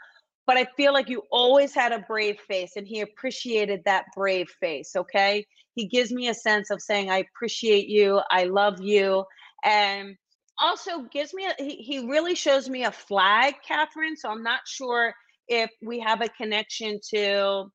But 0.47 0.57
I 0.57 0.67
feel 0.77 0.93
like 0.93 1.09
you 1.09 1.23
always 1.33 1.75
had 1.75 1.93
a 1.93 2.01
brave 2.01 2.39
face, 2.41 2.73
and 2.77 2.87
he 2.87 3.01
appreciated 3.01 3.83
that 3.85 4.05
brave 4.15 4.49
face. 4.61 4.95
Okay. 4.95 5.45
He 5.75 5.87
gives 5.87 6.13
me 6.13 6.29
a 6.29 6.35
sense 6.35 6.71
of 6.71 6.81
saying, 6.81 7.11
I 7.11 7.19
appreciate 7.19 7.89
you. 7.89 8.21
I 8.31 8.45
love 8.45 8.81
you. 8.81 9.25
And 9.65 10.17
also 10.59 11.03
gives 11.13 11.35
me, 11.35 11.47
a, 11.47 11.55
he, 11.63 11.77
he 11.77 12.09
really 12.09 12.35
shows 12.35 12.69
me 12.69 12.85
a 12.85 12.93
flag, 12.93 13.55
Catherine. 13.67 14.17
So 14.17 14.31
I'm 14.31 14.43
not 14.43 14.61
sure 14.67 15.15
if 15.49 15.71
we 15.83 16.01
have 16.01 16.23
a 16.23 16.29
connection 16.29 16.99
to 17.15 17.67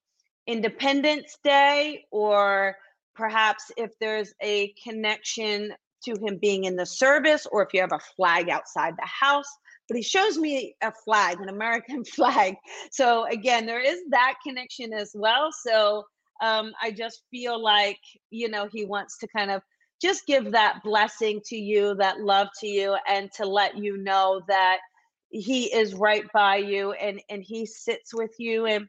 Independence 0.47 1.37
Day 1.43 2.05
or 2.11 2.75
perhaps 3.15 3.71
if 3.77 3.91
there's 3.99 4.33
a 4.41 4.73
connection 4.83 5.73
to 6.03 6.15
him 6.23 6.37
being 6.41 6.63
in 6.63 6.75
the 6.75 6.85
service 6.85 7.45
or 7.51 7.63
if 7.63 7.73
you 7.73 7.81
have 7.81 7.91
a 7.91 7.99
flag 8.15 8.49
outside 8.49 8.95
the 8.97 9.07
house 9.07 9.49
but 9.87 9.97
he 9.97 10.03
shows 10.03 10.37
me 10.37 10.75
a 10.81 10.91
flag 11.03 11.39
an 11.41 11.49
american 11.49 12.03
flag. 12.15 12.55
So 12.91 13.25
again 13.25 13.65
there 13.65 13.81
is 13.81 13.99
that 14.09 14.35
connection 14.45 14.93
as 14.93 15.11
well. 15.13 15.49
So 15.65 16.03
um, 16.41 16.71
i 16.81 16.89
just 16.89 17.21
feel 17.29 17.61
like 17.61 17.99
you 18.31 18.49
know 18.49 18.67
he 18.71 18.85
wants 18.85 19.19
to 19.19 19.27
kind 19.27 19.51
of 19.51 19.61
just 20.01 20.25
give 20.25 20.51
that 20.51 20.81
blessing 20.83 21.39
to 21.45 21.55
you 21.55 21.93
that 21.95 22.19
love 22.19 22.47
to 22.59 22.67
you 22.67 22.97
and 23.07 23.31
to 23.33 23.45
let 23.45 23.77
you 23.77 23.97
know 23.97 24.41
that 24.47 24.79
he 25.29 25.73
is 25.73 25.93
right 25.93 26.25
by 26.33 26.57
you 26.57 26.91
and 26.93 27.21
and 27.29 27.43
he 27.43 27.65
sits 27.65 28.13
with 28.13 28.31
you. 28.37 28.65
And 28.65 28.87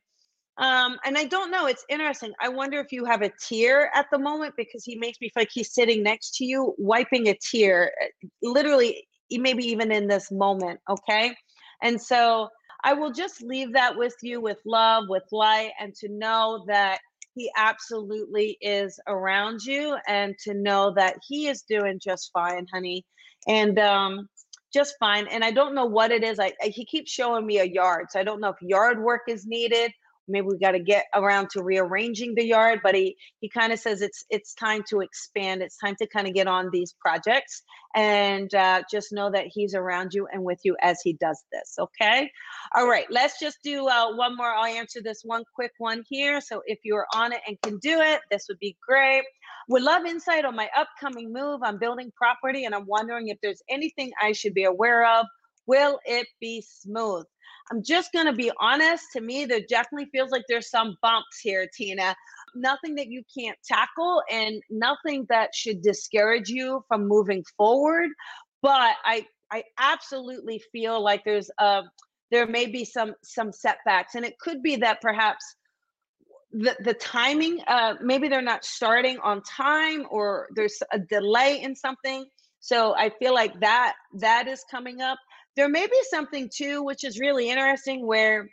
um, 0.59 0.98
and 1.05 1.16
I 1.16 1.24
don't 1.24 1.50
know. 1.50 1.66
It's 1.66 1.84
interesting. 1.88 2.32
I 2.40 2.48
wonder 2.48 2.78
if 2.78 2.92
you 2.92 3.05
have 3.05 3.22
a 3.22 3.32
tear 3.48 3.90
at 3.94 4.07
the 4.12 4.18
moment 4.18 4.55
because 4.57 4.84
he 4.84 4.96
makes 4.96 5.20
me 5.20 5.30
feel 5.30 5.42
like 5.42 5.50
he's 5.53 5.72
sitting 5.72 6.03
next 6.03 6.36
to 6.36 6.44
you, 6.44 6.74
wiping 6.76 7.28
a 7.28 7.38
tear, 7.50 7.92
eh, 8.03 8.28
literally, 8.42 9.07
maybe 9.30 9.64
even 9.64 9.90
in 9.90 10.09
this 10.09 10.30
moment. 10.30 10.78
Okay. 10.90 11.34
And 11.82 12.00
so 12.00 12.48
I 12.84 12.92
will 12.92 13.12
just 13.12 13.42
leave 13.42 13.72
that 13.72 13.96
with 13.96 14.14
you 14.22 14.40
with 14.40 14.59
love, 14.66 15.05
with 15.09 15.24
light, 15.32 15.70
and 15.80 15.94
to 15.96 16.09
know 16.11 16.64
that 16.68 16.98
he 17.34 17.50
absolutely 17.57 18.59
is 18.61 19.00
around 19.07 19.62
you 19.62 19.96
and 20.07 20.34
to 20.44 20.53
know 20.53 20.92
that 20.96 21.16
he 21.26 21.48
is 21.48 21.62
doing 21.62 21.98
just 22.03 22.30
fine, 22.34 22.66
honey. 22.72 23.07
And 23.48 23.78
um, 23.78 24.28
just 24.74 24.96
fine. 25.00 25.26
And 25.28 25.42
I 25.42 25.50
don't 25.50 25.74
know 25.74 25.86
what 25.86 26.11
it 26.11 26.22
is. 26.22 26.38
I, 26.38 26.53
I 26.62 26.68
he 26.68 26.84
keeps 26.84 27.11
showing 27.11 27.46
me 27.46 27.59
a 27.59 27.64
yard. 27.64 28.07
So 28.11 28.20
I 28.20 28.24
don't 28.24 28.40
know 28.40 28.50
if 28.50 28.57
yard 28.61 29.03
work 29.03 29.22
is 29.28 29.46
needed 29.46 29.92
maybe 30.29 30.47
we 30.47 30.59
got 30.59 30.73
to 30.73 30.81
get 30.81 31.07
around 31.14 31.51
to 31.51 31.62
rearranging 31.62 32.35
the 32.35 32.45
yard 32.45 32.81
but 32.83 32.95
he 32.95 33.16
he 33.41 33.49
kind 33.49 33.73
of 33.73 33.79
says 33.79 34.01
it's 34.03 34.25
it's 34.31 34.55
time 34.55 34.83
to 34.89 35.01
expand 35.01 35.62
it's 35.62 35.77
time 35.77 35.95
to 35.97 36.07
kind 36.07 36.27
of 36.27 36.35
get 36.35 36.47
on 36.47 36.70
these 36.73 36.95
projects 37.01 37.62
and 37.95 38.55
uh, 38.55 38.83
just 38.91 39.12
know 39.12 39.31
that 39.31 39.47
he's 39.47 39.75
around 39.75 40.14
you 40.14 40.27
and 40.33 40.43
with 40.43 40.59
you 40.64 40.77
as 40.81 40.99
he 41.03 41.12
does 41.14 41.43
this 41.53 41.77
okay? 41.79 42.31
All 42.75 42.89
right 42.89 43.07
let's 43.11 43.39
just 43.41 43.59
do 43.62 43.87
uh, 43.89 44.14
one 44.14 44.37
more. 44.37 44.53
I'll 44.53 44.64
answer 44.64 45.01
this 45.03 45.23
one 45.25 45.45
quick 45.55 45.73
one 45.79 46.05
here. 46.09 46.41
So 46.41 46.62
if 46.66 46.79
you're 46.85 47.07
on 47.14 47.33
it 47.33 47.41
and 47.47 47.61
can 47.62 47.79
do 47.79 48.01
it 48.01 48.20
this 48.31 48.47
would 48.49 48.59
be 48.59 48.77
great. 48.87 49.25
Would 49.68 49.83
love 49.83 50.05
insight 50.07 50.45
on 50.45 50.57
my 50.57 50.68
upcoming 50.77 51.33
move 51.33 51.61
i'm 51.62 51.79
building 51.79 52.12
property 52.16 52.64
and 52.64 52.75
i'm 52.75 52.87
wondering 52.87 53.29
if 53.29 53.39
there's 53.43 53.62
anything 53.68 54.12
i 54.20 54.33
should 54.33 54.55
be 54.55 54.64
aware 54.64 55.07
of. 55.18 55.27
Will 55.66 56.01
it 56.05 56.27
be 56.41 56.64
smooth 56.66 57.25
I'm 57.70 57.82
just 57.82 58.12
going 58.12 58.26
to 58.26 58.32
be 58.32 58.50
honest. 58.60 59.04
To 59.12 59.20
me, 59.20 59.44
there 59.44 59.60
definitely 59.68 60.08
feels 60.10 60.30
like 60.30 60.44
there's 60.48 60.70
some 60.70 60.96
bumps 61.02 61.38
here, 61.40 61.68
Tina. 61.74 62.14
Nothing 62.54 62.96
that 62.96 63.08
you 63.08 63.22
can't 63.36 63.58
tackle 63.64 64.22
and 64.30 64.62
nothing 64.70 65.26
that 65.28 65.54
should 65.54 65.82
discourage 65.82 66.48
you 66.48 66.84
from 66.88 67.06
moving 67.08 67.44
forward. 67.56 68.10
But 68.60 68.94
I, 69.04 69.26
I 69.50 69.64
absolutely 69.78 70.62
feel 70.72 71.02
like 71.02 71.24
there's 71.24 71.50
a, 71.58 71.82
there 72.30 72.46
may 72.46 72.66
be 72.66 72.84
some 72.84 73.14
some 73.22 73.52
setbacks, 73.52 74.14
and 74.14 74.24
it 74.24 74.38
could 74.38 74.62
be 74.62 74.76
that 74.76 75.00
perhaps 75.02 75.44
the 76.52 76.76
the 76.80 76.94
timing, 76.94 77.60
uh, 77.66 77.94
maybe 78.02 78.28
they're 78.28 78.42
not 78.42 78.64
starting 78.64 79.18
on 79.18 79.42
time, 79.42 80.06
or 80.10 80.48
there's 80.54 80.82
a 80.92 80.98
delay 80.98 81.60
in 81.62 81.76
something. 81.76 82.24
So 82.60 82.94
I 82.96 83.10
feel 83.18 83.34
like 83.34 83.58
that 83.60 83.94
that 84.18 84.48
is 84.48 84.64
coming 84.70 85.00
up 85.00 85.18
there 85.57 85.68
may 85.68 85.86
be 85.86 86.00
something 86.11 86.50
too, 86.55 86.82
which 86.82 87.05
is 87.05 87.18
really 87.18 87.50
interesting, 87.50 88.07
where 88.07 88.48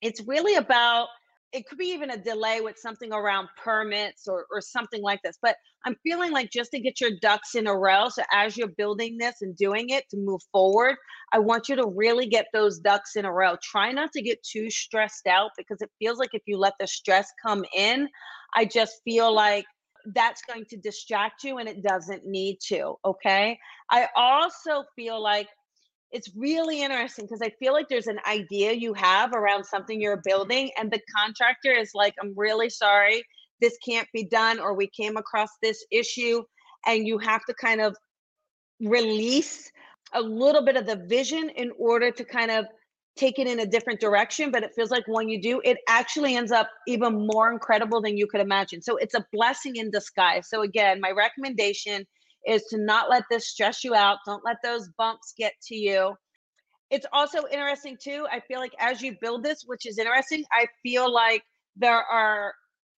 it's 0.00 0.22
really 0.26 0.56
about 0.56 1.08
it 1.52 1.66
could 1.68 1.76
be 1.76 1.88
even 1.88 2.10
a 2.10 2.16
delay 2.16 2.62
with 2.62 2.78
something 2.78 3.12
around 3.12 3.46
permits 3.62 4.26
or, 4.26 4.46
or 4.50 4.60
something 4.62 5.02
like 5.02 5.20
this. 5.22 5.36
But 5.42 5.56
I'm 5.84 5.96
feeling 6.02 6.32
like 6.32 6.50
just 6.50 6.70
to 6.70 6.80
get 6.80 7.00
your 7.00 7.10
ducks 7.20 7.54
in 7.54 7.66
a 7.66 7.76
row. 7.76 8.08
So 8.08 8.22
as 8.32 8.56
you're 8.56 8.68
building 8.68 9.18
this 9.18 9.42
and 9.42 9.54
doing 9.54 9.90
it 9.90 10.08
to 10.10 10.16
move 10.16 10.40
forward, 10.50 10.96
I 11.32 11.38
want 11.40 11.68
you 11.68 11.76
to 11.76 11.86
really 11.86 12.26
get 12.26 12.46
those 12.54 12.78
ducks 12.78 13.16
in 13.16 13.26
a 13.26 13.32
row. 13.32 13.56
Try 13.62 13.92
not 13.92 14.12
to 14.12 14.22
get 14.22 14.42
too 14.42 14.70
stressed 14.70 15.26
out 15.26 15.50
because 15.58 15.82
it 15.82 15.90
feels 15.98 16.18
like 16.18 16.30
if 16.32 16.42
you 16.46 16.56
let 16.56 16.74
the 16.80 16.86
stress 16.86 17.30
come 17.44 17.64
in, 17.76 18.08
I 18.54 18.64
just 18.64 19.02
feel 19.04 19.34
like 19.34 19.66
that's 20.14 20.40
going 20.48 20.64
to 20.70 20.76
distract 20.78 21.44
you 21.44 21.58
and 21.58 21.68
it 21.68 21.82
doesn't 21.82 22.26
need 22.26 22.58
to. 22.68 22.94
Okay. 23.04 23.58
I 23.90 24.08
also 24.16 24.84
feel 24.96 25.22
like 25.22 25.48
it's 26.12 26.30
really 26.36 26.82
interesting 26.82 27.24
because 27.24 27.42
I 27.42 27.50
feel 27.58 27.72
like 27.72 27.88
there's 27.88 28.06
an 28.06 28.20
idea 28.28 28.72
you 28.72 28.94
have 28.94 29.32
around 29.32 29.64
something 29.64 30.00
you're 30.00 30.22
building, 30.24 30.70
and 30.76 30.90
the 30.90 31.00
contractor 31.16 31.72
is 31.72 31.90
like, 31.94 32.14
I'm 32.20 32.34
really 32.36 32.70
sorry, 32.70 33.24
this 33.60 33.76
can't 33.86 34.08
be 34.12 34.24
done, 34.24 34.60
or 34.60 34.74
we 34.74 34.88
came 34.88 35.16
across 35.16 35.48
this 35.62 35.84
issue. 35.90 36.42
And 36.84 37.06
you 37.06 37.18
have 37.18 37.44
to 37.44 37.54
kind 37.54 37.80
of 37.80 37.96
release 38.80 39.70
a 40.14 40.20
little 40.20 40.64
bit 40.64 40.76
of 40.76 40.84
the 40.84 40.96
vision 40.96 41.48
in 41.50 41.70
order 41.78 42.10
to 42.10 42.24
kind 42.24 42.50
of 42.50 42.66
take 43.16 43.38
it 43.38 43.46
in 43.46 43.60
a 43.60 43.66
different 43.66 44.00
direction. 44.00 44.50
But 44.50 44.64
it 44.64 44.72
feels 44.74 44.90
like 44.90 45.04
when 45.06 45.28
you 45.28 45.40
do, 45.40 45.60
it 45.64 45.78
actually 45.88 46.34
ends 46.34 46.50
up 46.50 46.68
even 46.88 47.26
more 47.26 47.52
incredible 47.52 48.02
than 48.02 48.16
you 48.16 48.26
could 48.26 48.40
imagine. 48.40 48.82
So 48.82 48.96
it's 48.96 49.14
a 49.14 49.24
blessing 49.32 49.76
in 49.76 49.90
disguise. 49.90 50.48
So, 50.48 50.62
again, 50.62 51.00
my 51.00 51.12
recommendation 51.12 52.04
is 52.46 52.64
to 52.64 52.78
not 52.78 53.10
let 53.10 53.24
this 53.30 53.48
stress 53.48 53.84
you 53.84 53.94
out. 53.94 54.18
Don't 54.26 54.44
let 54.44 54.56
those 54.62 54.88
bumps 54.98 55.34
get 55.38 55.52
to 55.68 55.76
you. 55.76 56.14
It's 56.90 57.06
also 57.12 57.44
interesting 57.50 57.96
too. 58.02 58.26
I 58.30 58.40
feel 58.40 58.60
like 58.60 58.74
as 58.78 59.00
you 59.00 59.16
build 59.20 59.42
this, 59.42 59.62
which 59.64 59.86
is 59.86 59.98
interesting, 59.98 60.44
I 60.52 60.66
feel 60.82 61.12
like 61.12 61.42
there 61.76 62.02
are 62.02 62.52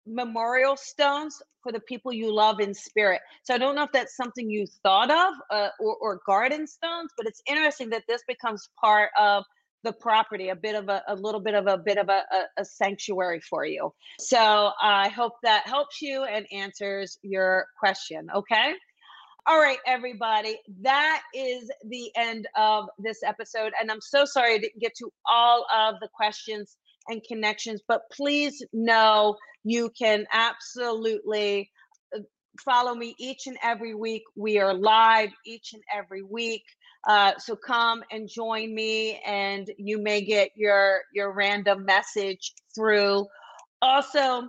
memorial 0.06 0.76
stones 0.76 1.42
for 1.62 1.72
the 1.72 1.80
people 1.80 2.12
you 2.12 2.34
love 2.34 2.60
in 2.60 2.74
spirit. 2.74 3.22
So 3.44 3.54
I 3.54 3.58
don't 3.58 3.76
know 3.76 3.84
if 3.84 3.92
that's 3.94 4.16
something 4.16 4.50
you 4.50 4.66
thought 4.84 5.12
of 5.12 5.34
uh, 5.52 5.70
or, 5.80 5.96
or 6.02 6.20
garden 6.26 6.68
stones, 6.68 7.12
but 7.18 7.28
it's 7.28 7.42
interesting 7.48 7.90
that 7.92 8.04
this 8.08 8.22
becomes 8.28 8.68
part 8.82 9.12
of 9.18 9.44
the 9.84 9.94
property, 9.94 10.50
a 10.50 10.56
bit 10.56 10.76
of 10.76 10.90
a, 10.90 11.04
a 11.08 11.16
little 11.16 11.42
bit 11.42 11.54
of 11.54 11.68
a 11.68 11.78
bit 11.78 11.98
of 11.98 12.10
a, 12.10 12.24
a, 12.32 12.62
a 12.62 12.66
sanctuary 12.66 13.42
for 13.42 13.66
you. 13.66 13.94
So 14.20 14.72
I 14.82 15.10
hope 15.10 15.34
that 15.44 15.68
helps 15.68 16.02
you 16.02 16.24
and 16.24 16.46
answers 16.52 17.18
your 17.22 17.68
question. 17.80 18.28
Okay. 18.34 18.74
All 19.46 19.60
right, 19.60 19.80
everybody. 19.86 20.58
That 20.84 21.22
is 21.34 21.70
the 21.90 22.10
end 22.16 22.48
of 22.56 22.86
this 22.98 23.24
episode. 23.24 23.74
And 23.80 23.92
I'm 23.92 24.00
so 24.00 24.24
sorry 24.24 24.54
I 24.54 24.58
didn't 24.58 24.80
get 24.80 24.96
to 25.00 25.12
all 25.30 25.66
of 25.76 25.96
the 26.00 26.08
questions 26.14 26.78
and 27.10 27.22
connections, 27.28 27.82
but 27.86 28.04
please 28.10 28.64
know 28.72 29.36
you 29.66 29.90
can 30.00 30.26
absolutely 30.32 31.70
uh, 32.16 32.20
follow 32.64 32.96
me 32.96 33.16
each 33.20 33.48
and 33.48 33.58
every 33.62 33.96
week. 33.96 34.24
We 34.38 34.60
are 34.60 34.74
live 34.74 35.32
each 35.46 35.74
and 35.74 35.84
every 35.94 36.24
week. 36.24 36.64
Uh, 37.06 37.34
so 37.38 37.54
come 37.54 38.02
and 38.12 38.30
join 38.30 38.74
me, 38.74 39.20
and 39.26 39.70
you 39.78 40.02
may 40.02 40.22
get 40.22 40.52
your 40.56 41.02
your 41.14 41.34
random 41.34 41.84
message 41.84 42.54
through. 42.74 43.28
Also, 43.82 44.48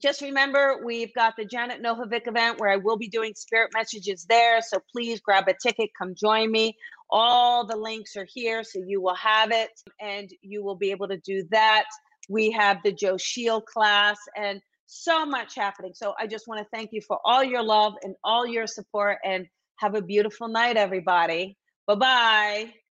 just 0.00 0.20
remember, 0.20 0.80
we've 0.84 1.14
got 1.14 1.34
the 1.36 1.44
Janet 1.44 1.82
Nohavec 1.82 2.26
event 2.26 2.58
where 2.58 2.70
I 2.70 2.76
will 2.76 2.96
be 2.96 3.08
doing 3.08 3.34
spirit 3.34 3.70
messages 3.74 4.24
there. 4.28 4.60
So 4.62 4.78
please 4.92 5.20
grab 5.20 5.48
a 5.48 5.54
ticket, 5.54 5.90
come 5.96 6.14
join 6.14 6.50
me. 6.50 6.76
All 7.10 7.66
the 7.66 7.76
links 7.76 8.16
are 8.16 8.26
here, 8.32 8.62
so 8.62 8.80
you 8.86 9.00
will 9.00 9.14
have 9.14 9.50
it 9.50 9.70
and 10.00 10.30
you 10.42 10.62
will 10.62 10.76
be 10.76 10.90
able 10.90 11.08
to 11.08 11.18
do 11.18 11.44
that. 11.50 11.84
We 12.28 12.50
have 12.52 12.78
the 12.84 12.92
Joe 12.92 13.16
Shield 13.16 13.66
class 13.66 14.18
and 14.36 14.60
so 14.86 15.24
much 15.24 15.54
happening. 15.54 15.92
So 15.94 16.14
I 16.18 16.26
just 16.26 16.48
want 16.48 16.60
to 16.60 16.66
thank 16.72 16.90
you 16.92 17.00
for 17.00 17.18
all 17.24 17.44
your 17.44 17.62
love 17.62 17.94
and 18.02 18.14
all 18.24 18.46
your 18.46 18.66
support 18.66 19.18
and 19.24 19.46
have 19.76 19.94
a 19.94 20.02
beautiful 20.02 20.48
night, 20.48 20.76
everybody. 20.76 21.56
Bye 21.86 21.94
bye. 21.94 22.89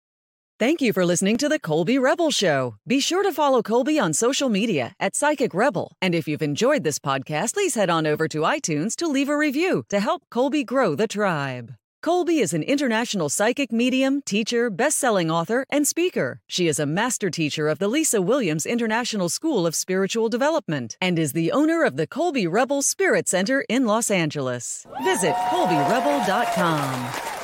Thank 0.59 0.81
you 0.81 0.95
for 0.95 1.05
listening 1.05 1.37
to 1.39 1.51
the 1.51 1.59
Colby 1.59 1.99
Rebel 1.99 2.31
Show. 2.31 2.77
Be 2.87 2.99
sure 2.99 3.23
to 3.23 3.31
follow 3.31 3.61
Colby 3.61 3.99
on 3.99 4.15
social 4.15 4.49
media 4.49 4.95
at 4.99 5.15
Psychic 5.15 5.53
Rebel. 5.53 5.93
And 6.01 6.15
if 6.15 6.27
you've 6.27 6.41
enjoyed 6.41 6.83
this 6.83 6.99
podcast, 6.99 7.53
please 7.53 7.75
head 7.75 7.91
on 7.91 8.07
over 8.07 8.27
to 8.29 8.39
iTunes 8.39 8.97
to 8.97 9.07
leave 9.07 9.29
a 9.29 9.37
review 9.37 9.85
to 9.91 10.01
help 10.01 10.23
Colby 10.31 10.65
grow 10.65 10.95
the 10.95 11.07
tribe. 11.07 11.75
Colby 12.03 12.39
is 12.39 12.55
an 12.55 12.63
international 12.63 13.29
psychic 13.29 13.71
medium, 13.71 14.23
teacher, 14.23 14.71
best-selling 14.71 15.31
author, 15.31 15.67
and 15.69 15.87
speaker. 15.87 16.41
She 16.47 16.69
is 16.69 16.79
a 16.79 16.87
master 16.87 17.29
teacher 17.29 17.69
of 17.69 17.79
the 17.79 17.89
Lisa 17.89 18.23
Williams 18.23 18.65
International 18.65 19.29
School 19.29 19.67
of 19.67 19.75
Spiritual 19.75 20.31
Development 20.31 20.97
and 21.03 21.19
is 21.19 21.35
the 21.35 21.53
owner 21.53 21.85
of 21.85 21.99
the 21.99 22.07
Colby 22.07 22.47
Rebel 22.47 22.81
Spirit 22.81 23.29
Center 23.29 23.63
in 23.69 23.85
Los 23.85 24.11
Angeles. 24.11 24.87
Visit 25.05 25.35
colbyrebel.com. 25.51 27.36